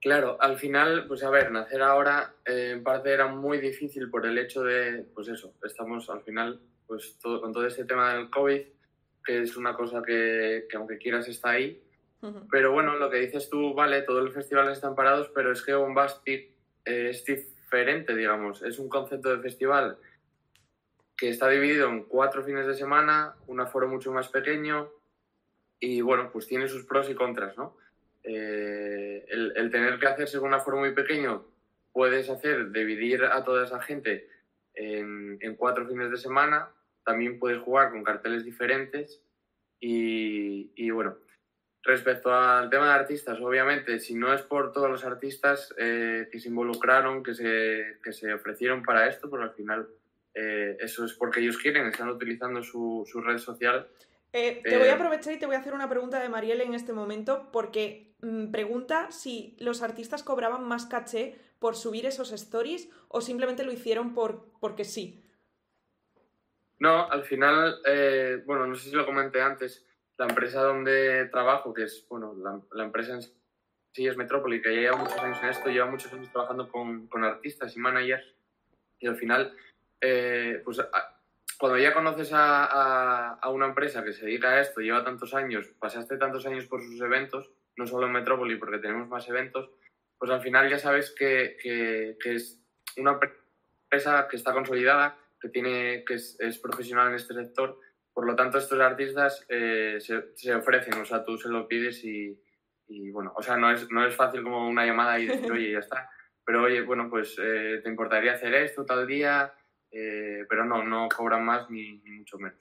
Claro, 0.00 0.36
al 0.40 0.56
final, 0.56 1.06
pues 1.06 1.22
a 1.22 1.30
ver, 1.30 1.52
nacer 1.52 1.80
ahora 1.80 2.34
eh, 2.44 2.72
en 2.72 2.82
parte 2.82 3.12
era 3.12 3.28
muy 3.28 3.60
difícil 3.60 4.10
por 4.10 4.26
el 4.26 4.36
hecho 4.36 4.64
de, 4.64 5.06
pues 5.14 5.28
eso, 5.28 5.54
estamos 5.62 6.10
al 6.10 6.22
final, 6.22 6.60
pues 6.88 7.16
todo, 7.22 7.40
con 7.40 7.52
todo 7.52 7.68
este 7.68 7.84
tema 7.84 8.14
del 8.14 8.30
COVID, 8.30 8.62
que 9.24 9.42
es 9.42 9.56
una 9.56 9.76
cosa 9.76 10.02
que, 10.04 10.66
que 10.68 10.76
aunque 10.76 10.98
quieras 10.98 11.28
está 11.28 11.50
ahí, 11.50 11.80
pero 12.50 12.72
bueno, 12.72 12.96
lo 12.96 13.08
que 13.08 13.18
dices 13.18 13.48
tú, 13.48 13.72
vale, 13.72 14.02
todos 14.02 14.22
los 14.22 14.34
festivales 14.34 14.74
están 14.74 14.94
parados, 14.94 15.30
pero 15.34 15.52
es 15.52 15.62
que 15.62 15.74
Bombastic 15.74 16.50
es 16.84 17.24
diferente, 17.24 18.14
digamos. 18.14 18.62
Es 18.62 18.78
un 18.78 18.88
concepto 18.88 19.34
de 19.34 19.42
festival 19.42 19.96
que 21.16 21.28
está 21.28 21.48
dividido 21.48 21.88
en 21.88 22.04
cuatro 22.04 22.42
fines 22.42 22.66
de 22.66 22.74
semana, 22.74 23.34
un 23.46 23.60
aforo 23.60 23.88
mucho 23.88 24.12
más 24.12 24.28
pequeño 24.28 24.90
y 25.78 26.00
bueno, 26.00 26.30
pues 26.32 26.46
tiene 26.46 26.68
sus 26.68 26.84
pros 26.84 27.08
y 27.10 27.14
contras, 27.14 27.56
¿no? 27.56 27.76
Eh, 28.22 29.26
el, 29.28 29.70
tener 29.70 29.98
que 29.98 30.06
hacerse 30.06 30.38
con 30.38 30.48
un 30.48 30.54
aforo 30.54 30.76
muy 30.78 30.92
pequeño 30.92 31.46
puedes 31.92 32.28
hacer 32.28 32.70
dividir 32.70 33.24
a 33.24 33.42
toda 33.44 33.64
esa 33.64 33.80
gente 33.80 34.28
en, 34.74 35.38
en 35.40 35.56
cuatro 35.56 35.86
fines 35.86 36.10
de 36.10 36.18
semana, 36.18 36.70
también 37.04 37.38
puedes 37.38 37.60
jugar 37.60 37.90
con 37.90 38.04
carteles 38.04 38.44
diferentes 38.44 39.22
y, 39.80 40.70
y 40.74 40.90
bueno, 40.90 41.16
Respecto 41.82 42.34
al 42.34 42.68
tema 42.68 42.88
de 42.88 42.92
artistas, 42.92 43.40
obviamente, 43.40 43.98
si 44.00 44.14
no 44.14 44.34
es 44.34 44.42
por 44.42 44.70
todos 44.70 44.90
los 44.90 45.04
artistas 45.04 45.74
eh, 45.78 46.28
que 46.30 46.38
se 46.38 46.48
involucraron, 46.48 47.22
que 47.22 47.34
se, 47.34 47.98
que 48.04 48.12
se 48.12 48.34
ofrecieron 48.34 48.82
para 48.82 49.08
esto, 49.08 49.30
pero 49.30 49.44
al 49.44 49.52
final 49.52 49.88
eh, 50.34 50.76
eso 50.78 51.06
es 51.06 51.14
porque 51.14 51.40
ellos 51.40 51.56
quieren, 51.56 51.86
están 51.86 52.10
utilizando 52.10 52.62
su, 52.62 53.08
su 53.10 53.22
red 53.22 53.38
social. 53.38 53.88
Eh, 54.34 54.60
te 54.62 54.76
voy 54.76 54.88
a 54.88 54.94
aprovechar 54.94 55.32
y 55.32 55.38
te 55.38 55.46
voy 55.46 55.56
a 55.56 55.60
hacer 55.60 55.72
una 55.72 55.88
pregunta 55.88 56.20
de 56.20 56.28
Marielle 56.28 56.64
en 56.64 56.74
este 56.74 56.92
momento, 56.92 57.48
porque 57.50 58.12
mm, 58.20 58.50
pregunta 58.50 59.10
si 59.10 59.56
los 59.58 59.80
artistas 59.80 60.22
cobraban 60.22 60.64
más 60.64 60.84
caché 60.84 61.38
por 61.58 61.76
subir 61.76 62.04
esos 62.04 62.30
stories 62.32 62.90
o 63.08 63.22
simplemente 63.22 63.64
lo 63.64 63.72
hicieron 63.72 64.12
por, 64.12 64.52
porque 64.60 64.84
sí. 64.84 65.24
No, 66.78 67.10
al 67.10 67.24
final, 67.24 67.78
bueno, 68.46 68.66
no 68.66 68.74
sé 68.74 68.90
si 68.90 68.96
lo 68.96 69.04
comenté 69.04 69.42
antes, 69.42 69.84
la 70.20 70.26
empresa 70.26 70.62
donde 70.62 71.30
trabajo, 71.32 71.72
que 71.72 71.84
es, 71.84 72.06
bueno, 72.10 72.36
la, 72.74 72.84
empresa 72.84 73.14
en 73.14 73.22
sí 73.22 74.06
es 74.06 74.18
Metrópoli, 74.18 74.60
que 74.60 74.68
lleva 74.68 74.98
muchos 74.98 75.18
años 75.18 75.38
en 75.42 75.48
esto, 75.48 75.70
lleva 75.70 75.90
muchos 75.90 76.12
años 76.12 76.30
trabajando 76.30 76.68
con, 76.68 77.06
con 77.06 77.24
artistas 77.24 77.74
y 77.74 77.80
managers, 77.80 78.34
y 78.98 79.06
al 79.06 79.16
final, 79.16 79.56
eh, 79.98 80.60
pues 80.62 80.78
cuando 81.58 81.78
ya 81.78 81.94
conoces 81.94 82.34
a, 82.34 83.30
a, 83.32 83.48
una 83.48 83.64
empresa 83.64 84.04
que 84.04 84.12
se 84.12 84.26
dedica 84.26 84.50
a 84.50 84.60
esto, 84.60 84.82
lleva 84.82 85.02
tantos 85.02 85.32
años, 85.32 85.68
pasaste 85.78 86.18
tantos 86.18 86.44
años 86.44 86.66
por 86.66 86.82
sus 86.82 87.00
eventos, 87.00 87.50
no 87.78 87.86
solo 87.86 88.06
en 88.06 88.12
Metrópoli, 88.12 88.56
porque 88.56 88.76
tenemos 88.76 89.08
más 89.08 89.26
eventos, 89.26 89.70
pues 90.18 90.30
al 90.30 90.42
final 90.42 90.68
ya 90.68 90.78
sabes 90.78 91.12
que, 91.12 91.56
que, 91.62 92.18
que 92.22 92.34
es 92.34 92.60
una 92.98 93.18
empresa 93.88 94.28
que 94.28 94.36
está 94.36 94.52
consolidada, 94.52 95.16
que, 95.40 95.48
tiene, 95.48 96.04
que 96.04 96.12
es, 96.12 96.38
es 96.40 96.58
profesional 96.58 97.08
en 97.08 97.14
este 97.14 97.32
sector 97.32 97.80
por 98.12 98.26
lo 98.26 98.34
tanto, 98.34 98.58
estos 98.58 98.80
artistas 98.80 99.44
eh, 99.48 99.98
se, 100.00 100.54
ofrecen, 100.54 101.00
o 101.00 101.04
sea, 101.04 101.24
tú 101.24 101.36
se 101.38 101.48
lo 101.48 101.66
pides 101.68 102.04
y, 102.04 102.38
bueno, 103.12 103.32
o 103.36 103.42
sea, 103.42 103.56
no 103.56 103.70
es, 103.70 103.90
no 103.90 104.04
es 104.04 104.14
fácil 104.14 104.42
como 104.42 104.68
una 104.68 104.84
llamada 104.84 105.18
y 105.18 105.26
decir, 105.26 105.50
oye, 105.52 105.72
ya 105.72 105.78
está. 105.78 106.10
Pero 106.44 106.64
oye, 106.64 106.80
bueno, 106.82 107.08
pues 107.08 107.36
eh, 107.40 107.80
te 107.82 107.88
importaría 107.88 108.32
hacer 108.32 108.52
esto 108.54 108.84
tal 108.84 109.06
día, 109.06 109.54
eh, 109.90 110.44
pero 110.48 110.64
no, 110.64 110.82
no 110.82 111.08
cobran 111.08 111.44
más 111.44 111.70
ni, 111.70 112.02
mucho 112.04 112.38
menos. 112.38 112.58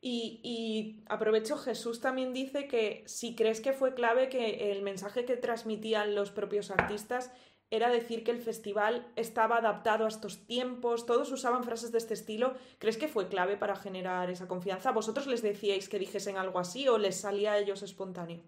Y, 0.00 0.40
y, 0.42 1.04
aprovecho, 1.08 1.56
Jesús 1.56 2.00
también 2.00 2.32
dice 2.32 2.66
que 2.66 3.04
si 3.06 3.36
crees 3.36 3.60
que 3.60 3.72
fue 3.72 3.94
clave 3.94 4.28
que 4.28 4.72
el 4.72 4.82
mensaje 4.82 5.24
que 5.24 5.36
transmitían 5.36 6.16
los 6.16 6.32
propios 6.32 6.72
artistas 6.72 7.32
era 7.72 7.88
decir 7.88 8.22
que 8.22 8.30
el 8.30 8.38
festival 8.38 9.06
estaba 9.16 9.56
adaptado 9.56 10.04
a 10.04 10.08
estos 10.08 10.46
tiempos, 10.46 11.06
todos 11.06 11.32
usaban 11.32 11.64
frases 11.64 11.90
de 11.90 11.96
este 11.96 12.12
estilo. 12.12 12.52
¿Crees 12.78 12.98
que 12.98 13.08
fue 13.08 13.28
clave 13.28 13.56
para 13.56 13.76
generar 13.76 14.28
esa 14.28 14.46
confianza? 14.46 14.92
¿Vosotros 14.92 15.26
les 15.26 15.40
decíais 15.40 15.88
que 15.88 15.98
dijesen 15.98 16.36
algo 16.36 16.58
así 16.58 16.86
o 16.86 16.98
les 16.98 17.16
salía 17.16 17.52
a 17.52 17.58
ellos 17.58 17.82
espontáneo? 17.82 18.42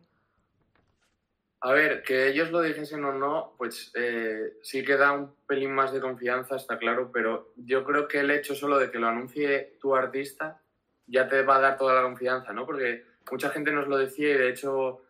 A 1.60 1.72
ver, 1.72 2.02
que 2.02 2.28
ellos 2.28 2.50
lo 2.50 2.60
dijesen 2.60 3.02
o 3.06 3.14
no, 3.14 3.54
pues 3.56 3.90
eh, 3.94 4.58
sí 4.62 4.84
que 4.84 4.98
da 4.98 5.12
un 5.12 5.34
pelín 5.46 5.72
más 5.72 5.90
de 5.94 6.02
confianza, 6.02 6.56
está 6.56 6.76
claro, 6.76 7.10
pero 7.10 7.54
yo 7.56 7.82
creo 7.82 8.06
que 8.06 8.20
el 8.20 8.30
hecho 8.30 8.54
solo 8.54 8.78
de 8.78 8.90
que 8.90 8.98
lo 8.98 9.08
anuncie 9.08 9.78
tu 9.80 9.96
artista 9.96 10.60
ya 11.06 11.26
te 11.26 11.40
va 11.40 11.56
a 11.56 11.60
dar 11.60 11.78
toda 11.78 11.94
la 11.94 12.02
confianza, 12.02 12.52
¿no? 12.52 12.66
Porque 12.66 13.06
mucha 13.30 13.48
gente 13.48 13.72
nos 13.72 13.88
lo 13.88 13.96
decía 13.96 14.28
y 14.28 14.36
de 14.36 14.50
hecho 14.50 15.03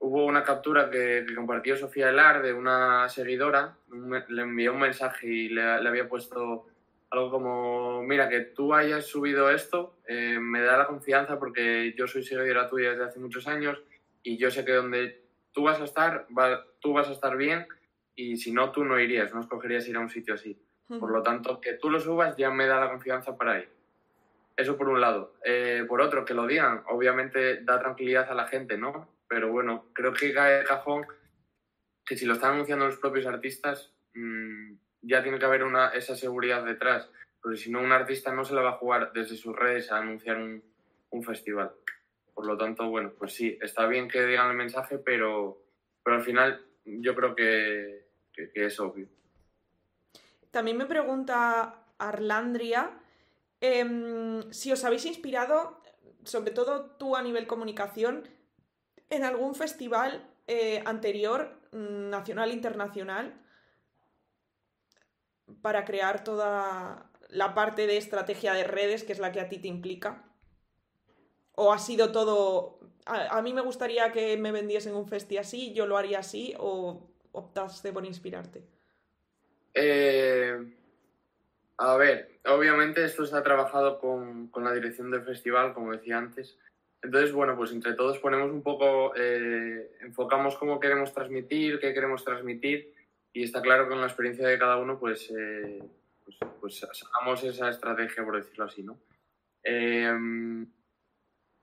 hubo 0.00 0.24
una 0.24 0.42
captura 0.42 0.90
que, 0.90 1.24
compartió 1.34 1.76
Sofía 1.76 2.10
Elar 2.10 2.42
de 2.42 2.52
una 2.52 3.08
seguidora, 3.08 3.76
le 4.28 4.42
envió 4.42 4.72
un 4.72 4.80
mensaje 4.80 5.26
y 5.26 5.48
le, 5.50 5.62
había 5.62 6.08
puesto 6.08 6.66
algo 7.10 7.30
como, 7.30 8.02
mira, 8.02 8.28
que 8.28 8.40
tú 8.40 8.72
hayas 8.72 9.06
subido 9.06 9.50
esto, 9.50 9.98
eh, 10.06 10.38
me 10.40 10.62
da 10.62 10.78
la 10.78 10.86
confianza 10.86 11.38
porque 11.38 11.94
yo 11.96 12.06
soy 12.06 12.22
seguidora 12.22 12.68
tuya 12.68 12.90
desde 12.90 13.04
hace 13.04 13.20
muchos 13.20 13.46
años 13.46 13.82
y 14.22 14.36
yo 14.38 14.50
sé 14.50 14.64
que 14.64 14.72
donde 14.72 15.22
tú 15.52 15.64
vas 15.64 15.80
a 15.80 15.84
estar, 15.84 16.26
tú 16.80 16.92
vas 16.92 17.08
a 17.08 17.12
estar 17.12 17.36
bien 17.36 17.66
y 18.14 18.36
si 18.36 18.52
no, 18.52 18.70
tú 18.70 18.84
no 18.84 18.98
irías, 18.98 19.34
no 19.34 19.40
escogerías 19.40 19.86
ir 19.88 19.96
a 19.96 20.00
un 20.00 20.10
sitio 20.10 20.34
así. 20.34 20.58
Por 20.98 21.12
lo 21.12 21.22
tanto, 21.22 21.60
que 21.60 21.74
tú 21.74 21.88
lo 21.88 22.00
subas 22.00 22.36
ya 22.36 22.50
me 22.50 22.66
da 22.66 22.80
la 22.80 22.90
confianza 22.90 23.36
para 23.36 23.60
ir. 23.60 23.68
Eso 24.56 24.76
por 24.76 24.88
un 24.88 25.00
lado. 25.00 25.34
Eh, 25.44 25.84
por 25.86 26.00
otro, 26.00 26.24
que 26.24 26.34
lo 26.34 26.48
digan, 26.48 26.82
obviamente 26.88 27.62
da 27.62 27.78
tranquilidad 27.78 28.28
a 28.28 28.34
la 28.34 28.48
gente, 28.48 28.76
¿no? 28.76 29.08
Pero 29.30 29.52
bueno, 29.52 29.86
creo 29.92 30.12
que 30.12 30.34
cae 30.34 30.58
de 30.58 30.64
cajón 30.64 31.06
que 32.04 32.16
si 32.16 32.26
lo 32.26 32.34
están 32.34 32.54
anunciando 32.54 32.86
los 32.86 32.96
propios 32.96 33.26
artistas, 33.26 33.94
mm, 34.14 34.72
ya 35.02 35.22
tiene 35.22 35.38
que 35.38 35.44
haber 35.44 35.62
una, 35.62 35.90
esa 35.90 36.16
seguridad 36.16 36.64
detrás, 36.64 37.08
porque 37.40 37.56
si 37.56 37.70
no, 37.70 37.80
un 37.80 37.92
artista 37.92 38.34
no 38.34 38.44
se 38.44 38.54
la 38.54 38.62
va 38.62 38.70
a 38.70 38.78
jugar 38.78 39.12
desde 39.12 39.36
sus 39.36 39.54
redes 39.54 39.92
a 39.92 39.98
anunciar 39.98 40.36
un, 40.36 40.68
festival. 41.22 41.70
Por 42.34 42.44
lo 42.46 42.58
tanto, 42.58 42.88
bueno, 42.88 43.12
pues 43.16 43.34
sí, 43.34 43.56
está 43.62 43.86
bien 43.86 44.08
que 44.08 44.26
digan 44.26 44.50
el 44.50 44.56
mensaje, 44.56 44.98
pero, 44.98 45.62
pero 46.02 46.16
al 46.16 46.22
final 46.22 46.64
yo 46.84 47.14
creo 47.14 47.36
que, 47.36 48.06
es 48.34 48.80
obvio. 48.80 49.06
También 50.50 50.76
me 50.76 50.86
pregunta 50.86 51.84
Arlandria 51.98 52.98
em, 53.60 54.50
si 54.50 54.72
os 54.72 54.84
habéis 54.84 55.04
inspirado, 55.04 55.80
sobre 56.24 56.50
todo 56.50 56.96
tú 56.96 57.14
a 57.14 57.22
nivel 57.22 57.46
comunicación, 57.46 58.28
en 59.10 59.24
algún 59.24 59.54
festival 59.54 60.24
eh, 60.46 60.82
anterior, 60.86 61.60
mm, 61.72 62.08
nacional, 62.10 62.52
internacional, 62.52 63.34
para 65.62 65.84
crear 65.84 66.24
toda 66.24 67.10
la 67.28 67.54
parte 67.54 67.86
de 67.86 67.96
estrategia 67.96 68.54
de 68.54 68.64
redes, 68.64 69.04
que 69.04 69.12
es 69.12 69.18
la 69.18 69.32
que 69.32 69.40
a 69.40 69.48
ti 69.48 69.58
te 69.58 69.68
implica? 69.68 70.24
¿O 71.54 71.72
ha 71.72 71.78
sido 71.78 72.12
todo... 72.12 72.80
A, 73.06 73.42
mí 73.42 73.52
me 73.52 73.60
gustaría 73.60 74.12
que 74.12 74.36
me 74.36 74.52
vendiesen 74.52 74.94
un 74.94 75.08
festi 75.08 75.36
así, 75.36 75.72
yo 75.72 75.86
lo 75.86 75.96
haría 75.96 76.20
así, 76.20 76.54
o 76.58 77.10
optaste 77.32 77.92
por 77.92 78.04
inspirarte? 78.04 78.64
Eh, 79.74 80.76
a 81.78 81.96
ver, 81.96 82.40
obviamente 82.46 83.04
esto 83.04 83.24
se 83.24 83.36
ha 83.36 83.42
trabajado 83.42 83.98
con, 83.98 84.48
con 84.48 84.64
la 84.64 84.72
dirección 84.72 85.10
del 85.10 85.24
festival, 85.24 85.74
como 85.74 85.92
decía 85.92 86.18
antes. 86.18 86.56
Entonces, 87.02 87.32
bueno, 87.32 87.56
pues 87.56 87.72
entre 87.72 87.94
todos 87.94 88.18
ponemos 88.18 88.50
un 88.50 88.62
poco, 88.62 89.14
eh, 89.16 89.90
enfocamos 90.00 90.56
cómo 90.56 90.78
queremos 90.78 91.12
transmitir, 91.14 91.78
qué 91.80 91.94
queremos 91.94 92.24
transmitir 92.24 92.92
y 93.32 93.44
está 93.44 93.62
claro 93.62 93.84
que 93.84 93.90
con 93.90 94.00
la 94.00 94.06
experiencia 94.06 94.46
de 94.46 94.58
cada 94.58 94.76
uno, 94.76 94.98
pues, 94.98 95.32
eh, 95.36 95.82
pues, 96.24 96.36
pues, 96.60 96.86
sacamos 96.92 97.42
esa 97.44 97.70
estrategia, 97.70 98.24
por 98.24 98.36
decirlo 98.36 98.64
así, 98.64 98.82
¿no? 98.82 98.98
Em, 99.62 100.66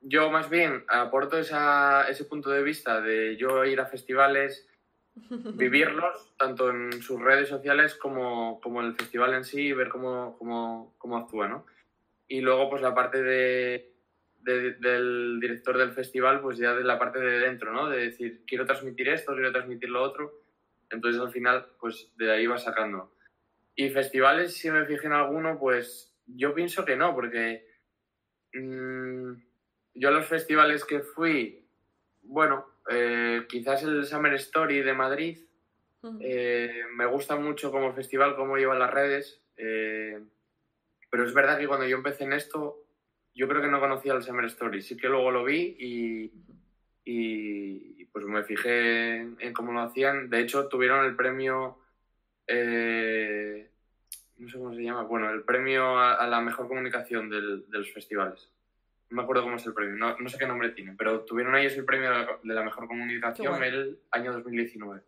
yo 0.02 0.30
más 0.32 0.50
bien 0.50 0.86
aporto 0.88 1.38
esa, 1.38 2.08
ese 2.10 2.26
punto 2.26 2.50
de 2.50 2.64
vista 2.64 3.02
de 3.02 3.36
yo 3.36 3.66
ir 3.66 3.80
a 3.80 3.86
festivales, 3.86 4.68
vivirlos, 5.56 6.34
tanto 6.38 6.70
en 6.70 7.02
sus 7.02 7.22
redes 7.22 7.50
sociales 7.50 7.96
como, 7.96 8.62
como 8.62 8.82
en 8.82 8.88
el 8.88 8.96
festival 8.96 9.34
en 9.34 9.44
sí, 9.44 9.68
y 9.68 9.74
ver 9.74 9.90
cómo, 9.90 10.38
cómo, 10.38 10.96
cómo 10.98 11.18
actúa, 11.18 11.48
¿no? 11.48 11.66
Y 12.28 12.42
luego, 12.42 12.70
pues 12.70 12.82
la 12.82 12.96
parte 12.96 13.22
de 13.22 13.97
del 14.52 15.40
director 15.40 15.78
del 15.78 15.92
festival, 15.92 16.42
pues 16.42 16.58
ya 16.58 16.74
de 16.74 16.84
la 16.84 16.98
parte 16.98 17.20
de 17.20 17.40
dentro, 17.40 17.74
¿no? 17.74 17.90
De 17.90 17.98
decir, 17.98 18.44
quiero 18.46 18.66
transmitir 18.66 19.10
esto, 19.10 19.34
quiero 19.34 19.52
transmitir 19.52 19.90
lo 19.90 20.02
otro. 20.02 20.42
Entonces 20.90 21.22
al 21.22 21.32
final, 21.32 21.68
pues 21.80 22.12
de 22.18 22.32
ahí 22.32 22.48
va 22.48 22.58
sacando. 22.58 23.14
Y 23.76 23.90
festivales, 23.90 24.56
si 24.56 24.72
me 24.72 24.86
fijé 24.86 25.08
en 25.08 25.14
alguno, 25.14 25.60
pues 25.60 26.14
yo 26.26 26.54
pienso 26.54 26.86
que 26.86 26.96
no, 26.96 27.14
porque 27.14 27.68
mm, 28.54 29.34
yo 29.94 30.10
a 30.10 30.12
los 30.12 30.26
festivales 30.26 30.86
que 30.86 31.02
fui, 31.02 31.68
bueno, 32.24 32.66
eh, 32.90 33.46
quizás 33.50 33.84
el 33.84 34.06
Summer 34.06 34.34
Story 34.36 34.82
de 34.82 34.94
Madrid. 34.94 35.38
Eh, 36.22 36.84
me 36.96 37.06
gusta 37.06 37.36
mucho 37.36 37.70
como 37.70 37.94
festival, 37.94 38.36
cómo 38.36 38.58
lleva 38.58 38.78
las 38.78 38.94
redes. 38.94 39.42
Eh, 39.58 40.22
pero 41.10 41.26
es 41.26 41.34
verdad 41.34 41.58
que 41.58 41.68
cuando 41.68 41.86
yo 41.86 41.98
empecé 41.98 42.24
en 42.24 42.34
esto, 42.34 42.87
yo 43.38 43.48
creo 43.48 43.62
que 43.62 43.70
no 43.70 43.80
conocía 43.80 44.14
el 44.14 44.24
Summer 44.24 44.46
Story. 44.46 44.82
Sí 44.82 44.98
que 44.98 45.08
luego 45.08 45.32
lo 45.32 45.46
vi 45.46 45.78
y, 45.80 46.32
y 47.06 48.06
pues 48.06 48.26
me 48.26 48.44
fijé 48.44 49.18
en, 49.18 49.54
cómo 49.54 49.72
lo 49.72 49.82
hacían. 49.82 50.30
De 50.30 50.42
hecho, 50.42 50.68
tuvieron 50.68 51.06
el 51.06 51.16
premio, 51.16 51.78
no 52.48 52.56
sé 54.50 54.58
cómo 54.58 54.74
se 54.74 54.84
llama, 54.84 55.04
bueno, 55.04 55.30
el 55.30 55.44
premio 55.44 55.98
a, 55.98 56.28
la 56.28 56.42
mejor 56.42 56.68
comunicación 56.68 57.30
de 57.30 57.64
los 57.70 57.94
festivales 57.94 58.52
no 59.10 59.18
me 59.18 59.24
acuerdo 59.24 59.44
cómo 59.44 59.56
es 59.56 59.66
el 59.66 59.74
premio, 59.74 59.96
no, 59.96 60.30
sé 60.30 60.38
qué 60.38 60.48
nombre 60.48 60.70
tiene, 60.70 60.94
pero 60.98 61.22
tuvieron 61.22 61.56
ellos 61.56 61.76
el 61.78 61.86
premio 61.86 62.10
de 62.44 62.54
la, 62.54 62.64
mejor 62.64 62.88
comunicación 62.88 63.64
el 63.64 64.00
año 64.12 64.34
2019. 64.34 65.02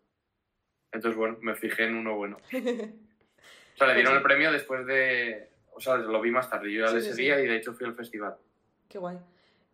Entonces, 0.92 1.18
bueno, 1.18 1.38
me 1.42 1.56
fijé 1.56 1.86
en 1.86 1.96
uno 1.96 2.16
bueno. 2.16 2.38
o 2.54 3.78
sea, 3.78 3.88
le 3.88 3.96
dieron 3.96 4.16
el 4.16 4.24
premio 4.24 4.52
después 4.52 4.86
de. 4.86 5.50
O 5.80 5.82
sea, 5.82 5.96
lo 5.96 6.20
vi 6.20 6.30
más 6.30 6.50
tarde. 6.50 6.74
Yo 6.74 6.86
ya 6.86 6.98
ese 6.98 7.14
día 7.14 7.40
y 7.40 7.48
de 7.48 7.56
hecho 7.56 7.74
fui 7.74 7.86
al 7.86 7.96
festival. 7.96 8.36
Qué 8.90 8.98
guay. 8.98 9.18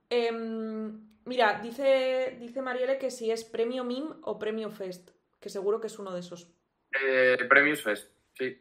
Em, 0.07 1.01
mira, 1.25 1.59
dice, 1.63 2.37
dice 2.39 2.61
Marielle 2.61 2.99
que 2.99 3.09
si 3.09 3.31
es 3.31 3.43
premio 3.43 3.83
MIM 3.83 4.13
o 4.21 4.37
premio 4.37 4.69
Fest, 4.69 5.09
que 5.39 5.49
seguro 5.49 5.81
que 5.81 5.87
es 5.87 5.97
uno 5.97 6.13
de 6.13 6.19
esos. 6.19 6.47
Eh, 6.91 7.37
premios 7.49 7.81
Fest, 7.81 8.11
sí. 8.37 8.55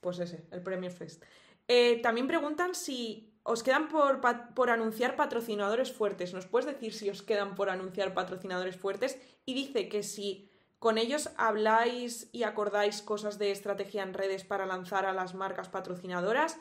Pues 0.00 0.20
ese, 0.20 0.44
el 0.52 0.62
premio 0.62 0.88
Fest. 0.92 1.24
Eh, 1.66 2.00
también 2.00 2.28
preguntan 2.28 2.76
si 2.76 3.34
os 3.42 3.64
quedan 3.64 3.88
por, 3.88 4.70
anunciar 4.70 5.16
patrocinadores 5.16 5.92
fuertes. 5.92 6.32
¿Nos 6.32 6.46
puedes 6.46 6.66
decir 6.66 6.94
si 6.94 7.10
os 7.10 7.22
quedan 7.22 7.56
por 7.56 7.70
anunciar 7.70 8.14
patrocinadores 8.14 8.76
fuertes? 8.76 9.20
Y 9.46 9.54
dice 9.54 9.88
que 9.88 10.04
si 10.04 10.48
con 10.78 10.96
ellos 10.96 11.30
habláis 11.38 12.28
y 12.30 12.44
acordáis 12.44 13.02
cosas 13.02 13.40
de 13.40 13.50
estrategia 13.50 14.04
en 14.04 14.14
redes 14.14 14.44
para 14.44 14.64
lanzar 14.64 15.06
a 15.06 15.12
las 15.12 15.34
marcas 15.34 15.68
patrocinadoras 15.68 16.56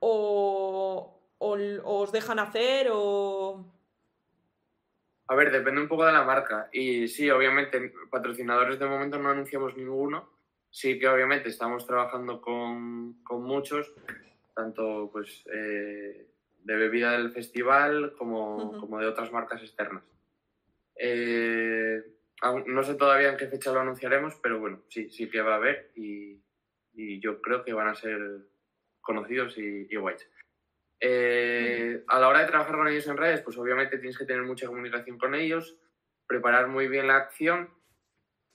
o, 0.00 1.20
os 1.38 2.12
dejan 2.12 2.38
hacer 2.38 2.88
o... 2.92 3.70
A 5.26 5.34
ver, 5.34 5.50
depende 5.50 5.80
un 5.80 5.88
poco 5.88 6.04
de 6.04 6.12
la 6.12 6.24
marca. 6.24 6.68
Y 6.72 7.08
sí, 7.08 7.30
obviamente, 7.30 7.92
patrocinadores 8.10 8.78
de 8.78 8.86
momento 8.86 9.18
no 9.18 9.30
anunciamos 9.30 9.76
ninguno. 9.76 10.28
Sí 10.70 10.98
que 10.98 11.08
obviamente 11.08 11.48
estamos 11.48 11.86
trabajando 11.86 12.40
con, 12.42 13.22
con 13.22 13.42
muchos 13.42 13.92
tanto 14.54 15.10
pues 15.12 15.44
eh, 15.52 16.28
de 16.62 16.76
bebida 16.76 17.12
del 17.12 17.32
festival 17.32 18.14
como, 18.16 18.78
como, 18.78 19.00
de 19.00 19.06
otras 19.06 19.32
marcas 19.32 19.62
externas. 19.62 20.04
Eh, 20.96 22.02
no 22.66 22.82
sé 22.82 22.94
todavía 22.94 23.30
en 23.30 23.36
qué 23.36 23.48
fecha 23.48 23.72
lo 23.72 23.80
anunciaremos, 23.80 24.36
pero 24.42 24.60
bueno, 24.60 24.82
sí, 24.88 25.10
sí 25.10 25.28
que 25.28 25.42
va 25.42 25.54
a 25.54 25.56
haber 25.56 25.90
y, 25.96 26.40
y 26.94 27.20
yo 27.20 27.40
creo 27.40 27.64
que 27.64 27.72
van 27.72 27.88
a 27.88 27.94
ser 27.94 28.20
conocidos 29.04 29.56
y, 29.58 29.86
y 29.88 29.96
guays. 29.96 30.28
Eh, 31.00 32.02
a 32.08 32.18
la 32.18 32.28
hora 32.28 32.40
de 32.40 32.46
trabajar 32.46 32.76
con 32.76 32.88
ellos 32.88 33.06
en 33.06 33.16
redes, 33.16 33.42
pues 33.42 33.58
obviamente 33.58 33.98
tienes 33.98 34.16
que 34.16 34.24
tener 34.24 34.42
mucha 34.42 34.66
comunicación 34.66 35.18
con 35.18 35.34
ellos, 35.34 35.76
preparar 36.26 36.68
muy 36.68 36.88
bien 36.88 37.08
la 37.08 37.16
acción 37.16 37.68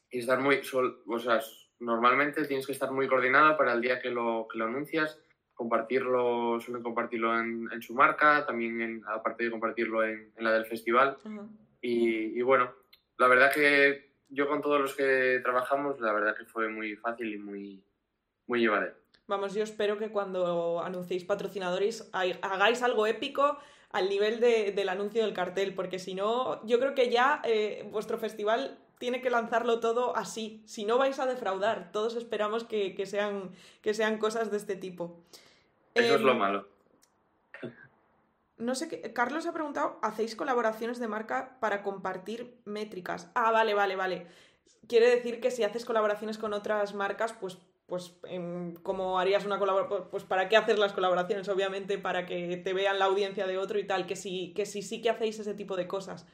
y 0.10 0.20
estar 0.20 0.39
muy, 0.39 0.62
o 1.08 1.20
sea, 1.20 1.41
normalmente 1.80 2.45
tienes 2.45 2.66
que 2.66 2.72
estar 2.72 2.91
muy 2.91 3.08
coordinado 3.08 3.56
para 3.56 3.74
el 3.74 3.82
día 3.82 4.02
que 4.02 4.10
lo, 4.10 4.47
que 4.52 4.58
lo 4.58 4.66
anuncias 4.66 5.22
compartirlo, 5.60 6.58
suelen 6.62 6.82
compartirlo 6.82 7.38
en, 7.38 7.82
su 7.82 7.93
marca, 7.93 8.45
también 8.45 9.04
aparte 9.06 9.43
de 9.43 9.52
compartirlo 9.52 10.06
en, 10.06 10.32
la 10.38 10.54
del 10.54 10.66
festival. 10.66 11.18
y, 11.82 12.41
bueno, 12.41 12.74
la 13.18 13.28
verdad 13.28 13.52
que 13.54 14.14
yo 14.30 14.47
con 14.47 14.62
todos 14.62 14.80
los 14.80 14.95
que 14.95 15.41
trabajamos, 15.43 16.00
la 16.00 16.14
verdad 16.14 16.38
que 16.38 16.45
fue 16.45 16.70
muy 16.70 16.95
fácil 16.95 17.34
y 17.34 17.38
muy, 17.38 17.84
muy 18.47 18.62
llevadero. 18.62 18.95
Vamos, 19.30 19.53
yo 19.53 19.63
espero 19.63 19.99
que 19.99 20.09
cuando 20.09 20.82
anunciéis 20.82 21.23
patrocinadores 21.23 22.09
hagáis 22.13 22.82
algo 22.82 23.05
épico 23.05 23.59
al 23.91 24.09
nivel 24.09 24.39
del 24.39 24.89
anuncio 24.89 25.23
del 25.23 25.36
cartel, 25.36 25.75
porque 25.75 25.99
si 25.99 26.15
no, 26.15 26.65
yo 26.65 26.80
creo 26.80 26.95
que 26.95 27.11
ya 27.11 27.39
eh, 27.45 27.88
vuestro 27.91 28.17
festival 28.17 28.80
tiene 28.97 29.21
que 29.21 29.30
lanzarlo 29.30 29.80
todo 29.80 30.17
así. 30.17 30.63
Si 30.65 30.84
no 30.84 30.97
vais 30.97 31.19
a 31.19 31.27
defraudar, 31.27 31.91
todos 31.91 32.15
esperamos 32.15 32.63
que, 32.63 33.05
sean, 33.05 33.51
que 33.84 33.93
sean 33.93 34.17
cosas 34.17 34.49
de 34.49 34.57
este 34.57 34.75
tipo. 34.75 35.23
Eso 35.93 36.15
es 36.15 36.21
lo 36.21 36.32
em, 36.32 36.38
malo. 36.39 36.67
No 38.57 38.73
sé 38.73 38.89
qué. 38.89 39.13
Carlos 39.13 39.45
ha 39.45 39.53
preguntado: 39.53 39.99
¿hacéis 40.01 40.36
colaboraciones 40.36 40.97
de 40.97 41.07
marca 41.07 41.55
para 41.59 41.84
compartir 41.84 42.59
métricas? 42.65 43.30
Ah, 43.36 43.51
vale, 43.51 43.75
vale, 43.75 43.95
vale. 43.95 44.25
Quiere 44.88 45.07
decir 45.07 45.39
que 45.39 45.51
si 45.51 45.63
haces 45.63 45.86
colaboraciones 45.86 46.39
con 46.39 46.53
otras 46.53 46.95
marcas, 46.95 47.34
pues, 47.34 47.59
pues 47.89 48.17
em, 48.23 48.75
como 48.75 49.19
harías 49.19 49.45
una 49.45 49.59
colaboración, 49.59 50.09
pues 50.09 50.23
para 50.23 50.47
qué 50.47 50.55
hacer 50.55 50.79
las 50.79 50.93
colaboraciones, 50.93 51.49
obviamente, 51.49 51.97
para 51.97 52.25
que 52.25 52.57
te 52.57 52.73
vean 52.73 52.99
la 52.99 53.05
audiencia 53.05 53.47
de 53.47 53.57
otro 53.57 53.79
y 53.79 53.85
tal, 53.85 54.05
que 54.05 54.15
sí, 54.15 54.53
que 54.55 54.65
sí, 54.65 54.81
sí 54.81 55.01
que 55.01 55.09
hacéis 55.09 55.39
ese 55.39 55.55
tipo 55.55 55.75
de 55.75 55.87
cosas. 55.87 56.27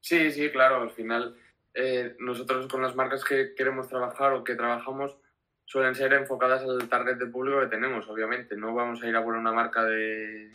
Sí, 0.00 0.30
sí, 0.30 0.50
claro, 0.50 0.82
al 0.82 0.90
final 0.90 1.36
eh, 1.74 2.14
nosotros 2.20 2.68
con 2.68 2.82
las 2.82 2.94
marcas 2.94 3.24
que 3.24 3.54
queremos 3.54 3.88
trabajar 3.88 4.32
o 4.32 4.44
que 4.44 4.54
trabajamos, 4.54 5.18
suelen 5.64 5.94
ser 5.96 6.12
enfocadas 6.12 6.62
al 6.62 6.88
target 6.88 7.16
de 7.16 7.26
público 7.26 7.60
que 7.60 7.66
tenemos, 7.66 8.08
obviamente. 8.08 8.56
No 8.56 8.74
vamos 8.74 9.02
a 9.02 9.08
ir 9.08 9.16
a 9.16 9.24
por 9.24 9.34
una 9.34 9.52
marca 9.52 9.84
de. 9.84 10.52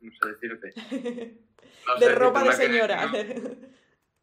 No 0.00 0.12
sé 0.12 0.28
decirte. 0.30 0.72
de 2.00 2.14
ropa 2.14 2.42
de 2.42 2.52
señora. 2.52 3.10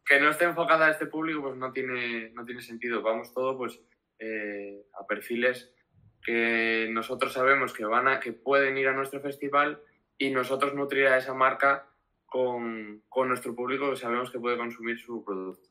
Que 0.04 0.18
no, 0.18 0.30
esté 0.30 0.44
enfocada 0.44 0.86
a 0.86 0.90
este 0.90 1.06
público, 1.06 1.42
pues 1.42 1.56
no 1.56 1.72
tiene, 1.72 2.30
no 2.30 2.44
tiene 2.44 2.62
sentido. 2.62 3.00
Vamos 3.00 3.32
todo 3.32 3.56
pues 3.56 3.80
eh, 4.20 4.86
a 4.94 5.06
perfiles 5.06 5.72
que 6.22 6.88
nosotros 6.90 7.32
sabemos 7.32 7.72
que 7.72 7.84
van 7.84 8.06
a, 8.06 8.20
que 8.20 8.32
pueden 8.32 8.76
ir 8.78 8.88
a 8.88 8.92
nuestro 8.92 9.20
festival 9.20 9.82
y 10.18 10.30
nosotros 10.30 10.74
nutrir 10.74 11.06
a 11.06 11.16
esa 11.16 11.34
marca 11.34 11.88
con, 12.26 13.02
con 13.08 13.28
nuestro 13.28 13.56
público 13.56 13.90
que 13.90 13.96
sabemos 13.96 14.30
que 14.30 14.38
puede 14.38 14.58
consumir 14.58 14.98
su 14.98 15.24
producto. 15.24 15.68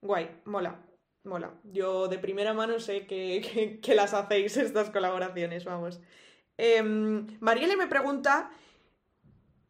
Guay, 0.00 0.42
mola. 0.44 0.80
Mola. 1.24 1.52
Yo 1.64 2.06
de 2.06 2.18
primera 2.18 2.54
mano 2.54 2.78
sé 2.78 3.06
que, 3.06 3.80
las 3.94 4.14
hacéis 4.14 4.56
estas 4.56 4.90
colaboraciones, 4.90 5.64
vamos. 5.64 6.00
Eh, 6.56 6.82
Marielle 7.40 7.76
me 7.76 7.88
pregunta 7.88 8.50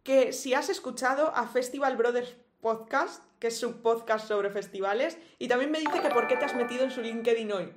que 0.02 0.32
si 0.32 0.54
has 0.54 0.68
escuchado 0.68 1.34
a 1.34 1.48
Festival 1.48 1.96
Brothers 1.96 2.36
Podcast, 2.66 3.22
que 3.38 3.46
es 3.46 3.60
su 3.60 3.80
podcast 3.80 4.26
sobre 4.26 4.50
festivales, 4.50 5.20
y 5.38 5.46
también 5.46 5.70
me 5.70 5.78
dice 5.78 6.00
que 6.02 6.08
por 6.08 6.26
qué 6.26 6.36
te 6.36 6.46
has 6.46 6.56
metido 6.56 6.82
en 6.82 6.90
su 6.90 7.00
LinkedIn 7.00 7.52
hoy. 7.52 7.72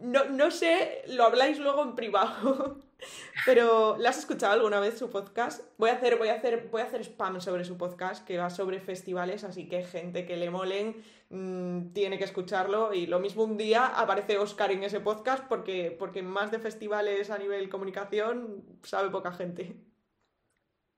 No, 0.00 0.24
no 0.24 0.50
sé, 0.50 1.02
lo 1.06 1.22
habláis 1.22 1.60
luego 1.60 1.84
en 1.84 1.94
privado. 1.94 2.80
Pero, 3.46 3.96
¿la 4.00 4.10
has 4.10 4.18
escuchado 4.18 4.52
alguna 4.52 4.80
vez 4.80 4.98
su 4.98 5.10
podcast? 5.10 5.62
Voy 5.78 5.90
a 5.90 5.92
hacer, 5.92 6.16
voy 6.16 6.26
a 6.26 6.34
hacer, 6.34 6.70
voy 6.72 6.82
a 6.82 6.86
hacer 6.86 7.02
spam 7.02 7.40
sobre 7.40 7.64
su 7.64 7.78
podcast, 7.78 8.26
que 8.26 8.36
va 8.36 8.50
sobre 8.50 8.80
festivales, 8.80 9.44
así 9.44 9.68
que 9.68 9.84
gente 9.84 10.26
que 10.26 10.36
le 10.36 10.50
molen 10.50 11.00
mm, 11.30 11.92
tiene 11.92 12.18
que 12.18 12.24
escucharlo. 12.24 12.92
Y 12.94 13.06
lo 13.06 13.20
mismo 13.20 13.44
un 13.44 13.56
día 13.56 13.86
aparece 13.86 14.38
Oscar 14.38 14.72
en 14.72 14.82
ese 14.82 14.98
podcast, 14.98 15.44
porque, 15.46 15.94
porque 15.96 16.20
más 16.20 16.50
de 16.50 16.58
festivales 16.58 17.30
a 17.30 17.38
nivel 17.38 17.68
comunicación 17.68 18.64
sabe 18.82 19.10
poca 19.10 19.30
gente. 19.30 19.76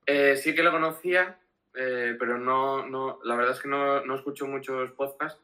Eh, 0.07 0.35
sí 0.37 0.55
que 0.55 0.63
lo 0.63 0.73
conocía, 0.73 1.39
eh, 1.77 2.17
pero 2.19 2.39
no, 2.39 2.87
no, 2.87 3.21
la 3.25 3.37
verdad 3.37 3.55
es 3.55 3.61
que 3.61 3.69
no, 3.69 4.05
no 4.05 4.15
escucho 4.15 4.47
muchos 4.47 4.93
podcasts 4.93 5.41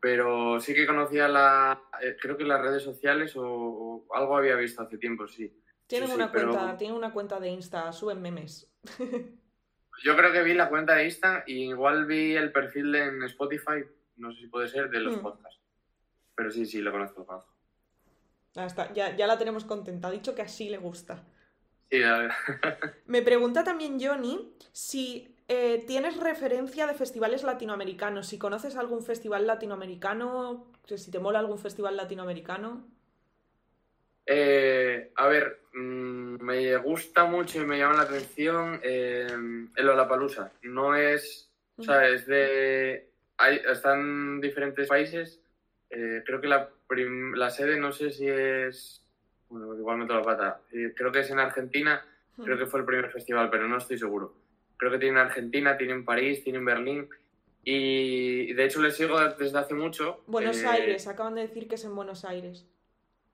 pero 0.00 0.58
sí 0.60 0.74
que 0.74 0.86
conocía 0.86 1.28
la, 1.28 1.82
eh, 2.02 2.16
creo 2.20 2.36
que 2.36 2.44
las 2.44 2.60
redes 2.60 2.82
sociales 2.82 3.34
o, 3.36 4.06
algo 4.12 4.36
había 4.36 4.56
visto 4.56 4.82
hace 4.82 4.96
tiempo, 4.96 5.28
sí. 5.28 5.54
Tienen, 5.86 6.10
una 6.10 6.32
cuenta, 6.32 6.76
tienen 6.76 6.96
una 6.96 7.12
cuenta 7.12 7.38
de 7.38 7.48
Insta, 7.50 7.92
suben 7.92 8.22
memes. 8.22 8.72
Yo 10.02 10.16
creo 10.16 10.32
que 10.32 10.42
vi 10.42 10.54
la 10.54 10.70
cuenta 10.70 10.94
de 10.94 11.04
Insta 11.04 11.44
y 11.46 11.68
igual 11.68 12.06
vi 12.06 12.34
el 12.34 12.50
perfil 12.50 12.94
en 12.94 13.22
Spotify, 13.24 13.84
no 14.16 14.32
sé 14.32 14.40
si 14.40 14.46
puede 14.46 14.68
ser, 14.68 14.88
de 14.88 15.00
los 15.00 15.16
hmm. 15.16 15.22
podcasts. 15.22 15.60
Pero 16.34 16.50
sí, 16.50 16.64
sí, 16.64 16.80
lo 16.80 16.92
conozco, 16.92 17.26
lo 17.28 17.44
Ya, 18.54 18.64
está, 18.64 18.92
ya, 18.94 19.14
ya 19.14 19.26
la 19.26 19.36
tenemos 19.36 19.64
contenta, 19.64 20.08
ha 20.08 20.12
dicho 20.12 20.34
que 20.34 20.42
así 20.42 20.70
le 20.70 20.78
gusta. 20.78 21.22
Sí, 21.90 22.02
a 22.02 22.18
ver. 22.18 22.30
Me 23.06 23.20
pregunta 23.20 23.64
también 23.64 23.98
Johnny 24.00 24.54
si 24.72 25.29
eh, 25.52 25.82
tienes 25.84 26.16
referencia 26.16 26.86
de 26.86 26.94
festivales 26.94 27.42
latinoamericanos, 27.42 28.28
si 28.28 28.38
conoces 28.38 28.76
algún 28.76 29.02
festival 29.02 29.48
latinoamericano, 29.48 30.64
si 30.86 31.10
te 31.10 31.18
mola 31.18 31.40
algún 31.40 31.58
festival 31.58 31.96
latinoamericano. 31.96 32.86
Eh, 34.26 35.10
a 35.16 35.26
ver, 35.26 35.62
mm, 35.74 36.40
me 36.40 36.76
gusta 36.76 37.24
mucho 37.24 37.60
y 37.60 37.66
me 37.66 37.78
llama 37.78 37.96
la 37.96 38.02
atención 38.02 38.80
eh, 38.84 39.26
el 39.74 39.86
Lollapalooza. 39.86 40.52
No 40.62 40.94
es, 40.94 41.50
o 41.76 41.82
sea, 41.82 42.06
es 42.06 42.26
de, 42.26 43.08
hay, 43.36 43.60
están 43.72 43.98
en 43.98 44.40
diferentes 44.40 44.86
países. 44.86 45.40
Eh, 45.90 46.22
creo 46.24 46.40
que 46.40 46.46
la, 46.46 46.70
la, 47.34 47.50
sede 47.50 47.76
no 47.76 47.90
sé 47.90 48.12
si 48.12 48.28
es, 48.28 49.04
bueno, 49.48 49.74
igual 49.74 49.98
me 49.98 50.06
la 50.06 50.22
pata. 50.22 50.60
creo 50.94 51.10
que 51.10 51.20
es 51.20 51.30
en 51.30 51.40
Argentina. 51.40 52.06
Creo 52.40 52.56
que 52.56 52.66
fue 52.66 52.78
el 52.80 52.86
primer 52.86 53.10
festival, 53.10 53.50
pero 53.50 53.66
no 53.66 53.78
estoy 53.78 53.98
seguro. 53.98 54.32
Creo 54.80 54.90
que 54.90 54.98
tiene 54.98 55.20
en 55.20 55.26
Argentina, 55.26 55.76
tiene 55.76 55.92
en 55.92 56.04
París, 56.06 56.42
tiene 56.42 56.58
en 56.58 56.64
Berlín. 56.64 57.08
Y 57.62 58.54
de 58.54 58.64
hecho 58.64 58.80
le 58.80 58.90
sigo 58.90 59.20
desde 59.20 59.58
hace 59.58 59.74
mucho. 59.74 60.24
Buenos 60.26 60.64
Aires, 60.64 61.06
acaban 61.06 61.34
de 61.34 61.42
decir 61.42 61.68
que 61.68 61.74
es 61.74 61.84
en 61.84 61.94
Buenos 61.94 62.24
Aires. 62.24 62.66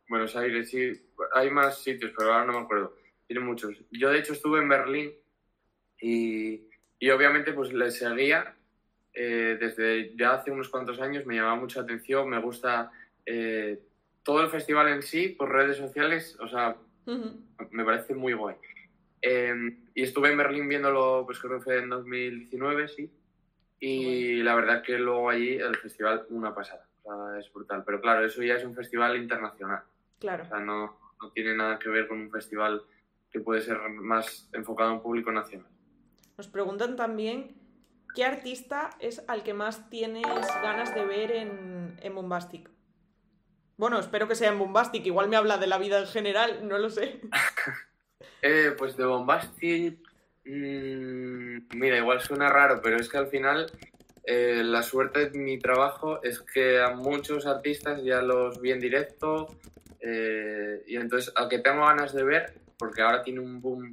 Buenos 0.09 0.35
Aires, 0.35 0.69
sí. 0.69 1.01
Hay 1.33 1.51
más 1.51 1.83
sitios, 1.83 2.13
pero 2.17 2.33
ahora 2.33 2.47
no 2.47 2.53
me 2.55 2.65
acuerdo. 2.65 2.97
Tiene 3.29 3.45
muchos. 3.45 3.77
Yo 3.93 4.11
de 4.11 4.19
hecho 4.19 4.33
estuve 4.33 4.59
en 4.59 4.69
Berlín 4.69 5.13
y, 6.01 6.65
y 6.99 7.11
obviamente 7.11 7.53
pues 7.53 7.73
le 7.73 7.93
seguía 7.93 8.57
eh, 9.19 9.57
desde 9.61 10.15
ya 10.17 10.35
hace 10.35 10.51
unos 10.51 10.69
cuantos 10.69 11.01
años, 11.01 11.25
me 11.25 11.37
llamaba 11.37 11.55
mucha 11.55 11.81
atención, 11.81 12.29
me 12.29 12.41
gusta 12.41 12.91
eh, 13.25 13.81
todo 14.25 14.43
el 14.43 14.51
festival 14.51 14.89
en 14.89 15.03
sí 15.03 15.29
por 15.29 15.51
redes 15.51 15.77
sociales, 15.77 16.37
o 16.41 16.49
sea, 16.49 16.77
me 17.71 17.85
parece 17.85 18.15
muy 18.15 18.33
guay. 18.33 18.57
Em, 19.23 19.86
y 19.97 20.03
estuve 20.03 20.31
en 20.31 20.37
Berlín 20.37 20.69
viéndolo, 20.69 21.23
pues 21.25 21.39
creo 21.39 21.57
que 21.57 21.65
fue 21.65 21.79
en 21.79 21.89
2019, 21.89 22.87
sí. 22.89 23.11
Y 23.81 24.43
la 24.43 24.55
verdad 24.55 24.83
que 24.83 24.99
luego 24.99 25.31
allí 25.31 25.55
el 25.55 25.75
festival, 25.77 26.27
una 26.29 26.55
pasada. 26.55 26.87
O 27.03 27.03
sea, 27.03 27.39
es 27.39 27.51
brutal. 27.51 27.83
Pero 27.83 28.03
claro, 28.03 28.23
eso 28.23 28.43
ya 28.43 28.57
es 28.57 28.65
un 28.67 28.75
festival 28.75 29.17
internacional. 29.17 29.85
Claro. 30.19 30.45
O 30.45 30.47
sea, 30.49 30.59
no, 30.59 30.99
no 31.19 31.31
tiene 31.31 31.57
nada 31.57 31.79
que 31.79 31.89
ver 31.89 32.09
con 32.09 32.21
un 32.21 32.31
festival 32.31 32.83
que 33.31 33.41
puede 33.41 33.63
ser 33.63 33.79
más 33.89 34.51
enfocado 34.53 34.93
en 34.93 35.01
público 35.01 35.33
nacional. 35.33 35.71
Nos 36.37 36.49
preguntan 36.49 36.95
también 36.95 37.57
qué 38.15 38.27
artista 38.27 38.91
es 39.01 39.25
al 39.29 39.45
que 39.45 39.55
más 39.55 39.89
tienes 39.89 40.27
ganas 40.63 40.95
de 40.95 41.07
ver 41.07 41.33
en, 41.33 41.99
en 42.03 42.15
Bombastic. 42.15 42.69
Bueno, 43.79 43.99
espero 43.99 44.29
que 44.29 44.35
sea 44.35 44.53
en 44.53 44.59
Bombastic, 44.59 45.07
igual 45.07 45.31
me 45.31 45.37
habla 45.37 45.57
de 45.57 45.69
la 45.69 45.79
vida 45.79 46.01
en 46.01 46.07
general, 46.07 46.69
no 46.69 46.77
lo 46.77 46.91
sé. 46.91 47.23
eh, 48.43 48.75
pues 48.77 48.97
de 48.97 49.05
Bombastic, 49.05 49.99
mmm, 50.45 51.59
mira, 51.75 51.99
igual 51.99 52.21
suena 52.21 52.49
raro, 52.49 52.81
pero 52.83 52.97
es 52.97 53.09
que 53.09 53.19
al 53.19 53.29
final 53.29 53.67
eh, 54.25 54.63
la 54.65 54.83
suerte 54.83 55.31
de 55.31 55.39
mi 55.39 55.59
trabajo 55.59 56.23
es 56.23 56.41
que 56.41 56.81
a 56.81 56.91
muchos 56.91 57.47
artistas 57.47 58.03
ya 58.03 58.23
los 58.23 58.61
vi 58.61 58.73
en 58.73 58.81
directo 58.81 59.49
eh, 60.01 60.83
y 60.87 60.97
entonces 60.97 61.33
al 61.37 61.49
que 61.49 61.59
tengo 61.59 61.87
ganas 61.87 62.13
de 62.13 62.25
ver, 62.25 62.55
porque 62.79 63.03
ahora 63.03 63.23
tiene 63.23 63.41
un 63.41 63.61
boom 63.61 63.91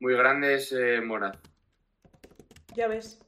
muy 0.00 0.14
grande, 0.14 0.54
es 0.54 0.72
eh, 0.72 1.00
Morat. 1.00 1.36
Ya 2.74 2.88
ves 2.88 3.20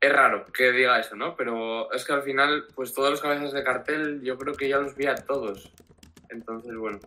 es 0.00 0.12
raro 0.12 0.44
que 0.46 0.72
diga 0.72 1.00
eso, 1.00 1.16
¿no? 1.16 1.36
Pero 1.36 1.92
es 1.92 2.04
que 2.04 2.12
al 2.12 2.22
final, 2.22 2.66
pues 2.74 2.94
todos 2.94 3.10
los 3.10 3.20
cabezas 3.20 3.52
de 3.52 3.64
cartel, 3.64 4.22
yo 4.22 4.38
creo 4.38 4.54
que 4.54 4.68
ya 4.68 4.78
los 4.78 4.94
vi 4.94 5.06
a 5.06 5.14
todos. 5.14 5.72
Entonces, 6.28 6.74
bueno. 6.76 7.00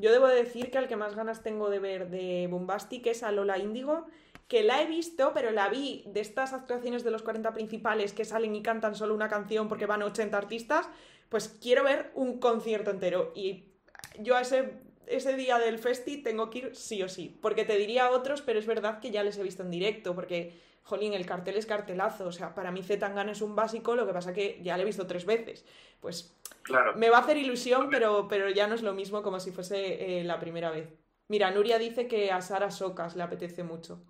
Yo 0.00 0.10
debo 0.12 0.28
decir 0.28 0.70
que 0.70 0.78
al 0.78 0.88
que 0.88 0.96
más 0.96 1.14
ganas 1.14 1.42
tengo 1.42 1.68
de 1.68 1.78
ver 1.78 2.08
de 2.08 2.48
Bombastic 2.50 3.06
es 3.06 3.22
a 3.22 3.32
Lola 3.32 3.58
Índigo, 3.58 4.06
que 4.48 4.62
la 4.62 4.80
he 4.80 4.86
visto, 4.86 5.32
pero 5.34 5.50
la 5.50 5.68
vi 5.68 6.04
de 6.06 6.20
estas 6.20 6.54
actuaciones 6.54 7.04
de 7.04 7.10
los 7.10 7.22
40 7.22 7.52
principales 7.52 8.14
que 8.14 8.24
salen 8.24 8.56
y 8.56 8.62
cantan 8.62 8.94
solo 8.94 9.14
una 9.14 9.28
canción 9.28 9.68
porque 9.68 9.84
van 9.84 10.02
80 10.02 10.38
artistas, 10.38 10.88
pues 11.28 11.48
quiero 11.60 11.84
ver 11.84 12.10
un 12.14 12.40
concierto 12.40 12.90
entero. 12.90 13.30
Y 13.34 13.74
yo 14.18 14.36
a 14.36 14.40
ese, 14.40 14.72
ese 15.06 15.36
día 15.36 15.58
del 15.58 15.78
festi 15.78 16.16
tengo 16.16 16.48
que 16.48 16.58
ir 16.58 16.74
sí 16.74 17.02
o 17.02 17.08
sí, 17.08 17.38
porque 17.42 17.66
te 17.66 17.76
diría 17.76 18.10
otros, 18.10 18.40
pero 18.40 18.58
es 18.58 18.66
verdad 18.66 19.00
que 19.00 19.10
ya 19.10 19.22
les 19.22 19.36
he 19.36 19.42
visto 19.42 19.62
en 19.62 19.70
directo, 19.70 20.14
porque 20.14 20.58
jolín, 20.82 21.12
el 21.12 21.26
cartel 21.26 21.56
es 21.56 21.66
cartelazo. 21.66 22.26
O 22.26 22.32
sea, 22.32 22.54
para 22.54 22.72
mí 22.72 22.82
Zetangana 22.82 23.32
es 23.32 23.42
un 23.42 23.54
básico, 23.54 23.94
lo 23.94 24.06
que 24.06 24.12
pasa 24.12 24.32
que 24.32 24.60
ya 24.62 24.76
lo 24.76 24.82
he 24.82 24.86
visto 24.86 25.06
tres 25.06 25.26
veces. 25.26 25.64
Pues 26.00 26.34
claro. 26.62 26.94
me 26.96 27.10
va 27.10 27.18
a 27.18 27.20
hacer 27.20 27.36
ilusión, 27.36 27.88
pero, 27.90 28.26
pero 28.28 28.48
ya 28.50 28.66
no 28.66 28.74
es 28.74 28.82
lo 28.82 28.94
mismo 28.94 29.22
como 29.22 29.40
si 29.40 29.52
fuese 29.52 30.20
eh, 30.20 30.24
la 30.24 30.38
primera 30.38 30.70
vez. 30.70 30.92
Mira, 31.28 31.50
Nuria 31.50 31.78
dice 31.78 32.08
que 32.08 32.32
a 32.32 32.40
Sara 32.40 32.70
Socas 32.70 33.14
le 33.16 33.22
apetece 33.22 33.62
mucho. 33.62 34.02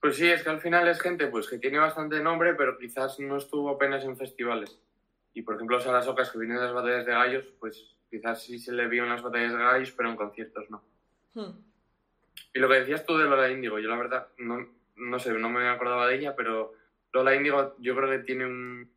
Pues 0.00 0.16
sí, 0.16 0.28
es 0.28 0.42
que 0.42 0.50
al 0.50 0.60
final 0.60 0.88
es 0.88 1.00
gente 1.00 1.26
pues 1.28 1.48
que 1.48 1.58
tiene 1.58 1.78
bastante 1.78 2.20
nombre, 2.20 2.54
pero 2.54 2.76
quizás 2.78 3.18
no 3.20 3.36
estuvo 3.36 3.70
apenas 3.70 4.04
en 4.04 4.16
festivales. 4.16 4.80
Y 5.32 5.42
por 5.42 5.54
ejemplo, 5.54 5.80
Sara 5.80 6.02
Socas, 6.02 6.30
que 6.30 6.38
viene 6.38 6.54
de 6.54 6.62
las 6.62 6.72
batallas 6.72 7.06
de 7.06 7.12
gallos, 7.12 7.44
pues 7.60 7.96
quizás 8.10 8.42
sí 8.42 8.58
se 8.58 8.72
le 8.72 8.88
vio 8.88 9.04
en 9.04 9.10
las 9.10 9.22
batallas 9.22 9.52
de 9.52 9.58
gallos, 9.58 9.92
pero 9.92 10.10
en 10.10 10.16
conciertos 10.16 10.70
no. 10.70 10.82
Hmm. 11.34 11.58
Y 12.54 12.58
lo 12.58 12.68
que 12.68 12.80
decías 12.80 13.04
tú 13.04 13.16
de 13.16 13.26
lo 13.26 13.40
de 13.40 13.52
Índigo, 13.52 13.78
yo 13.78 13.88
la 13.88 13.96
verdad 13.96 14.28
no, 14.38 14.66
no 14.96 15.18
sé, 15.18 15.32
no 15.32 15.50
me 15.50 15.68
acordaba 15.68 16.06
de 16.06 16.16
ella, 16.16 16.34
pero 16.34 16.72
Lola 17.12 17.34
Índigo 17.34 17.76
yo 17.78 17.94
creo 17.94 18.10
que 18.10 18.20
tiene 18.20 18.46
un, 18.46 18.90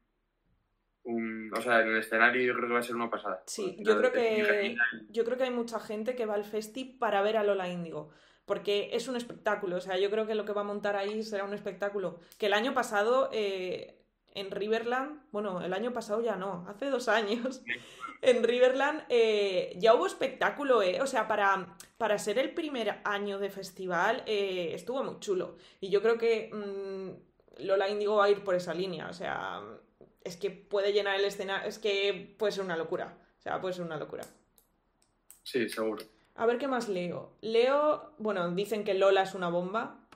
un, 1.10 1.52
o 1.56 1.62
sea, 1.62 1.82
en 1.82 1.90
el 1.90 1.98
escenario 1.98 2.42
yo 2.42 2.54
creo 2.54 2.68
que 2.68 2.74
va 2.74 2.80
a 2.80 2.84
ser 2.84 2.96
una 2.96 3.10
pasada. 3.10 3.44
Sí, 3.46 3.78
yo 3.80 3.98
creo 3.98 4.12
que 4.12 4.76
yo 5.10 5.26
creo 5.26 5.38
que 5.38 5.44
hay 5.44 5.52
mucha 5.52 5.80
gente 5.80 6.16
que 6.16 6.26
va 6.26 6.36
al 6.36 6.46
festi 6.46 6.86
para 6.86 7.22
ver 7.22 7.38
a 7.38 7.44
Lola 7.44 7.68
Índigo, 7.68 8.12
porque 8.46 8.90
es 8.94 9.08
un 9.08 9.16
espectáculo, 9.16 9.78
o 9.78 9.82
sea, 9.82 9.98
yo 9.98 10.10
creo 10.10 10.28
que 10.28 10.36
lo 10.36 10.46
que 10.46 10.54
va 10.54 10.62
a 10.62 10.66
montar 10.66 10.96
ahí 10.96 11.24
será 11.24 11.44
un 11.44 11.54
espectáculo. 11.54 12.20
Que 12.38 12.46
el 12.46 12.54
año 12.54 12.74
pasado 12.74 13.30
eh, 13.34 14.00
en 14.34 14.52
Riverland, 14.52 15.22
bueno, 15.32 15.62
el 15.62 15.74
año 15.74 15.94
pasado 15.94 16.22
ya 16.22 16.36
no, 16.36 16.66
hace 16.68 16.86
dos 16.86 17.08
años, 17.08 17.62
en 18.22 18.44
Riverland 18.44 19.04
eh, 19.10 19.74
ya 19.78 19.96
hubo 19.96 20.06
espectáculo, 20.06 20.82
¿eh? 20.82 21.02
O 21.02 21.08
sea, 21.08 21.28
para, 21.28 21.76
para 21.98 22.20
ser 22.20 22.38
el 22.38 22.54
primer 22.54 23.00
año 23.04 23.40
de 23.40 23.50
festival 23.50 24.24
eh, 24.28 24.72
estuvo 24.74 25.04
muy 25.04 25.20
chulo. 25.20 25.58
Y 25.80 25.90
yo 25.90 26.02
creo 26.02 26.18
que 26.18 26.52
mm, 26.54 27.66
Lola 27.66 27.90
Indigo 27.90 28.18
va 28.18 28.26
a 28.26 28.30
ir 28.30 28.44
por 28.44 28.56
esa 28.56 28.74
línea, 28.74 29.10
o 29.10 29.14
sea, 29.14 29.62
es 30.24 30.38
que 30.38 30.52
puede 30.52 30.94
llenar 30.94 31.20
el 31.20 31.26
escenario, 31.26 31.68
es 31.68 31.80
que 31.80 32.36
puede 32.38 32.52
ser 32.52 32.64
una 32.64 32.78
locura, 32.78 33.18
o 33.38 33.42
sea, 33.42 33.60
puede 33.62 33.74
ser 33.74 33.86
una 33.86 33.98
locura. 33.98 34.24
Sí, 35.44 35.70
seguro. 35.70 36.04
A 36.36 36.46
ver 36.46 36.58
qué 36.58 36.68
más 36.68 36.88
leo. 36.88 37.34
Leo, 37.42 38.14
bueno, 38.18 38.50
dicen 38.52 38.84
que 38.84 38.94
Lola 38.94 39.24
es 39.24 39.34
una 39.34 39.50
bomba. 39.50 40.08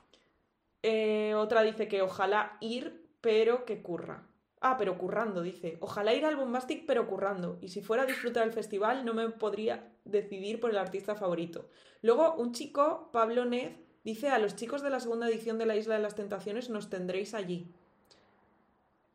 Eh, 0.82 1.34
otra 1.34 1.62
dice 1.62 1.88
que 1.88 2.02
ojalá 2.02 2.56
ir 2.60 3.04
pero 3.20 3.64
que 3.64 3.82
curra. 3.82 4.26
Ah, 4.60 4.76
pero 4.78 4.96
currando, 4.96 5.42
dice. 5.42 5.76
Ojalá 5.80 6.14
ir 6.14 6.24
al 6.24 6.36
Bombastic, 6.36 6.86
pero 6.86 7.06
currando. 7.06 7.58
Y 7.60 7.68
si 7.68 7.82
fuera 7.82 8.04
a 8.04 8.06
disfrutar 8.06 8.44
el 8.44 8.52
festival, 8.52 9.04
no 9.04 9.12
me 9.12 9.28
podría 9.28 9.92
decidir 10.04 10.60
por 10.60 10.70
el 10.70 10.78
artista 10.78 11.14
favorito. 11.14 11.68
Luego, 12.00 12.34
un 12.36 12.52
chico, 12.52 13.10
Pablo 13.12 13.44
Nez, 13.44 13.76
dice: 14.04 14.30
A 14.30 14.38
los 14.38 14.56
chicos 14.56 14.82
de 14.82 14.88
la 14.88 15.00
segunda 15.00 15.28
edición 15.28 15.58
de 15.58 15.66
la 15.66 15.76
Isla 15.76 15.96
de 15.96 16.02
las 16.02 16.14
Tentaciones 16.14 16.70
nos 16.70 16.88
tendréis 16.88 17.34
allí. 17.34 17.74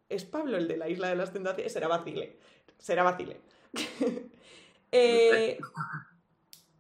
¿Es 0.10 0.26
Pablo 0.26 0.58
el 0.58 0.68
de 0.68 0.78
la 0.78 0.90
Isla 0.90 1.10
de 1.10 1.16
las 1.16 1.32
Tentaciones? 1.32 1.72
Será 1.72 1.88
vacile. 1.88 2.38
Será 2.78 3.04
vacile. 3.04 3.42
eh, 4.92 5.60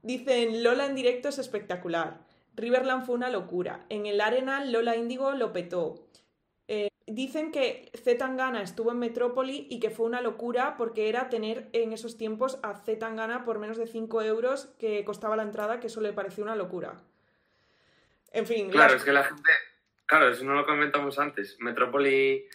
dicen: 0.01 0.63
Lola 0.63 0.85
en 0.85 0.95
directo 0.95 1.29
es 1.29 1.37
espectacular. 1.37 2.21
Riverland 2.55 3.05
fue 3.05 3.15
una 3.15 3.29
locura. 3.29 3.85
En 3.89 4.05
el 4.05 4.19
Arenal, 4.19 4.71
Lola 4.71 4.95
Índigo 4.95 5.31
lo 5.31 5.53
petó 5.53 6.09
dicen 7.09 7.51
que 7.51 7.91
Zetangana 7.95 8.61
estuvo 8.61 8.91
en 8.91 8.99
Metrópoli 8.99 9.67
y 9.69 9.79
que 9.79 9.89
fue 9.89 10.05
una 10.05 10.21
locura 10.21 10.75
porque 10.77 11.09
era 11.09 11.29
tener 11.29 11.69
en 11.73 11.91
esos 11.91 12.17
tiempos 12.17 12.59
a 12.63 12.75
Zetangana 12.75 13.43
por 13.45 13.59
menos 13.59 13.77
de 13.77 13.87
5 13.87 14.21
euros 14.21 14.67
que 14.79 15.03
costaba 15.03 15.35
la 15.35 15.43
entrada, 15.43 15.79
que 15.79 15.87
eso 15.87 16.01
le 16.01 16.13
pareció 16.13 16.43
una 16.43 16.55
locura. 16.55 16.97
En 18.31 18.45
fin. 18.45 18.69
Claro, 18.69 18.95
es 18.95 19.03
que 19.03 19.11
la 19.11 19.23
gente. 19.23 19.49
Claro, 20.05 20.29
eso 20.29 20.43
no 20.43 20.53
lo 20.53 20.65
comentamos 20.65 21.17
antes. 21.17 21.57
Metrópoli, 21.59 22.45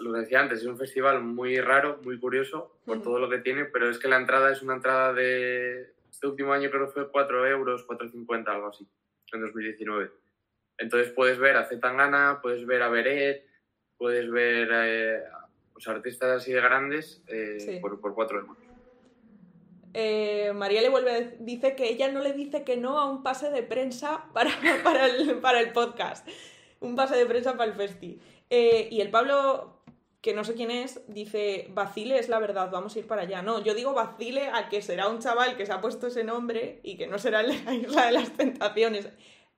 lo 0.00 0.12
decía 0.12 0.40
antes, 0.40 0.60
es 0.60 0.66
un 0.66 0.78
festival 0.78 1.22
muy 1.22 1.60
raro, 1.60 2.00
muy 2.04 2.18
curioso 2.18 2.78
por 2.84 3.02
todo 3.02 3.18
lo 3.18 3.28
que 3.28 3.38
tiene, 3.38 3.64
pero 3.64 3.88
es 3.90 3.98
que 3.98 4.08
la 4.08 4.16
entrada 4.16 4.52
es 4.52 4.62
una 4.62 4.74
entrada 4.74 5.12
de. 5.12 5.92
Este 6.10 6.26
último 6.26 6.52
año 6.52 6.70
creo 6.70 6.86
que 6.86 6.92
fue 6.92 7.10
4 7.10 7.46
euros, 7.46 7.86
4,50, 7.86 8.48
algo 8.48 8.68
así, 8.68 8.86
en 9.32 9.40
2019. 9.40 10.10
Entonces 10.78 11.12
puedes 11.12 11.38
ver 11.38 11.56
a 11.56 11.64
Zetangana, 11.64 12.40
puedes 12.40 12.64
ver 12.64 12.82
a 12.82 12.88
Beret, 12.88 13.44
puedes 13.98 14.30
ver 14.30 14.68
eh, 14.72 15.22
pues, 15.72 15.86
artistas 15.88 16.30
así 16.30 16.52
de 16.52 16.60
grandes 16.60 17.22
eh, 17.26 17.78
por, 17.80 18.00
por, 18.00 18.14
cuatro 18.14 18.40
euros. 18.40 18.56
Eh, 19.92 20.52
María 20.54 20.80
le 20.80 20.88
vuelve 20.88 21.36
dice 21.40 21.74
que 21.74 21.88
ella 21.88 22.12
no 22.12 22.20
le 22.20 22.32
dice 22.32 22.62
que 22.62 22.76
no 22.76 22.98
a 22.98 23.10
un 23.10 23.22
pase 23.22 23.50
de 23.50 23.62
prensa 23.62 24.26
para, 24.32 24.50
para, 24.84 25.06
el, 25.06 25.38
para 25.40 25.60
el 25.60 25.72
podcast. 25.72 26.26
Un 26.80 26.94
pase 26.94 27.16
de 27.16 27.26
prensa 27.26 27.56
para 27.56 27.70
el 27.70 27.76
festi. 27.76 28.20
y 28.48 29.00
el 29.00 29.10
Pablo, 29.10 29.77
que 30.28 30.34
no 30.34 30.44
sé 30.44 30.52
quién 30.52 30.70
es, 30.70 31.00
dice, 31.08 31.68
vacile 31.70 32.18
es 32.18 32.28
la 32.28 32.38
verdad, 32.38 32.70
vamos 32.70 32.94
a 32.94 32.98
ir 32.98 33.06
para 33.06 33.22
allá. 33.22 33.40
No, 33.40 33.64
yo 33.64 33.72
digo 33.72 33.94
vacile 33.94 34.50
a 34.52 34.68
que 34.68 34.82
será 34.82 35.08
un 35.08 35.20
chaval 35.20 35.56
que 35.56 35.64
se 35.64 35.72
ha 35.72 35.80
puesto 35.80 36.08
ese 36.08 36.22
nombre 36.22 36.80
y 36.82 36.98
que 36.98 37.06
no 37.06 37.18
será 37.18 37.42
la 37.42 37.54
isla 37.72 38.04
de 38.06 38.12
las 38.12 38.30
tentaciones 38.32 39.08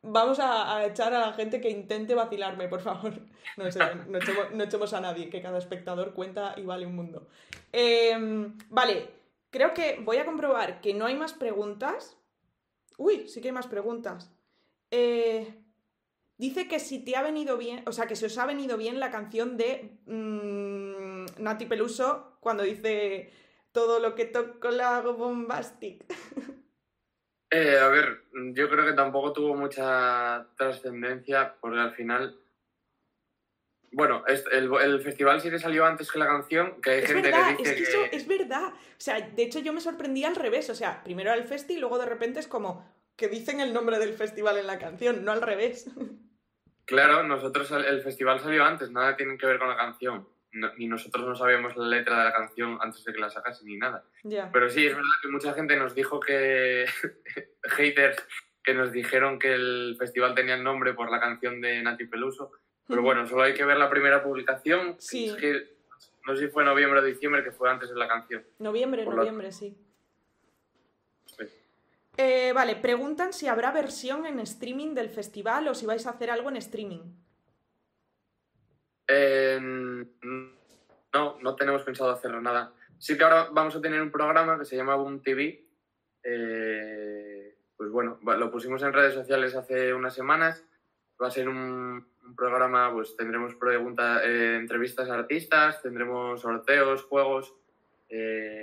vamos 0.02 0.38
a, 0.40 0.86
echar 0.86 1.12
a 1.12 1.20
la 1.20 1.32
gente 1.32 1.60
que 1.60 1.70
intente 1.70 2.14
vacilarme, 2.14 2.68
por 2.68 2.80
favor. 2.80 3.14
No, 3.56 3.66
echemos, 3.66 4.94
a 4.94 5.00
nadie, 5.00 5.28
que 5.28 5.42
cada 5.42 5.58
espectador 5.58 6.14
cuenta 6.14 6.54
y 6.56 6.62
vale 6.62 6.86
un 6.86 6.94
mundo. 6.94 7.26
Em, 7.72 8.56
vale, 8.68 9.08
creo 9.50 9.74
que 9.74 9.98
voy 10.00 10.18
a 10.18 10.24
comprobar 10.24 10.80
que 10.80 10.94
no 10.94 11.06
hay 11.06 11.16
más 11.16 11.32
preguntas. 11.32 12.16
Uy, 12.96 13.26
sí 13.28 13.40
que 13.40 13.48
hay 13.48 13.52
más 13.52 13.66
preguntas. 13.66 14.30
Eh, 14.92 15.52
dice 16.40 16.66
que 16.66 16.80
si 16.80 17.04
te 17.04 17.14
ha 17.16 17.22
venido 17.22 17.56
bien, 17.58 17.82
o 17.86 17.92
sea, 17.92 18.06
que 18.06 18.16
si 18.16 18.24
os 18.24 18.38
ha 18.38 18.46
venido 18.46 18.76
bien 18.76 18.98
la 18.98 19.10
canción 19.10 19.56
de 19.56 19.98
mm, 20.06 21.42
Nati 21.42 21.66
Peluso 21.66 22.38
cuando 22.40 22.62
dice 22.62 23.30
todo 23.72 24.00
lo 24.00 24.14
que 24.14 24.24
toco 24.24 24.70
la 24.70 24.96
hago 24.96 25.14
bombastic. 25.14 26.04
Eh, 27.52 27.76
a 27.80 27.88
ver, 27.88 28.22
yo 28.54 28.70
creo 28.70 28.86
que 28.86 28.92
tampoco 28.92 29.32
tuvo 29.32 29.56
mucha 29.56 30.46
trascendencia 30.56 31.56
porque 31.60 31.80
al 31.80 31.90
final 31.90 32.38
bueno, 33.92 34.22
el, 34.28 34.70
el, 34.80 35.00
festival 35.00 35.40
sí 35.40 35.50
que 35.50 35.58
salió 35.58 35.84
antes 35.84 36.12
que 36.12 36.20
la 36.20 36.28
canción, 36.28 36.80
que 36.80 36.90
hay 36.90 37.02
gente 37.02 37.32
que 37.32 37.56
dice 37.58 37.72
es 37.72 37.76
que, 37.76 37.82
Eso 37.82 38.04
es 38.12 38.28
verdad. 38.28 38.68
O 38.68 38.98
sea, 38.98 39.20
de 39.20 39.42
hecho 39.42 39.58
yo 39.58 39.72
me 39.72 39.80
sorprendí 39.80 40.22
al 40.22 40.36
revés. 40.36 40.70
O 40.70 40.76
sea, 40.76 41.02
primero 41.02 41.30
era 41.30 41.40
el 41.40 41.48
festi 41.48 41.74
y 41.74 41.78
luego 41.78 41.98
de 41.98 42.06
repente 42.06 42.38
es 42.38 42.46
como 42.46 42.84
que 43.16 43.28
dicen 43.28 43.60
el 43.60 43.74
nombre 43.74 43.98
del 43.98 44.14
festival 44.14 44.58
en 44.58 44.66
la 44.66 44.78
canción, 44.78 45.24
no 45.24 45.32
al 45.32 45.42
revés. 45.42 45.90
Claro, 46.90 47.22
nosotros 47.22 47.70
el 47.70 48.02
festival 48.02 48.40
salió 48.40 48.64
antes, 48.64 48.90
nada 48.90 49.16
tiene 49.16 49.38
que 49.38 49.46
ver 49.46 49.58
con 49.58 49.68
la 49.68 49.76
canción. 49.76 50.28
ni 50.76 50.86
nosotros 50.86 51.26
no 51.26 51.34
sabíamos 51.34 51.76
la 51.76 51.86
letra 51.86 52.18
de 52.18 52.24
la 52.24 52.32
canción 52.32 52.78
antes 52.82 53.04
de 53.04 53.12
que 53.12 53.20
la 53.20 53.30
sacase 53.30 53.64
ni 53.64 53.76
nada. 53.78 54.04
Pero 54.52 54.68
sí, 54.68 54.86
es 54.86 54.94
verdad 54.94 55.10
que 55.22 55.28
mucha 55.28 55.54
gente 55.54 55.76
nos 55.76 55.94
dijo 55.94 56.20
que... 56.20 56.84
haters 57.62 58.26
que 58.62 58.74
nos 58.74 58.92
dijeron 58.92 59.38
que 59.38 59.54
el 59.54 59.96
festival 59.98 60.34
tenía 60.34 60.54
el 60.54 60.62
nombre 60.62 60.92
por 60.92 61.10
la 61.10 61.18
canción 61.18 61.62
de 61.62 61.82
Nati 61.82 62.04
Peluso 62.04 62.50
pero 62.90 63.02
bueno, 63.02 63.26
solo 63.26 63.42
hay 63.42 63.54
que 63.54 63.64
ver 63.64 63.78
la 63.78 63.88
primera 63.88 64.22
publicación. 64.22 64.96
Sí. 64.98 65.26
Es 65.26 65.36
que 65.36 65.76
no 66.26 66.34
sé 66.34 66.46
si 66.46 66.52
fue 66.52 66.64
noviembre 66.64 66.98
o 66.98 67.04
diciembre, 67.04 67.44
que 67.44 67.52
fue 67.52 67.70
antes 67.70 67.88
de 67.88 67.94
la 67.94 68.08
canción. 68.08 68.44
Noviembre, 68.58 69.04
noviembre, 69.04 69.52
sí. 69.52 69.76
Eh, 72.22 72.52
vale, 72.52 72.76
preguntan 72.76 73.32
si 73.32 73.48
habrá 73.48 73.72
versión 73.72 74.26
en 74.26 74.40
streaming 74.40 74.92
del 74.92 75.08
festival 75.08 75.66
o 75.68 75.74
si 75.74 75.86
vais 75.86 76.06
a 76.06 76.10
hacer 76.10 76.30
algo 76.30 76.50
en 76.50 76.56
streaming. 76.56 77.00
no, 81.14 81.38
no 81.40 81.56
tenemos 81.56 81.82
pensado 81.82 82.10
hacerlo 82.10 82.42
nada. 82.42 82.74
Sí 82.98 83.16
que 83.16 83.24
ahora 83.24 83.48
vamos 83.50 83.74
a 83.74 83.80
tener 83.80 84.02
un 84.02 84.10
programa 84.10 84.58
que 84.58 84.66
se 84.66 84.76
llama 84.76 84.96
Boom 84.96 85.22
TV. 85.22 85.64
Eh, 86.22 87.56
pues 87.74 87.90
bueno, 87.90 88.18
lo 88.22 88.50
pusimos 88.50 88.82
en 88.82 88.92
redes 88.92 89.14
sociales 89.14 89.56
hace 89.56 89.94
unas 89.94 90.12
semanas. 90.12 90.62
Va 91.22 91.28
a 91.28 91.30
ser 91.30 91.48
un, 91.48 92.06
programa, 92.36 92.92
pues 92.92 93.16
tendremos 93.16 93.54
preguntas, 93.54 94.20
eh, 94.26 94.56
entrevistas 94.56 95.08
a 95.08 95.14
artistas, 95.14 95.80
tendremos 95.80 96.42
sorteos, 96.42 97.02
juegos 97.04 97.54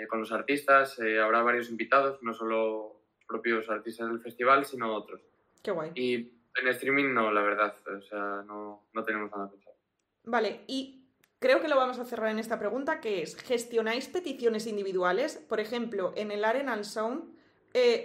con 0.09 0.19
los 0.19 0.31
artistas, 0.31 0.99
habrá 0.99 1.41
varios 1.41 1.69
invitados, 1.69 2.21
no 2.21 2.33
solo 2.33 2.96
propios 3.27 3.69
artistas 3.69 4.07
del 4.09 4.21
festival, 4.21 4.65
sino 4.65 4.93
otros. 4.95 5.21
Qué 5.61 5.71
guay. 5.71 5.91
Y 5.95 6.15
en 6.15 6.67
streaming 6.69 7.13
no, 7.13 7.31
la 7.31 7.41
verdad, 7.41 7.75
o 7.85 8.01
sea, 8.01 8.43
no, 8.45 8.83
tenemos 9.05 9.31
nada 9.31 9.49
pensado. 9.49 9.75
Vale, 10.23 10.61
y 10.67 11.05
creo 11.39 11.61
que 11.61 11.67
lo 11.67 11.75
vamos 11.75 11.99
a 11.99 12.05
cerrar 12.05 12.31
en 12.31 12.39
esta 12.39 12.59
pregunta, 12.59 12.99
que 12.99 13.21
es, 13.21 13.35
¿gestionáis 13.35 14.07
peticiones 14.07 14.67
individuales? 14.67 15.37
Por 15.37 15.59
ejemplo, 15.59 16.13
en 16.15 16.31
el 16.31 16.43
Arenal 16.43 16.85
Sound 16.85 17.35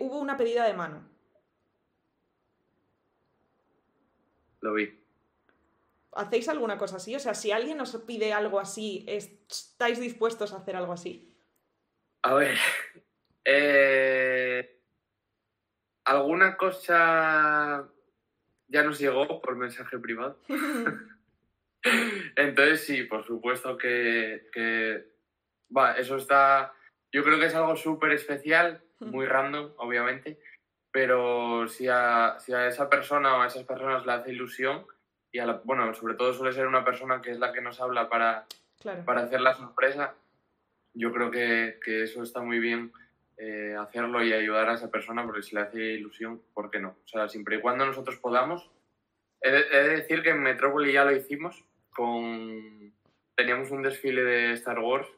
hubo 0.00 0.18
una 0.18 0.36
pedida 0.36 0.66
de 0.66 0.74
mano. 0.74 1.08
Lo 4.60 4.74
vi. 4.74 5.02
¿Hacéis 6.12 6.48
alguna 6.48 6.78
cosa 6.78 6.96
así? 6.96 7.14
O 7.16 7.18
sea, 7.18 7.34
si 7.34 7.52
alguien 7.52 7.80
os 7.80 7.96
pide 8.06 8.32
algo 8.32 8.60
así, 8.60 9.04
¿estáis 9.08 9.98
dispuestos 9.98 10.52
a 10.52 10.58
hacer 10.58 10.76
algo 10.76 10.92
así? 10.92 11.34
A 12.22 12.34
ver. 12.34 12.56
Eh, 13.44 14.81
alguna 16.05 16.57
cosa 16.57 17.88
ya 18.68 18.82
nos 18.82 18.98
llegó 18.98 19.40
por 19.40 19.57
mensaje 19.57 19.98
privado. 19.98 20.38
Entonces 22.36 22.84
sí, 22.84 23.05
por 23.05 23.24
supuesto 23.24 23.76
que, 23.76 25.07
va, 25.76 25.92
eso 25.92 26.16
está. 26.16 26.72
Yo 27.12 27.22
creo 27.22 27.38
que 27.38 27.46
es 27.46 27.55
algo 27.55 27.76
súper 27.76 28.12
especial, 28.12 28.82
muy 29.00 29.26
random, 29.26 29.72
obviamente. 29.76 30.40
Pero 30.90 31.68
si 31.68 31.88
a, 31.88 32.36
si 32.38 32.53
a 32.53 32.66
esa 32.66 32.88
persona 32.88 33.36
o 33.36 33.42
a 33.42 33.46
esas 33.46 33.64
personas 33.64 34.07
le 34.07 34.12
hace 34.12 34.32
ilusión, 34.32 34.86
y 35.32 35.40
bueno, 35.64 35.92
sobre 35.94 36.14
todo 36.14 36.32
suele 36.34 36.53
ser 36.53 36.66
una 36.66 36.84
persona 36.84 37.22
que 37.22 37.30
es 37.30 37.38
la 37.38 37.53
que 37.53 37.62
nos 37.62 37.80
habla 37.80 38.09
para, 38.09 38.46
para 39.05 39.22
hacer 39.22 39.40
la 39.40 39.55
sorpresa. 39.55 40.14
Yo 40.94 41.12
creo 41.12 41.30
que, 41.30 41.78
que 41.82 42.03
eso 42.03 42.22
está 42.22 42.40
muy 42.40 42.59
bien 42.59 42.92
eh, 43.45 43.74
hacerlo 43.74 44.22
y 44.22 44.32
ayudar 44.32 44.68
a 44.68 44.74
esa 44.74 44.88
persona 44.88 45.24
porque 45.24 45.43
si 45.43 45.57
le 45.57 45.62
hace 45.62 45.95
ilusión, 45.95 46.40
¿por 46.55 46.70
qué 46.70 46.78
no? 46.78 46.90
O 46.90 47.09
sea, 47.09 47.28
siempre 47.28 47.57
y 47.57 47.61
cuando 47.61 47.84
nosotros 47.84 48.16
podamos. 48.18 48.70
He 49.40 49.51
de, 49.51 49.88
decir 49.97 50.22
que 50.22 50.30
en 50.30 50.45
Metrópoli 50.45 50.93
ya 50.93 51.05
lo 51.05 51.11
hicimos 51.11 51.64
con... 51.90 52.95
Teníamos 53.34 53.72
un 53.72 53.82
desfile 53.82 54.22
de 54.22 54.53
Star 54.53 54.78
Wars 54.78 55.09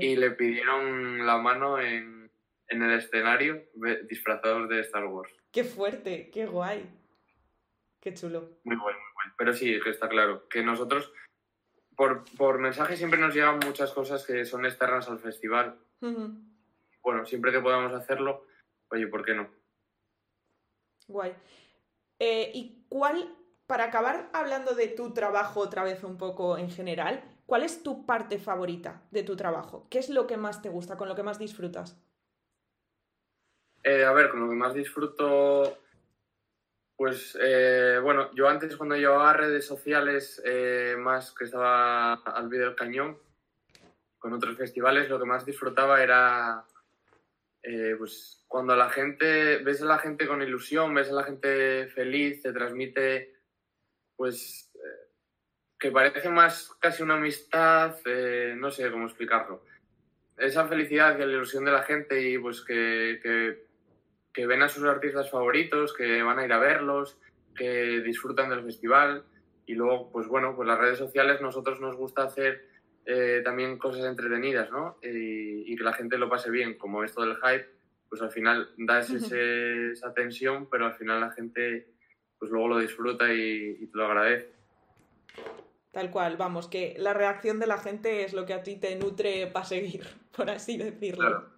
y 0.00 0.16
le 0.16 0.30
pidieron 0.30 1.26
la 1.26 1.36
mano 1.36 1.78
en, 1.78 2.30
en 2.68 2.82
el 2.82 2.98
escenario 2.98 3.62
disfrazados 4.08 4.70
de 4.70 4.80
Star 4.80 5.04
Wars. 5.04 5.30
¡Qué 5.50 5.64
fuerte! 5.64 6.30
¡Qué 6.30 6.46
guay! 6.46 6.88
¡Qué 8.00 8.14
chulo! 8.14 8.48
Muy 8.64 8.76
bueno. 8.76 8.98
Pero 9.36 9.52
sí, 9.52 9.78
que 9.84 9.90
está 9.90 10.08
claro. 10.08 10.48
Que 10.48 10.62
nosotros, 10.62 11.12
por, 11.96 12.24
por 12.38 12.58
mensaje, 12.58 12.96
siempre 12.96 13.20
nos 13.20 13.34
llegan 13.34 13.58
muchas 13.58 13.92
cosas 13.92 14.24
que 14.26 14.46
son 14.46 14.64
externas 14.64 15.10
al 15.10 15.18
festival. 15.18 15.78
Bueno, 17.02 17.26
siempre 17.26 17.52
que 17.52 17.60
podamos 17.60 17.92
hacerlo, 17.92 18.46
oye, 18.90 19.06
¿por 19.06 19.24
qué 19.24 19.34
no? 19.34 19.50
Guay. 21.08 21.34
Eh, 22.18 22.50
¿Y 22.54 22.86
cuál, 22.88 23.36
para 23.66 23.84
acabar 23.84 24.30
hablando 24.32 24.74
de 24.74 24.88
tu 24.88 25.12
trabajo 25.12 25.60
otra 25.60 25.82
vez 25.82 26.04
un 26.04 26.16
poco 26.16 26.56
en 26.58 26.70
general, 26.70 27.22
cuál 27.46 27.62
es 27.62 27.82
tu 27.82 28.06
parte 28.06 28.38
favorita 28.38 29.02
de 29.10 29.22
tu 29.22 29.36
trabajo? 29.36 29.88
¿Qué 29.90 29.98
es 29.98 30.10
lo 30.10 30.26
que 30.26 30.36
más 30.36 30.62
te 30.62 30.68
gusta, 30.68 30.96
con 30.96 31.08
lo 31.08 31.16
que 31.16 31.22
más 31.22 31.38
disfrutas? 31.38 32.00
Eh, 33.82 34.04
a 34.04 34.12
ver, 34.12 34.30
con 34.30 34.40
lo 34.40 34.48
que 34.48 34.54
más 34.54 34.74
disfruto 34.74 35.82
pues 37.02 37.36
eh, 37.42 37.98
bueno, 38.00 38.30
yo 38.32 38.48
antes 38.48 38.76
cuando 38.76 38.94
llevaba 38.94 39.32
redes 39.32 39.66
sociales 39.66 40.40
eh, 40.44 40.94
más 40.96 41.32
que 41.32 41.46
estaba 41.46 42.12
al 42.12 42.48
pie 42.48 42.60
del 42.60 42.76
cañón 42.76 43.18
con 44.18 44.32
otros 44.32 44.56
festivales, 44.56 45.08
lo 45.08 45.18
que 45.18 45.24
más 45.24 45.44
disfrutaba 45.44 46.00
era 46.00 46.64
eh, 47.62 47.94
pues 47.96 48.44
cuando 48.48 48.74
la 48.76 48.90
gente, 48.90 49.58
ves 49.58 49.82
a 49.82 49.86
la 49.86 49.98
gente 49.98 50.26
con 50.26 50.42
ilusión, 50.42 50.94
ves 50.94 51.10
a 51.10 51.14
la 51.14 51.24
gente 51.24 51.88
feliz, 51.88 52.42
te 52.42 52.52
transmite 52.52 53.34
pues 54.16 54.70
que 55.78 55.90
parece 55.90 56.28
más 56.28 56.70
casi 56.80 57.02
una 57.02 57.14
amistad, 57.14 57.96
no 58.56 58.70
sé 58.70 58.90
cómo 58.90 59.06
explicarlo. 59.06 59.64
Esa 60.36 60.68
felicidad 60.68 61.16
y 61.16 61.20
la 61.20 61.32
ilusión 61.32 61.64
de 61.64 61.72
la 61.72 61.82
gente 61.82 62.20
y 62.20 62.38
pues 62.38 62.60
que 62.62 63.18
que 64.32 64.46
ven 64.46 64.62
a 64.62 64.68
sus 64.68 64.84
artistas 64.84 65.30
favoritos, 65.30 65.92
que 65.94 66.22
van 66.22 66.38
a 66.38 66.44
ir 66.44 66.52
a 66.52 66.58
verlos, 66.58 67.18
que 67.54 68.00
disfrutan 68.00 68.50
del 68.50 68.64
festival. 68.64 69.24
Y 69.66 69.74
luego, 69.74 70.10
pues 70.10 70.26
bueno, 70.26 70.56
pues 70.56 70.66
las 70.66 70.78
redes 70.78 70.98
sociales 70.98 71.40
nosotros 71.40 71.80
nos 71.80 71.96
gusta 71.96 72.24
hacer 72.24 72.68
eh, 73.04 73.40
también 73.44 73.78
cosas 73.78 74.04
entretenidas, 74.04 74.70
¿no? 74.70 74.98
Y, 75.02 75.74
que 75.74 75.82
la 75.82 75.92
gente 75.92 76.18
lo 76.18 76.28
pase 76.28 76.50
bien, 76.50 76.76
como 76.78 77.02
esto 77.02 77.22
del 77.22 77.36
hype, 77.36 77.68
pues 78.08 78.20
al 78.22 78.30
final 78.30 78.70
da 78.76 79.00
esa 79.00 80.14
tensión, 80.14 80.68
pero 80.70 80.86
al 80.86 80.94
final 80.94 81.20
la 81.20 81.32
gente 81.32 81.88
pues 82.38 82.50
luego 82.50 82.68
lo 82.68 82.78
disfruta 82.78 83.32
y, 83.32 83.86
te 83.86 83.96
lo 83.96 84.06
agradece. 84.06 84.50
Tal 85.92 86.10
cual, 86.10 86.36
vamos, 86.36 86.66
que 86.66 86.94
la 86.98 87.14
reacción 87.14 87.60
de 87.60 87.68
la 87.68 87.78
gente 87.78 88.24
es 88.24 88.32
lo 88.32 88.46
que 88.46 88.54
a 88.54 88.62
ti 88.62 88.76
te 88.76 88.96
nutre 88.96 89.46
para 89.46 89.64
seguir, 89.64 90.06
por 90.36 90.50
así 90.50 90.76
decirlo. 90.76 91.50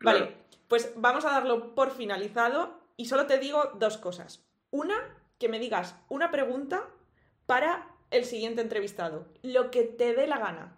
Vale, 0.00 0.32
pues 0.66 0.92
vamos 0.96 1.24
a 1.24 1.30
darlo 1.30 1.74
por 1.74 1.92
finalizado 1.92 2.80
y 2.96 3.06
solo 3.06 3.26
te 3.26 3.38
digo 3.38 3.72
dos 3.78 3.98
cosas. 3.98 4.44
Una, 4.70 4.96
que 5.38 5.48
me 5.48 5.58
digas 5.58 5.96
una 6.08 6.30
pregunta 6.30 6.88
para 7.46 7.89
el 8.10 8.24
siguiente 8.24 8.62
entrevistado. 8.62 9.28
Lo 9.42 9.70
que 9.70 9.84
te 9.84 10.14
dé 10.14 10.26
la 10.26 10.38
gana. 10.38 10.76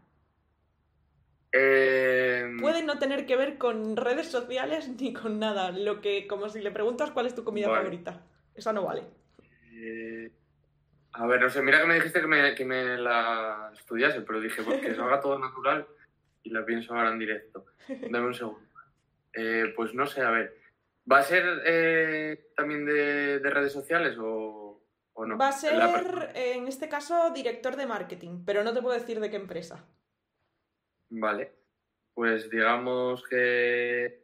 Em, 1.52 2.58
Puede 2.58 2.82
no 2.82 2.98
tener 2.98 3.26
que 3.26 3.36
ver 3.36 3.58
con 3.58 3.96
redes 3.96 4.28
sociales 4.28 4.88
ni 5.00 5.12
con 5.12 5.38
nada. 5.38 5.70
Lo 5.70 6.00
que, 6.00 6.26
como 6.26 6.48
si 6.48 6.60
le 6.60 6.70
preguntas 6.70 7.10
cuál 7.10 7.26
es 7.26 7.34
tu 7.34 7.44
comida 7.44 7.68
favorita. 7.68 8.22
Esa 8.54 8.72
no 8.72 8.84
vale. 8.84 9.04
Eh, 9.72 10.30
a 11.12 11.26
ver, 11.26 11.40
no 11.40 11.50
sé, 11.50 11.62
mira 11.62 11.80
que 11.80 11.86
me 11.86 11.94
dijiste 11.96 12.20
que 12.20 12.26
me, 12.26 12.54
que 12.54 12.64
me 12.64 12.96
la 12.96 13.70
estudiase, 13.74 14.22
pero 14.22 14.40
dije, 14.40 14.62
porque 14.62 14.88
pues 14.88 14.98
haga 14.98 15.20
todo 15.20 15.38
natural 15.38 15.86
y 16.42 16.50
la 16.50 16.64
pienso 16.64 16.94
ahora 16.94 17.10
en 17.10 17.18
directo. 17.18 17.66
Dame 17.88 18.26
un 18.26 18.34
segundo. 18.34 18.60
Eh, 19.34 19.72
pues 19.76 19.94
no 19.94 20.06
sé, 20.06 20.22
a 20.22 20.30
ver. 20.30 20.56
¿Va 21.10 21.18
a 21.18 21.22
ser 21.22 21.44
eh, 21.66 22.50
también 22.56 22.84
de, 22.86 23.38
redes 23.40 23.72
sociales 23.72 24.16
o, 24.18 24.61
no? 25.16 25.38
Va 25.38 25.48
a 25.48 25.52
ser, 25.52 25.74
en 26.34 26.66
este 26.66 26.88
caso, 26.88 27.30
director 27.30 27.76
de 27.76 27.86
marketing, 27.86 28.44
pero 28.44 28.64
no 28.64 28.72
te 28.72 28.82
puedo 28.82 28.98
decir 28.98 29.20
de 29.20 29.30
qué 29.30 29.36
empresa. 29.36 29.84
Vale. 31.10 31.52
Pues 32.14 32.50
digamos 32.50 33.22
que 33.28 34.22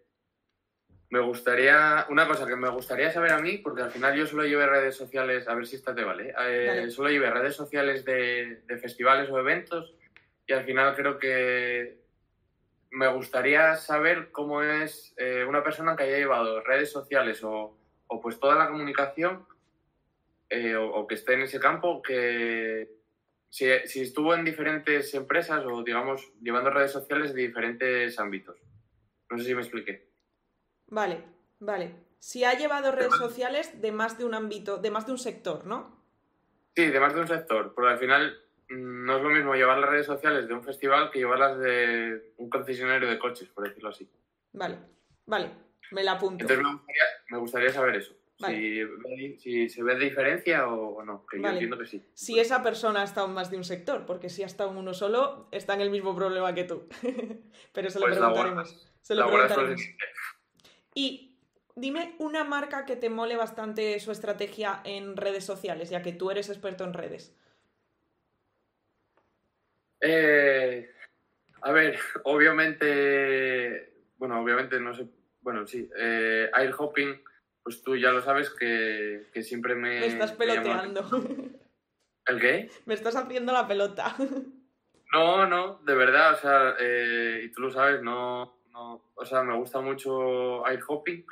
me 1.10 1.20
gustaría, 1.20 2.06
una 2.10 2.26
cosa 2.26 2.46
que 2.46 2.56
me 2.56 2.68
gustaría 2.68 3.10
saber 3.10 3.32
a 3.32 3.40
mí, 3.40 3.58
porque 3.58 3.82
al 3.82 3.90
final 3.90 4.16
yo 4.16 4.26
solo 4.26 4.44
llevo 4.44 4.66
redes 4.66 4.94
sociales, 4.94 5.48
a 5.48 5.54
ver 5.54 5.66
si 5.66 5.76
esta 5.76 5.94
te 5.94 6.04
vale, 6.04 6.34
eh, 6.38 6.90
solo 6.90 7.08
llevo 7.08 7.30
redes 7.30 7.56
sociales 7.56 8.04
de, 8.04 8.62
de, 8.66 8.78
festivales 8.78 9.30
o 9.30 9.38
eventos 9.38 9.94
y 10.46 10.52
al 10.52 10.64
final 10.64 10.94
creo 10.94 11.18
que 11.18 11.98
me 12.90 13.08
gustaría 13.08 13.76
saber 13.76 14.30
cómo 14.32 14.62
es 14.62 15.14
eh, 15.16 15.44
una 15.48 15.62
persona 15.62 15.96
que 15.96 16.04
haya 16.04 16.18
llevado 16.18 16.62
redes 16.62 16.90
sociales 16.92 17.42
o, 17.42 17.78
o 18.06 18.20
pues 18.20 18.38
toda 18.38 18.56
la 18.56 18.68
comunicación 18.68 19.46
eh, 20.50 20.76
o, 20.76 21.06
que 21.06 21.14
esté 21.14 21.34
en 21.34 21.42
ese 21.42 21.60
campo, 21.60 22.02
que 22.02 22.88
si, 23.50 23.66
si, 23.86 24.02
estuvo 24.02 24.34
en 24.34 24.44
diferentes 24.44 25.12
empresas 25.14 25.64
o 25.66 25.82
digamos 25.82 26.32
llevando 26.40 26.70
redes 26.70 26.92
sociales 26.92 27.34
de 27.34 27.42
diferentes 27.42 28.18
ámbitos. 28.18 28.56
No 29.30 29.38
sé 29.38 29.44
si 29.44 29.54
me 29.54 29.62
expliqué. 29.62 30.08
Vale, 30.86 31.22
vale. 31.60 32.08
Si 32.18 32.44
ha 32.44 32.54
llevado 32.54 32.92
redes 32.92 33.14
sociales 33.14 33.80
de 33.80 33.92
más 33.92 34.18
de 34.18 34.24
un 34.24 34.34
ámbito, 34.34 34.78
de 34.78 34.90
más 34.90 35.06
de 35.06 35.12
un 35.12 35.18
sector, 35.18 35.66
¿no? 35.66 35.98
Sí, 36.74 36.86
de 36.86 37.00
más 37.00 37.14
de 37.14 37.20
un 37.20 37.28
sector, 37.28 37.74
porque 37.74 37.90
al 37.90 37.98
final 37.98 38.38
mm, 38.68 39.04
no 39.04 39.16
es 39.16 39.22
lo 39.22 39.30
mismo 39.30 39.54
llevar 39.54 39.78
las 39.78 39.90
redes 39.90 40.06
sociales 40.06 40.48
de 40.48 40.54
un 40.54 40.62
festival 40.62 41.10
que 41.10 41.20
llevarlas 41.20 41.58
de 41.58 42.32
un 42.38 42.50
concesionario 42.50 43.08
de 43.08 43.18
coches, 43.18 43.48
por 43.48 43.68
decirlo 43.68 43.90
así. 43.90 44.08
Vale, 44.52 44.78
vale, 45.26 45.50
me 45.92 46.02
la 46.02 46.12
apunto. 46.12 46.44
Entonces 46.44 46.64
me 47.30 47.38
gustaría, 47.38 47.72
saber 47.72 47.96
eso. 47.96 48.14
Si, 48.46 49.68
se 49.68 49.82
ve 49.82 49.98
diferencia 49.98 50.68
o 50.68 51.02
no, 51.02 51.26
que 51.26 51.40
yo 51.40 51.48
entiendo 51.48 51.76
que 51.76 51.86
sí. 51.86 52.04
Si 52.14 52.38
esa 52.38 52.62
persona 52.62 53.00
ha 53.00 53.04
estado 53.04 53.26
en 53.26 53.34
más 53.34 53.50
de 53.50 53.56
un 53.56 53.64
sector, 53.64 54.06
porque 54.06 54.28
si 54.28 54.44
ha 54.44 54.46
estado 54.46 54.70
en 54.70 54.76
uno 54.76 54.94
solo, 54.94 55.48
está 55.50 55.74
en 55.74 55.80
el 55.80 55.90
mismo 55.90 56.14
problema 56.14 56.54
que 56.54 56.64
tú. 56.64 56.88
Pero 57.72 57.90
se 57.90 57.98
lo 57.98 58.06
pues 58.06 58.16
preguntaremos. 58.16 58.92
Se 59.02 59.14
lo 59.16 59.26
preguntaremos. 59.26 59.80
Y 60.94 61.36
dime 61.74 62.14
una 62.18 62.44
marca 62.44 62.86
que 62.86 62.94
te 62.94 63.10
mole 63.10 63.36
bastante 63.36 63.98
su 63.98 64.12
estrategia 64.12 64.82
en 64.84 65.16
redes 65.16 65.44
sociales, 65.44 65.90
ya 65.90 66.02
que 66.02 66.12
tú 66.12 66.30
eres 66.30 66.48
experto 66.48 66.84
en 66.84 66.94
redes. 66.94 67.36
Eh, 70.00 70.88
a 71.62 71.72
ver, 71.72 71.98
obviamente, 72.22 73.94
bueno, 74.16 74.40
obviamente 74.40 74.78
no 74.78 74.94
sé, 74.94 75.08
bueno, 75.40 75.66
sí, 75.66 75.90
eh, 75.98 76.48
Air 76.56 76.74
Hopping, 76.78 77.20
pues 77.62 77.82
tú 77.82 77.96
ya 77.96 78.10
lo 78.10 78.22
sabes 78.22 78.50
que, 78.50 79.26
siempre 79.42 79.74
me... 79.74 80.00
Me 80.00 80.06
estás 80.06 80.32
peloteando. 80.32 81.04
¿El 82.26 82.40
qué? 82.40 82.70
Me 82.86 82.94
estás 82.94 83.16
haciendo 83.16 83.52
la 83.52 83.66
pelota. 83.66 84.14
No, 85.12 85.46
no, 85.46 85.80
de 85.84 85.94
verdad, 85.94 86.34
o 86.34 86.36
sea, 86.36 86.76
eh, 86.78 87.42
y 87.44 87.50
tú 87.52 87.62
lo 87.62 87.70
sabes, 87.70 88.02
no, 88.02 88.60
no, 88.70 89.10
o 89.14 89.24
sea, 89.24 89.42
me 89.42 89.56
gusta 89.56 89.80
mucho 89.80 90.66
Air 90.66 90.80
Hopping, 90.86 91.24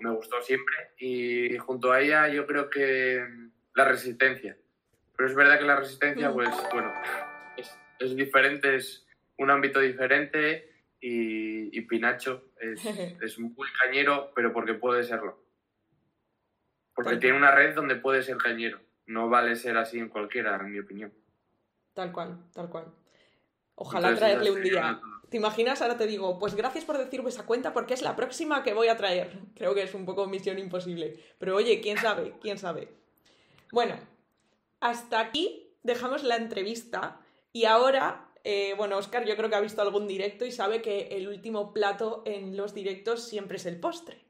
me 0.00 0.10
gustó 0.10 0.42
siempre, 0.42 0.74
y 0.98 1.56
junto 1.58 1.92
a 1.92 2.00
ella 2.00 2.26
yo 2.26 2.44
creo 2.44 2.68
que 2.68 3.24
la 3.74 3.84
resistencia. 3.84 4.56
Pero 5.16 5.28
es 5.28 5.36
verdad 5.36 5.60
que 5.60 5.64
la 5.64 5.76
resistencia, 5.76 6.32
pues, 6.32 6.50
bueno, 6.72 6.92
es, 7.56 7.78
es 8.00 8.16
diferente, 8.16 8.74
es 8.74 9.06
un 9.38 9.52
ámbito 9.52 9.78
diferente, 9.78 10.74
y, 11.06 11.80
Pinacho 11.82 12.50
es, 12.58 12.84
es 13.22 13.38
muy 13.38 13.68
cañero, 13.80 14.32
pero 14.34 14.52
porque 14.52 14.74
puede 14.74 15.04
serlo. 15.04 15.43
Porque 16.94 17.16
tiene 17.16 17.36
una 17.36 17.50
red 17.50 17.74
donde 17.74 17.96
puede 17.96 18.22
ser 18.22 18.36
cañero. 18.36 18.80
No 19.06 19.28
vale 19.28 19.56
ser 19.56 19.76
así 19.76 19.98
en 19.98 20.08
cualquiera, 20.08 20.56
en 20.56 20.72
mi 20.72 20.78
opinión. 20.78 21.12
Tal 21.92 22.12
cual, 22.12 22.38
tal 22.52 22.68
cual. 22.68 22.86
Ojalá 23.76 24.14
traerle 24.14 24.50
un 24.50 24.62
día. 24.62 25.00
¿Te 25.28 25.38
imaginas? 25.38 25.82
Ahora 25.82 25.96
te 25.96 26.06
digo, 26.06 26.38
pues 26.38 26.54
gracias 26.54 26.84
por 26.84 26.96
decirme 26.96 27.28
esa 27.28 27.44
cuenta 27.44 27.72
porque 27.72 27.94
es 27.94 28.02
la 28.02 28.14
próxima 28.14 28.62
que 28.62 28.72
voy 28.72 28.88
a 28.88 28.96
traer. 28.96 29.32
Creo 29.56 29.74
que 29.74 29.82
es 29.82 29.94
un 29.94 30.06
poco 30.06 30.26
misión 30.26 30.58
imposible. 30.58 31.18
Pero 31.38 31.56
oye, 31.56 31.80
quién 31.80 31.98
sabe, 31.98 32.34
quién 32.40 32.58
sabe. 32.58 32.88
Bueno, 33.72 33.96
hasta 34.80 35.20
aquí 35.20 35.72
dejamos 35.82 36.22
la 36.22 36.36
entrevista 36.36 37.20
y 37.52 37.64
ahora, 37.64 38.28
eh, 38.44 38.74
bueno, 38.76 38.96
Oscar 38.96 39.24
yo 39.24 39.36
creo 39.36 39.50
que 39.50 39.56
ha 39.56 39.60
visto 39.60 39.82
algún 39.82 40.06
directo 40.06 40.44
y 40.44 40.52
sabe 40.52 40.82
que 40.82 41.08
el 41.16 41.28
último 41.28 41.72
plato 41.72 42.22
en 42.26 42.56
los 42.56 42.74
directos 42.74 43.26
siempre 43.28 43.56
es 43.56 43.66
el 43.66 43.80
postre. 43.80 44.24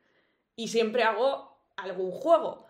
Y 0.56 0.68
siempre 0.68 1.02
hago 1.02 1.53
algún 1.76 2.10
juego. 2.10 2.66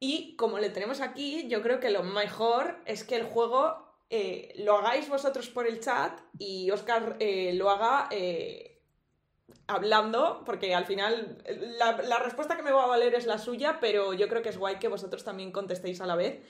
Y 0.00 0.36
como 0.36 0.58
le 0.58 0.70
tenemos 0.70 1.00
aquí, 1.00 1.48
yo 1.48 1.62
creo 1.62 1.80
que 1.80 1.90
lo 1.90 2.02
mejor 2.02 2.78
es 2.86 3.04
que 3.04 3.16
el 3.16 3.24
juego 3.24 3.88
eh, 4.10 4.54
lo 4.58 4.78
hagáis 4.78 5.08
vosotros 5.08 5.48
por 5.50 5.66
el 5.66 5.80
chat 5.80 6.18
y 6.38 6.70
Oscar 6.70 7.16
eh, 7.18 7.52
lo 7.54 7.68
haga 7.68 8.08
eh, 8.10 8.80
hablando, 9.66 10.44
porque 10.46 10.74
al 10.74 10.86
final 10.86 11.42
la, 11.78 12.00
la, 12.02 12.18
respuesta 12.20 12.56
que 12.56 12.62
me 12.62 12.70
va 12.70 12.84
a 12.84 12.88
valer 12.88 13.14
es 13.14 13.26
la 13.26 13.38
suya, 13.38 13.80
pero 13.80 14.14
yo 14.14 14.28
creo 14.28 14.40
que 14.40 14.48
es 14.48 14.56
guay 14.56 14.78
que 14.78 14.88
vosotros 14.88 15.24
también 15.24 15.52
contestéis 15.52 16.00
a 16.00 16.06
la 16.06 16.16
vez. 16.16 16.40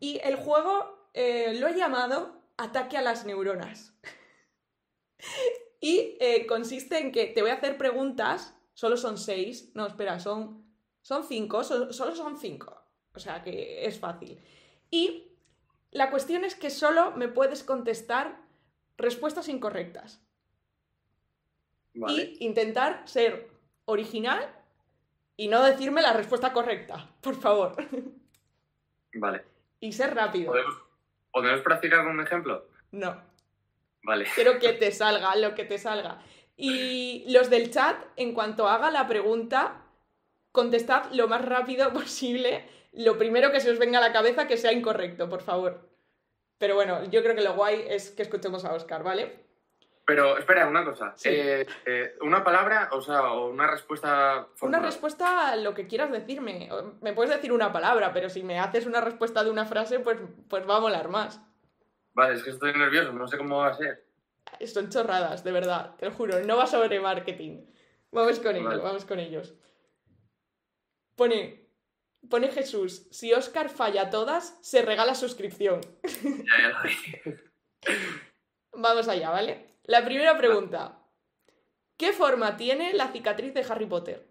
Y 0.00 0.20
el 0.24 0.36
juego 0.36 0.98
lo 1.14 1.68
he 1.68 1.76
llamado 1.76 2.40
Ataque 2.56 2.98
a 2.98 3.02
las 3.02 3.24
neuronas. 3.24 3.94
y 5.80 6.18
consiste 6.46 6.98
en 6.98 7.12
que 7.12 7.26
te 7.26 7.40
voy 7.40 7.50
a 7.50 7.54
hacer 7.54 7.78
preguntas, 7.78 8.54
solo 8.74 8.96
son 8.96 9.16
seis, 9.16 9.70
no, 9.74 9.86
espera, 9.86 10.20
son 10.20 10.69
son 11.02 11.24
cinco, 11.24 11.64
solo 11.64 11.92
son 11.92 12.38
cinco. 12.38 12.80
O 13.14 13.18
sea 13.18 13.42
que 13.42 13.84
es 13.86 13.98
fácil. 13.98 14.38
Y 14.90 15.30
la 15.90 16.10
cuestión 16.10 16.44
es 16.44 16.54
que 16.54 16.70
solo 16.70 17.12
me 17.12 17.28
puedes 17.28 17.64
contestar 17.64 18.40
respuestas 18.96 19.48
incorrectas. 19.48 20.22
Y 21.92 22.36
intentar 22.44 23.02
ser 23.06 23.50
original 23.84 24.48
y 25.36 25.48
no 25.48 25.62
decirme 25.62 26.02
la 26.02 26.12
respuesta 26.12 26.52
correcta, 26.52 27.10
por 27.20 27.34
favor. 27.34 27.74
Vale. 29.14 29.44
Y 29.80 29.92
ser 29.92 30.14
rápido. 30.14 30.52
¿Podemos, 31.32 31.62
practicar 31.62 32.06
un 32.06 32.20
ejemplo? 32.20 32.66
No. 32.92 33.20
Vale. 34.02 34.26
Quiero 34.34 34.58
que 34.58 34.72
te 34.74 34.92
salga 34.92 35.34
lo 35.36 35.54
que 35.54 35.64
te 35.64 35.78
salga. 35.78 36.22
Y 36.56 37.24
los 37.32 37.50
del 37.50 37.70
chat, 37.70 37.96
en 38.16 38.34
cuanto 38.34 38.68
haga 38.68 38.90
la 38.90 39.08
pregunta, 39.08 39.82
contestad 40.52 41.10
lo 41.12 41.28
más 41.28 41.44
rápido 41.44 41.92
posible 41.92 42.64
lo 42.92 43.18
primero 43.18 43.52
que 43.52 43.60
se 43.60 43.70
os 43.70 43.78
venga 43.78 43.98
a 43.98 44.02
la 44.02 44.12
cabeza 44.12 44.46
que 44.46 44.56
sea 44.56 44.72
incorrecto, 44.72 45.28
por 45.28 45.42
favor. 45.42 45.88
Pero 46.58 46.74
bueno, 46.74 47.04
yo 47.04 47.22
creo 47.22 47.34
que 47.34 47.42
lo 47.42 47.54
guay 47.54 47.84
es 47.88 48.10
que 48.10 48.22
escuchemos 48.22 48.64
a 48.64 48.74
Oscar, 48.74 49.02
¿vale? 49.02 49.48
Pero 50.04 50.36
espera, 50.36 50.66
una 50.66 50.84
cosa. 50.84 51.14
Eh, 51.24 51.64
eh, 51.86 52.16
una 52.22 52.42
palabra, 52.42 52.88
o 52.92 53.00
sea, 53.00 53.32
una 53.32 53.70
respuesta. 53.70 54.48
Una 54.60 54.80
respuesta 54.80 55.50
a 55.50 55.56
lo 55.56 55.72
que 55.72 55.86
quieras 55.86 56.10
decirme. 56.10 56.68
Me 57.00 57.12
puedes 57.12 57.32
decir 57.32 57.52
una 57.52 57.72
palabra, 57.72 58.12
pero 58.12 58.28
si 58.28 58.42
me 58.42 58.58
haces 58.58 58.86
una 58.86 59.00
respuesta 59.00 59.44
de 59.44 59.50
una 59.50 59.66
frase, 59.66 60.00
pues, 60.00 60.18
pues 60.48 60.68
va 60.68 60.78
a 60.78 60.80
molar 60.80 61.08
más. 61.08 61.40
Vale, 62.12 62.34
es 62.34 62.42
que 62.42 62.50
estoy 62.50 62.72
nervioso, 62.72 63.12
no 63.12 63.28
sé 63.28 63.38
cómo 63.38 63.58
va 63.58 63.68
a 63.68 63.74
ser. 63.74 64.04
Son 64.66 64.90
chorradas, 64.90 65.44
de 65.44 65.52
verdad, 65.52 65.94
te 65.96 66.06
lo 66.06 66.12
juro. 66.12 66.40
No 66.40 66.56
va 66.56 66.66
sobre 66.66 67.00
marketing. 67.00 67.64
Vamos 68.10 68.40
con 68.40 68.56
ellos, 68.56 68.82
vamos 68.82 69.04
con 69.04 69.20
ellos. 69.20 69.54
Pone, 71.20 71.68
pone 72.30 72.50
Jesús, 72.50 73.06
si 73.10 73.34
Oscar 73.34 73.68
falla 73.68 74.08
todas, 74.08 74.58
se 74.62 74.80
regala 74.80 75.14
suscripción. 75.14 75.82
Vamos 78.72 79.06
allá, 79.06 79.28
¿vale? 79.28 79.76
La 79.82 80.02
primera 80.02 80.38
pregunta. 80.38 80.98
¿Qué 81.98 82.14
forma 82.14 82.56
tiene 82.56 82.94
la 82.94 83.08
cicatriz 83.08 83.52
de 83.52 83.66
Harry 83.68 83.84
Potter? 83.84 84.26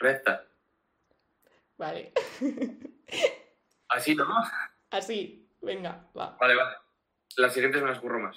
Recta. 0.00 0.44
Vale. 1.76 2.12
Así, 3.90 4.16
¿no? 4.16 4.26
Así, 4.90 5.48
venga, 5.60 6.10
va. 6.18 6.36
Vale, 6.40 6.56
vale. 6.56 6.76
Las 7.36 7.54
siguientes 7.54 7.80
me 7.80 7.90
las 7.90 8.00
curro 8.00 8.18
más. 8.18 8.36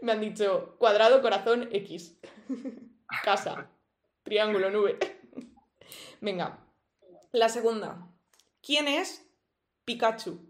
Me 0.00 0.12
han 0.12 0.20
dicho 0.22 0.76
cuadrado, 0.78 1.20
corazón, 1.20 1.68
X. 1.70 2.18
Casa. 3.22 3.70
Triángulo, 4.22 4.70
nube. 4.70 5.17
Venga, 6.20 6.58
la 7.32 7.48
segunda. 7.48 7.98
¿Quién 8.62 8.88
es 8.88 9.26
Pikachu? 9.84 10.48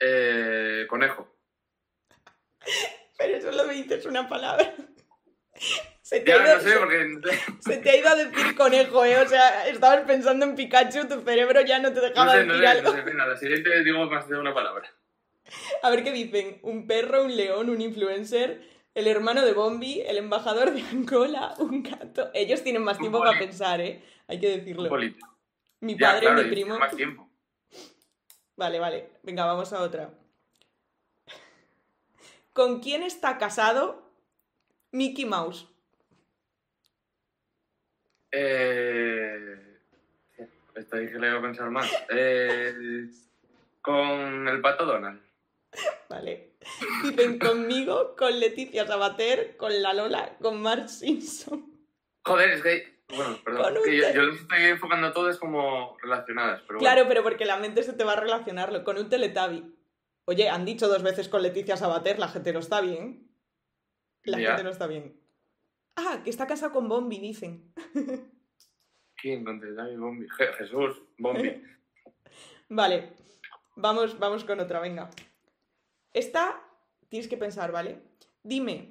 Eh, 0.00 0.86
conejo. 0.88 1.28
Pero 3.18 3.40
solo 3.40 3.64
me 3.64 3.74
dices 3.74 4.06
una 4.06 4.28
palabra. 4.28 4.74
Se 6.02 6.20
te, 6.20 6.32
ya, 6.32 6.56
no 6.56 6.60
sé, 6.60 6.76
porque... 6.78 7.18
se 7.60 7.78
te 7.78 7.90
ha 7.90 7.96
ido 7.96 8.08
a 8.10 8.14
decir 8.14 8.54
conejo, 8.54 9.06
¿eh? 9.06 9.16
O 9.22 9.26
sea, 9.26 9.66
estabas 9.66 10.02
pensando 10.02 10.44
en 10.44 10.54
Pikachu, 10.54 11.08
tu 11.08 11.22
cerebro 11.22 11.62
ya 11.62 11.78
no 11.78 11.94
te 11.94 12.00
dejaba 12.02 12.26
no 12.26 12.32
sé, 12.32 12.44
decir 12.44 12.66
algo. 12.66 12.92
No 12.94 13.04
sé, 13.04 13.14
la 13.14 13.36
siguiente 13.38 13.84
digo 13.84 14.04
más 14.04 14.28
de 14.28 14.36
una 14.36 14.52
palabra. 14.52 14.92
A 15.82 15.90
ver 15.90 16.04
qué 16.04 16.12
dicen. 16.12 16.58
Un 16.60 16.86
perro, 16.86 17.24
un 17.24 17.34
león, 17.34 17.70
un 17.70 17.80
influencer, 17.80 18.60
el 18.94 19.08
hermano 19.08 19.44
de 19.44 19.52
Bombi, 19.52 20.00
el 20.00 20.18
embajador 20.18 20.72
de 20.72 20.82
Angola, 20.82 21.54
un 21.58 21.82
gato. 21.82 22.30
Ellos 22.32 22.62
tienen 22.62 22.82
más 22.82 22.98
tiempo 22.98 23.18
para 23.18 23.38
pensar, 23.38 23.80
¿eh? 23.80 24.02
Hay 24.28 24.38
que 24.38 24.56
decirlo. 24.56 24.88
Mi 25.80 25.96
padre 25.96 26.28
y 26.28 26.44
mi 26.44 26.50
primo. 26.50 26.78
Más 26.78 26.94
tiempo. 26.94 27.28
Vale, 28.56 28.78
vale. 28.78 29.10
Venga, 29.22 29.44
vamos 29.44 29.72
a 29.72 29.82
otra. 29.82 30.14
¿Con 32.52 32.80
quién 32.80 33.02
está 33.02 33.36
casado 33.36 34.12
Mickey 34.92 35.24
Mouse? 35.24 35.66
Eh... 38.30 39.80
Esto 40.76 40.96
dije 40.96 41.12
que 41.12 41.18
le 41.18 41.28
iba 41.28 41.38
a 41.38 41.42
pensar 41.42 41.70
más. 41.70 41.90
Eh... 42.10 43.10
Con 43.82 44.48
el 44.48 44.60
pato 44.60 44.86
Donald. 44.86 45.20
vale. 46.08 46.56
Dicen 47.02 47.38
conmigo, 47.38 48.14
con 48.16 48.38
Leticia 48.38 48.86
Sabater, 48.86 49.56
con 49.56 49.82
la 49.82 49.92
Lola, 49.92 50.36
con 50.40 50.60
Mark 50.60 50.88
Simpson. 50.88 51.72
Joder, 52.24 52.50
es 52.50 52.62
que. 52.62 52.94
Bueno, 53.14 53.38
perdón. 53.44 53.74
yo, 53.84 54.12
yo 54.14 54.22
estoy 54.30 54.62
enfocando 54.62 55.12
todas 55.12 55.38
como 55.38 55.96
relacionadas. 56.00 56.62
Pero 56.66 56.78
claro, 56.78 57.04
pero 57.06 57.22
porque 57.22 57.44
la 57.44 57.58
mente 57.58 57.82
se 57.82 57.92
te 57.92 58.02
va 58.02 58.14
a 58.14 58.20
relacionarlo 58.20 58.82
con 58.82 58.96
un 58.96 59.10
teletabi. 59.10 59.74
Oye, 60.26 60.48
han 60.48 60.64
dicho 60.64 60.88
dos 60.88 61.02
veces 61.02 61.28
con 61.28 61.42
Leticia 61.42 61.76
Sabater, 61.76 62.18
la 62.18 62.28
gente 62.28 62.52
no 62.54 62.60
está 62.60 62.80
bien. 62.80 63.30
La 64.22 64.38
gente 64.38 64.64
no 64.64 64.70
está 64.70 64.86
bien. 64.86 65.20
Ah, 65.96 66.22
que 66.24 66.30
está 66.30 66.46
casado 66.46 66.72
con 66.72 66.88
Bombi, 66.88 67.18
dicen. 67.18 67.72
¿Quién 69.16 69.44
con 69.44 69.60
Teletabi 69.60 69.96
Bombi? 69.96 70.26
Jesús, 70.58 71.02
Bombi. 71.18 71.62
vale, 72.68 73.12
vamos, 73.76 74.18
vamos 74.18 74.44
con 74.44 74.60
otra, 74.60 74.80
venga. 74.80 75.10
Esta 76.14 76.64
tienes 77.08 77.28
que 77.28 77.36
pensar, 77.36 77.72
¿vale? 77.72 78.00
Dime 78.44 78.88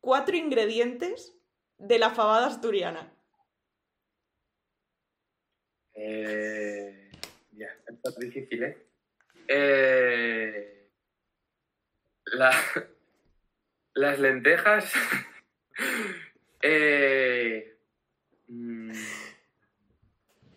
cuatro 0.00 0.36
ingredientes 0.36 1.34
de 1.78 1.98
la 1.98 2.10
fabada 2.10 2.48
asturiana. 2.48 3.10
Eh, 5.94 7.10
ya, 7.52 7.68
esto 7.86 8.10
es 8.10 8.18
difícil, 8.18 8.62
¿eh? 8.62 8.86
eh 9.48 10.90
las 13.94 14.18
lentejas. 14.18 14.92
eh, 16.62 17.78
mm, 18.48 18.92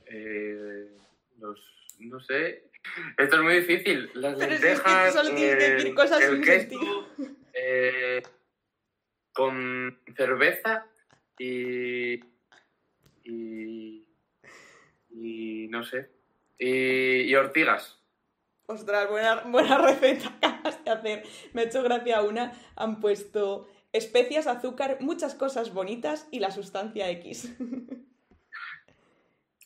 eh, 0.07 0.97
no 1.99 2.19
sé. 2.19 2.66
Esto 3.17 3.35
es 3.37 3.41
muy 3.41 3.55
difícil. 3.55 4.09
Las 4.13 4.37
lentejas. 4.37 5.13
solo 5.13 5.35
tienes 5.35 5.55
que 5.55 5.69
decir 5.69 5.95
cosas 5.95 6.23
sin 6.23 6.43
sentido. 6.43 7.07
Eh, 7.53 8.21
con 9.33 9.99
cerveza 10.15 10.87
y, 11.37 12.19
y, 13.23 14.07
y 15.09 15.67
no 15.69 15.83
sé, 15.83 16.09
y, 16.57 17.21
y 17.21 17.35
ortigas. 17.35 17.99
Ostras, 18.65 19.09
buena, 19.09 19.43
buena 19.45 19.77
receta 19.87 20.27
acabas 20.41 20.83
de 20.83 20.91
hacer. 20.91 21.23
Me 21.53 21.61
ha 21.61 21.65
hecho 21.65 21.83
gracia 21.83 22.21
una. 22.21 22.51
Han 22.75 22.99
puesto 22.99 23.69
especias, 23.93 24.47
azúcar, 24.47 24.97
muchas 24.99 25.35
cosas 25.35 25.73
bonitas 25.73 26.27
y 26.31 26.39
la 26.39 26.51
sustancia 26.51 27.09
X. 27.11 27.55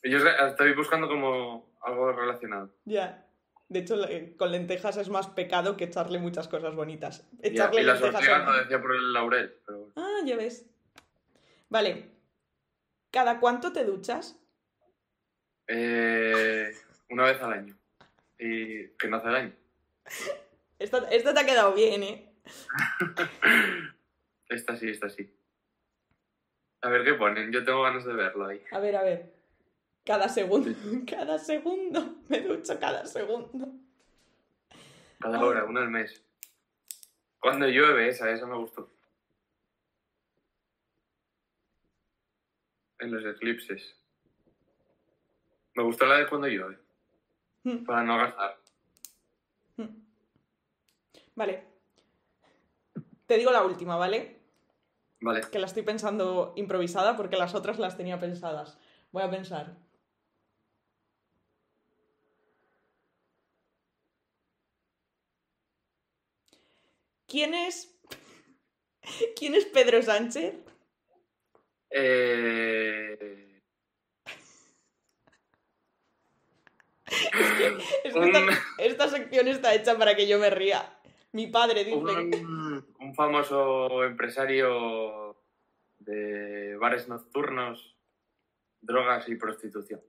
Yo 0.03 0.17
estoy 0.17 0.73
buscando 0.73 1.07
como 1.07 1.70
algo 1.81 2.11
relacionado. 2.11 2.73
Ya. 2.85 3.25
De 3.69 3.79
hecho, 3.79 3.95
con 4.37 4.51
lentejas 4.51 4.97
es 4.97 5.09
más 5.09 5.27
pecado 5.27 5.77
que 5.77 5.85
echarle 5.85 6.19
muchas 6.19 6.49
cosas 6.49 6.75
bonitas. 6.75 7.25
Echarle 7.41 7.81
y 7.81 7.85
las 7.85 8.01
ortigas 8.01 8.45
lo 8.45 8.57
decía 8.57 8.81
por 8.81 8.93
el 8.93 9.13
laurel. 9.13 9.55
Ah, 9.95 10.19
ya 10.25 10.35
ves. 10.35 10.69
Vale. 11.69 12.09
¿Cada 13.11 13.39
cuánto 13.39 13.71
te 13.71 13.85
duchas? 13.85 14.37
Eh, 15.67 16.73
una 17.09 17.23
vez 17.23 17.41
al 17.41 17.53
año. 17.53 17.77
Y 18.37 18.89
que 18.89 19.07
no 19.07 19.17
hace 19.17 19.29
daño. 19.29 19.53
Esta, 20.77 21.07
te 21.07 21.39
ha 21.39 21.45
quedado 21.45 21.73
bien, 21.73 22.03
¿eh? 22.03 22.33
esta 24.49 24.75
sí, 24.75 24.89
esta 24.89 25.09
sí. 25.09 25.33
A 26.81 26.89
ver 26.89 27.03
qué 27.03 27.13
ponen, 27.13 27.51
yo 27.51 27.63
tengo 27.63 27.83
ganas 27.83 28.03
de 28.03 28.13
verlo 28.13 28.47
ahí. 28.47 28.61
A 28.71 28.79
ver, 28.79 28.95
a 28.95 29.03
ver. 29.03 29.40
Cada 30.03 30.29
segundo, 30.29 30.71
cada 31.07 31.37
segundo. 31.37 32.15
Me 32.27 32.41
ducho 32.41 32.79
cada 32.79 33.05
segundo. 33.05 33.73
Cada 35.19 35.43
hora, 35.43 35.65
una 35.65 35.81
al 35.81 35.89
mes. 35.89 36.23
Cuando 37.39 37.67
llueve, 37.67 38.09
esa, 38.09 38.29
esa 38.31 38.45
me 38.45 38.57
gustó. 38.57 38.91
en 43.01 43.11
los 43.11 43.25
eclipses. 43.25 43.95
Me 45.75 45.83
gustó 45.83 46.05
la 46.05 46.19
de 46.19 46.27
cuando 46.27 46.47
llueve. 46.47 46.77
Hmm. 47.63 47.83
Para 47.83 48.03
no 48.03 48.17
gastar. 48.17 48.57
Hmm. 49.77 49.87
Vale. 51.35 51.65
Te 53.25 53.37
digo 53.37 53.51
la 53.51 53.63
última, 53.63 53.95
¿vale? 53.97 54.39
Vale. 55.19 55.41
Que 55.51 55.59
la 55.59 55.65
estoy 55.65 55.83
pensando 55.83 56.53
improvisada 56.55 57.17
porque 57.17 57.37
las 57.37 57.55
otras 57.55 57.79
las 57.79 57.97
tenía 57.97 58.19
pensadas. 58.19 58.77
Voy 59.11 59.23
a 59.23 59.29
pensar. 59.29 59.75
¿Quién 67.31 67.53
es. 67.53 67.97
¿Quién 69.37 69.55
es 69.55 69.63
Pedro 69.65 70.01
Sánchez? 70.01 70.53
Eh... 71.89 73.61
esta, 78.79 79.07
sección 79.07 79.47
está 79.47 79.73
hecha 79.73 79.97
para 79.97 80.15
que 80.15 80.27
yo 80.27 80.39
me 80.39 80.49
ría. 80.49 80.99
Mi 81.31 81.47
padre 81.47 81.85
dice. 81.85 81.97
Un, 81.97 83.15
famoso 83.15 84.03
empresario 84.03 85.37
de 85.99 86.75
bares 86.77 87.07
nocturnos, 87.07 87.97
drogas 88.81 89.29
y 89.29 89.35
prostitución. 89.35 90.01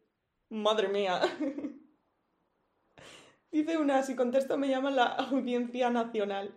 Madre 0.50 0.88
mía. 0.88 1.20
Dice 3.52 3.76
una, 3.76 4.02
si 4.02 4.16
contesto 4.16 4.56
me 4.56 4.68
llama 4.68 4.90
la 4.90 5.04
Audiencia 5.04 5.90
Nacional. 5.90 6.54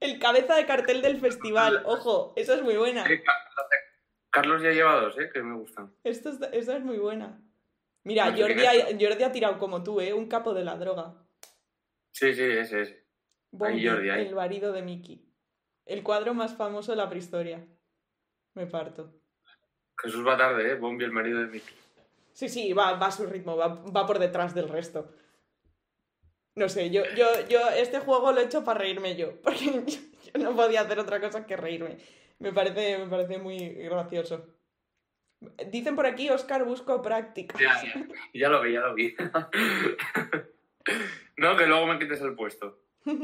El 0.00 0.18
cabeza 0.18 0.56
de 0.56 0.66
cartel 0.66 1.02
del 1.02 1.20
festival. 1.20 1.82
Ojo, 1.84 2.32
esa 2.36 2.54
es 2.54 2.62
muy 2.62 2.76
buena. 2.76 3.04
Carlos 4.30 4.62
ya 4.62 4.70
lleva 4.70 5.00
dos, 5.00 5.18
¿eh? 5.18 5.30
Que 5.32 5.42
me 5.42 5.56
gustan. 5.56 5.94
Esta 6.02 6.30
es 6.52 6.84
muy 6.84 6.98
buena. 6.98 7.40
Mira, 8.04 8.34
Jordi 8.36 8.64
ha, 8.64 9.26
ha, 9.26 9.32
tirado 9.32 9.58
como 9.58 9.82
tú, 9.82 10.00
¿eh? 10.00 10.14
Un 10.14 10.26
capo 10.26 10.54
de 10.54 10.64
la 10.64 10.76
droga. 10.76 11.14
Sí, 12.12 12.32
sí, 12.34 12.44
ese, 12.44 12.82
ese. 12.82 13.06
Jordi, 13.52 14.08
el 14.08 14.34
marido 14.34 14.72
de 14.72 14.82
Mickey. 14.82 15.26
El 15.84 16.02
cuadro 16.02 16.32
más 16.32 16.56
famoso 16.56 16.92
de 16.92 16.96
la 16.96 17.08
prehistoria. 17.08 17.66
Me 18.54 18.66
parto. 18.66 19.12
Jesús 20.00 20.26
va 20.26 20.36
tarde, 20.36 20.72
¿eh? 20.72 20.74
Bombi, 20.76 21.04
el 21.04 21.12
marido 21.12 21.40
de 21.40 21.46
Mickey. 21.46 21.74
Sí, 22.32 22.48
sí, 22.48 22.72
va, 22.72 22.94
va 22.94 23.06
a 23.06 23.10
su 23.10 23.26
ritmo, 23.26 23.56
va, 23.56 24.06
por 24.06 24.18
detrás 24.18 24.54
del 24.54 24.68
resto. 24.68 25.12
No 26.54 26.68
sé, 26.68 26.90
yo, 26.90 27.02
yo, 27.16 27.26
yo 27.48 27.68
este 27.70 28.00
juego 28.00 28.32
lo 28.32 28.40
he 28.40 28.44
hecho 28.44 28.64
para 28.64 28.80
reírme 28.80 29.16
yo, 29.16 29.36
porque 29.42 29.84
yo 29.86 30.40
no 30.40 30.54
podía 30.54 30.82
hacer 30.82 30.98
otra 30.98 31.20
cosa 31.20 31.46
que 31.46 31.56
reírme. 31.56 31.98
Me 32.38 32.52
parece, 32.52 32.98
me 32.98 33.06
parece 33.06 33.38
muy 33.38 33.58
gracioso. 33.58 34.46
Dicen 35.68 35.96
por 35.96 36.06
aquí, 36.06 36.28
Oscar, 36.28 36.64
busco 36.64 37.00
práctica. 37.00 37.58
Ya, 37.58 37.82
ya, 38.34 38.48
lo 38.48 38.60
vi, 38.60 38.72
ya 38.72 38.80
lo 38.80 38.94
vi. 38.94 39.14
no, 41.36 41.56
que 41.56 41.66
luego 41.66 41.86
me 41.86 41.98
quites 41.98 42.20
el 42.20 42.34
puesto. 42.34 42.78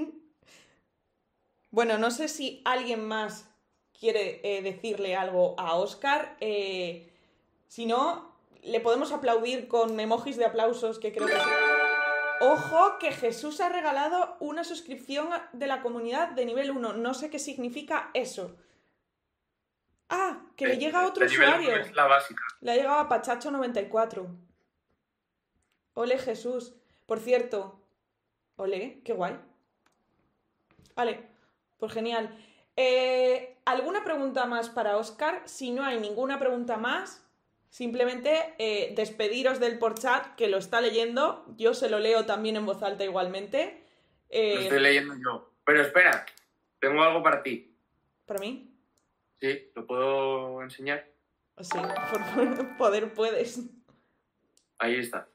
bueno, 1.71 1.99
no 1.99 2.11
sé 2.11 2.29
si 2.29 2.63
alguien 2.65 3.07
más 3.07 3.53
quiere 3.99 4.41
eh, 4.45 4.63
decirle 4.63 5.15
algo 5.15 5.55
a 5.59 5.75
Oscar. 5.75 6.37
Eh, 6.41 7.13
si 7.69 7.85
no, 7.85 8.35
le 8.63 8.81
podemos 8.81 9.13
aplaudir 9.13 9.69
con 9.69 9.99
emojis 9.99 10.37
de 10.37 10.47
aplausos 10.47 10.99
que 10.99 11.13
creo 11.13 11.27
que 11.27 11.35
Ojo 12.41 12.99
que 12.99 13.13
Jesús 13.13 13.61
ha 13.61 13.69
regalado 13.69 14.37
una 14.41 14.65
suscripción 14.65 15.29
de 15.53 15.67
la 15.67 15.83
comunidad 15.83 16.31
de 16.31 16.45
nivel 16.45 16.71
1. 16.71 16.95
No 16.95 17.15
sé 17.15 17.31
qué 17.31 17.39
significa 17.39 18.11
eso. 18.15 18.57
Ah, 20.09 20.41
que 20.57 20.67
le 20.67 20.79
llega 20.79 21.01
a 21.01 21.07
otro 21.07 21.27
usuario. 21.27 21.77
Es 21.77 21.95
la 21.95 22.07
básica. 22.07 22.43
Le 22.61 22.73
ha 22.73 22.77
llegado 22.77 22.99
a 22.99 23.09
Pachacho94. 23.09 24.27
Ole 25.95 26.19
Jesús. 26.19 26.75
Por 27.07 27.21
cierto. 27.21 27.81
Ole, 28.57 29.01
qué 29.05 29.13
guay. 29.13 29.39
Vale, 30.95 31.29
pues 31.79 31.93
genial. 31.93 32.37
Eh, 32.77 33.59
¿Alguna 33.65 34.05
pregunta 34.05 34.47
más 34.47 34.69
para 34.69 34.97
Oscar? 34.97 35.43
Si 35.47 35.71
no 35.71 35.85
hay 35.85 35.99
ninguna 35.99 36.39
pregunta 36.39 36.77
más, 36.77 37.26
simplemente 37.77 38.55
eh, 38.57 38.95
despediros 38.97 39.61
del 39.61 39.79
por 39.79 39.99
chat 39.99 40.35
que 40.37 40.49
lo 40.49 40.57
está 40.57 40.81
leyendo. 40.81 41.45
Yo 41.59 41.75
se 41.75 41.91
lo 41.91 41.99
leo 41.99 42.25
también 42.25 42.57
en 42.57 42.65
voz 42.65 42.83
alta 42.83 43.05
igualmente. 43.05 43.85
Eh, 44.31 44.55
lo 44.55 44.61
estoy 44.63 44.81
leyendo 44.81 45.15
yo. 45.23 45.53
Pero 45.63 45.83
espera, 45.83 46.25
tengo 46.81 47.03
algo 47.03 47.23
para 47.23 47.43
ti. 47.43 47.77
¿Para 48.25 48.41
mí? 48.41 48.75
Sí, 49.39 49.71
¿lo 49.75 49.87
puedo 49.87 50.63
enseñar? 50.63 51.07
Sí, 51.61 51.79
por 52.11 52.77
poder 52.79 53.13
puedes. 53.13 53.61
Ahí 54.79 54.99
está. 54.99 55.29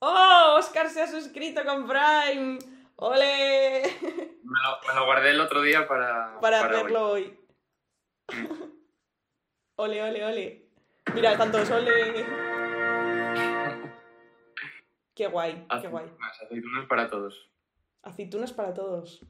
¡Oh! 0.00 0.56
Oscar 0.58 0.90
se 0.90 1.00
ha 1.00 1.06
suscrito 1.06 1.64
con 1.64 1.86
Prime. 1.86 2.58
¡Ole! 2.96 3.82
Me 4.42 4.94
lo, 4.94 5.04
guardé 5.06 5.30
el 5.30 5.40
otro 5.40 5.62
día 5.62 5.86
para. 5.86 6.40
Para, 6.40 6.64
hacerlo 6.64 7.10
hoy. 7.10 7.38
ole, 9.76 10.02
ole, 10.02 10.24
ole. 10.24 10.63
Mira, 11.12 11.36
tantos 11.36 11.70
ole. 11.70 12.24
Qué 15.14 15.26
guay, 15.26 15.66
qué 15.80 15.88
guay. 15.88 16.06
aceitunas 16.20 16.86
para 16.86 17.08
todos. 17.08 17.50
Aceitunas 18.02 18.52
para 18.52 18.72
todos. 18.72 19.24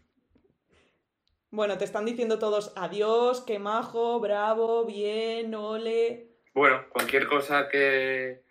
Bueno, 1.51 1.79
te 1.79 1.85
están 1.85 2.05
diciendo 2.05 2.39
todos 2.39 2.73
adiós, 2.77 3.43
qué 3.47 3.59
majo, 3.59 4.19
bravo, 4.21 4.85
bien, 4.87 5.55
ole. 5.55 6.29
Bueno, 6.55 6.85
cualquier 6.91 7.27
cosa 7.27 7.69
que. 7.69 8.43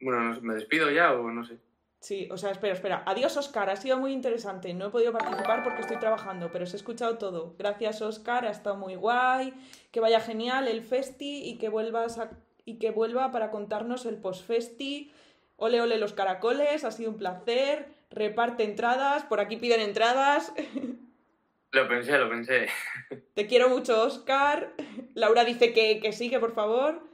Bueno, 0.00 0.40
¿me 0.42 0.54
despido 0.54 0.90
ya 0.90 1.12
o 1.12 1.30
no 1.30 1.44
sé? 1.44 1.58
Sí, 2.00 2.28
o 2.30 2.36
sea, 2.36 2.52
espera, 2.52 2.74
espera. 2.74 3.02
Adiós, 3.06 3.36
Oscar. 3.36 3.70
Ha 3.70 3.76
sido 3.76 3.98
muy 3.98 4.12
interesante. 4.12 4.72
No 4.72 4.86
he 4.86 4.90
podido 4.90 5.12
participar 5.12 5.64
porque 5.64 5.80
estoy 5.80 5.98
trabajando, 5.98 6.50
pero 6.52 6.64
os 6.64 6.72
he 6.72 6.76
escuchado 6.76 7.18
todo. 7.18 7.56
Gracias, 7.58 8.00
Oscar. 8.02 8.46
Ha 8.46 8.50
estado 8.50 8.76
muy 8.76 8.94
guay. 8.94 9.52
Que 9.90 10.00
vaya 10.00 10.20
genial 10.20 10.68
el 10.68 10.82
festi 10.82 11.44
y 11.44 11.58
que 11.58 11.68
vuelvas 11.68 12.20
y 12.64 12.78
que 12.78 12.90
vuelva 12.90 13.32
para 13.32 13.50
contarnos 13.50 14.06
el 14.06 14.16
post-festi. 14.16 15.12
Ole, 15.56 15.80
ole 15.80 15.98
los 15.98 16.12
caracoles. 16.12 16.84
Ha 16.84 16.92
sido 16.92 17.10
un 17.10 17.16
placer. 17.16 17.88
Reparte 18.10 18.62
entradas. 18.62 19.24
Por 19.24 19.40
aquí 19.40 19.56
piden 19.56 19.80
entradas. 19.80 20.52
Lo 21.70 21.86
pensé, 21.86 22.16
lo 22.16 22.30
pensé. 22.30 22.68
Te 23.34 23.46
quiero 23.46 23.68
mucho, 23.68 24.02
Oscar. 24.02 24.72
Laura 25.12 25.44
dice 25.44 25.74
que, 25.74 26.00
que 26.00 26.12
sí, 26.12 26.30
que 26.30 26.40
por 26.40 26.54
favor. 26.54 27.06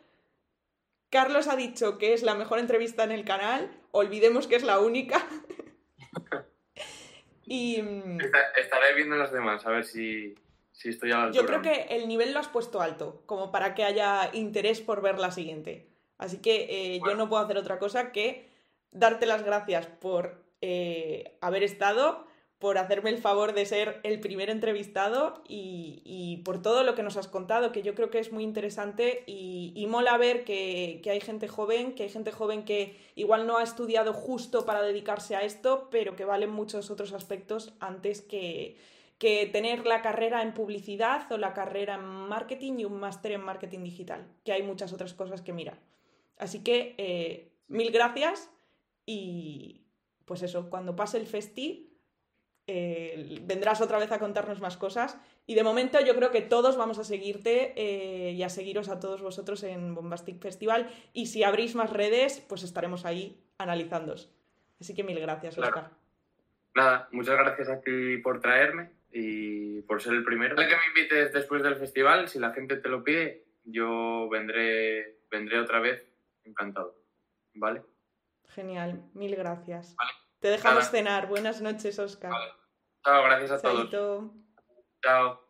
Carlos 1.11 1.49
ha 1.49 1.57
dicho 1.57 1.99
que 1.99 2.12
es 2.12 2.22
la 2.22 2.37
mejor 2.37 2.61
entrevista 2.61 3.03
en 3.03 3.11
el 3.11 3.24
canal 3.24 3.68
olvidemos 3.95 4.47
que 4.49 4.57
es 4.57 4.65
la 4.65 4.81
única. 4.81 5.25
y... 7.45 7.81
Mm, 7.81 8.19
estaré 8.57 8.95
viendo 8.97 9.17
las 9.17 9.33
demás, 9.33 9.65
a 9.67 9.71
ver 9.71 9.85
si, 9.85 10.35
estoy 10.83 11.13
a 11.13 11.17
la 11.17 11.23
altura. 11.25 11.41
Yo 11.41 11.47
creo 11.47 11.63
que 11.63 11.95
el 11.95 12.09
nivel 12.09 12.35
lo 12.35 12.41
has 12.41 12.49
puesto 12.49 12.83
alto, 12.83 13.23
como 13.27 13.53
para 13.53 13.75
que 13.75 13.85
haya 13.85 14.31
interés 14.33 14.81
por 14.81 15.01
ver 15.01 15.19
la 15.19 15.31
siguiente. 15.31 15.87
Así 16.19 16.39
que 16.39 16.67
eh, 16.69 17.01
yo 17.07 17.15
no 17.15 17.29
puedo 17.29 17.43
hacer 17.43 17.57
otra 17.57 17.79
cosa 17.79 18.11
que 18.11 18.49
darte 18.91 19.27
las 19.27 19.45
gracias 19.45 19.87
por 19.87 20.43
eh, 20.61 21.37
haber 21.41 21.63
estado, 21.63 22.27
por 22.65 22.79
hacerme 22.79 23.11
el 23.11 23.19
favor 23.19 23.53
de 23.53 23.67
ser 23.67 24.01
el 24.05 24.21
primer 24.21 24.49
entrevistado 24.49 25.45
y, 25.47 26.41
por 26.47 26.62
todo 26.62 26.83
lo 26.83 26.95
que 26.95 27.03
nos 27.03 27.19
has 27.19 27.29
contado, 27.29 27.73
que 27.73 27.83
yo 27.83 27.95
creo 27.95 28.09
que 28.09 28.19
es 28.19 28.33
muy 28.33 28.43
interesante 28.43 29.23
y, 29.27 29.87
mola 29.87 30.17
ver 30.17 30.45
que, 30.45 31.03
hay 31.05 31.21
gente 31.21 31.47
joven, 31.47 31.95
que 31.95 32.05
hay 32.05 32.09
gente 32.09 32.33
joven 32.33 32.65
que 32.65 32.97
igual 33.17 33.47
no 33.47 33.59
ha 33.59 33.62
estudiado 33.62 34.15
justo 34.15 34.65
para 34.65 34.81
dedicarse 34.81 35.37
a 35.37 35.43
esto, 35.43 35.89
pero 35.91 36.17
que 36.17 36.25
valen 36.25 36.49
muchos 36.49 36.91
otros 36.91 37.12
aspectos 37.12 37.75
antes 37.81 38.23
que, 38.23 38.79
que 39.19 39.45
tener 39.45 39.85
la 39.85 40.01
carrera 40.01 40.41
en 40.41 40.55
publicidad 40.55 41.31
o 41.33 41.37
la 41.37 41.53
carrera 41.53 41.97
en 41.97 42.05
marketing 42.05 42.79
y 42.79 42.87
un 42.87 42.99
máster 42.99 43.33
en 43.33 43.43
marketing 43.43 43.85
digital, 43.85 44.27
que 44.43 44.53
hay 44.53 44.62
muchas 44.62 44.91
otras 44.95 45.12
cosas 45.12 45.43
que 45.43 45.53
mirar. 45.53 45.77
Así 46.39 46.61
que 46.61 46.95
eh, 46.97 47.53
mil 47.69 47.91
gracias 47.91 48.49
y 49.05 49.83
pues 50.25 50.43
eso, 50.43 50.71
cuando 50.71 50.97
pase 50.97 51.19
el 51.19 51.27
festi 51.27 51.91
eh, 52.67 53.41
vendrás 53.43 53.81
otra 53.81 53.99
vez 53.99 54.11
a 54.12 54.19
contarnos 54.19 54.61
más 54.61 54.77
cosas. 54.77 55.19
Y 55.47 55.55
de 55.55 55.62
momento 55.62 56.01
yo 56.01 56.15
creo 56.17 56.31
que 56.31 56.41
todos 56.41 56.77
vamos 56.77 56.99
a 56.99 57.05
seguirte 57.05 57.75
eh, 57.77 58.33
y 58.33 58.43
a 58.43 58.49
seguiros 58.49 58.89
a 58.89 59.01
todos 59.01 59.21
vosotros 59.21 59.62
en 59.62 59.95
Bombastic 59.95 60.41
Festival. 60.41 60.91
Y 61.12 61.27
si 61.27 61.45
abrís 61.45 61.75
más 61.75 61.91
redes, 61.91 62.45
pues 62.49 62.62
estaremos 62.62 63.05
ahí 63.05 63.39
analizándos. 63.59 64.31
Así 64.81 64.95
que 64.95 65.05
mil 65.05 65.21
gracias, 65.21 65.59
Oscar. 65.59 65.91
Nada, 66.75 67.09
muchas 67.12 67.37
gracias 67.37 67.69
a 67.69 67.81
ti 67.81 68.19
por 68.19 68.41
traerme 68.41 68.91
y 69.12 69.83
por 69.83 70.03
ser 70.03 70.15
el 70.15 70.25
primero. 70.25 70.57
que 70.57 70.65
me 70.65 70.87
invites 70.89 71.33
después 71.33 71.62
del 71.62 71.77
festival, 71.77 72.29
si 72.29 72.39
la 72.39 72.53
gente 72.53 72.77
te 72.77 72.89
lo 72.89 73.05
pide, 73.05 73.45
yo 73.65 74.29
vendré, 74.29 75.19
vendré 75.31 75.61
otra 75.61 75.81
vez 75.81 76.05
encantado. 76.45 76.97
¿Vale? 77.55 77.83
Genial, 78.49 79.03
mil 79.15 79.37
gracias. 79.37 79.95
Te 80.45 80.51
dejamos 80.51 80.91
cenar. 80.91 81.27
Buenas 81.27 81.63
noches, 81.63 81.99
Oscar. 81.99 82.31
Chao, 83.03 83.23
gracias 83.25 83.51
a 83.53 83.63
todos. 83.63 83.89
Chao. 85.03 85.44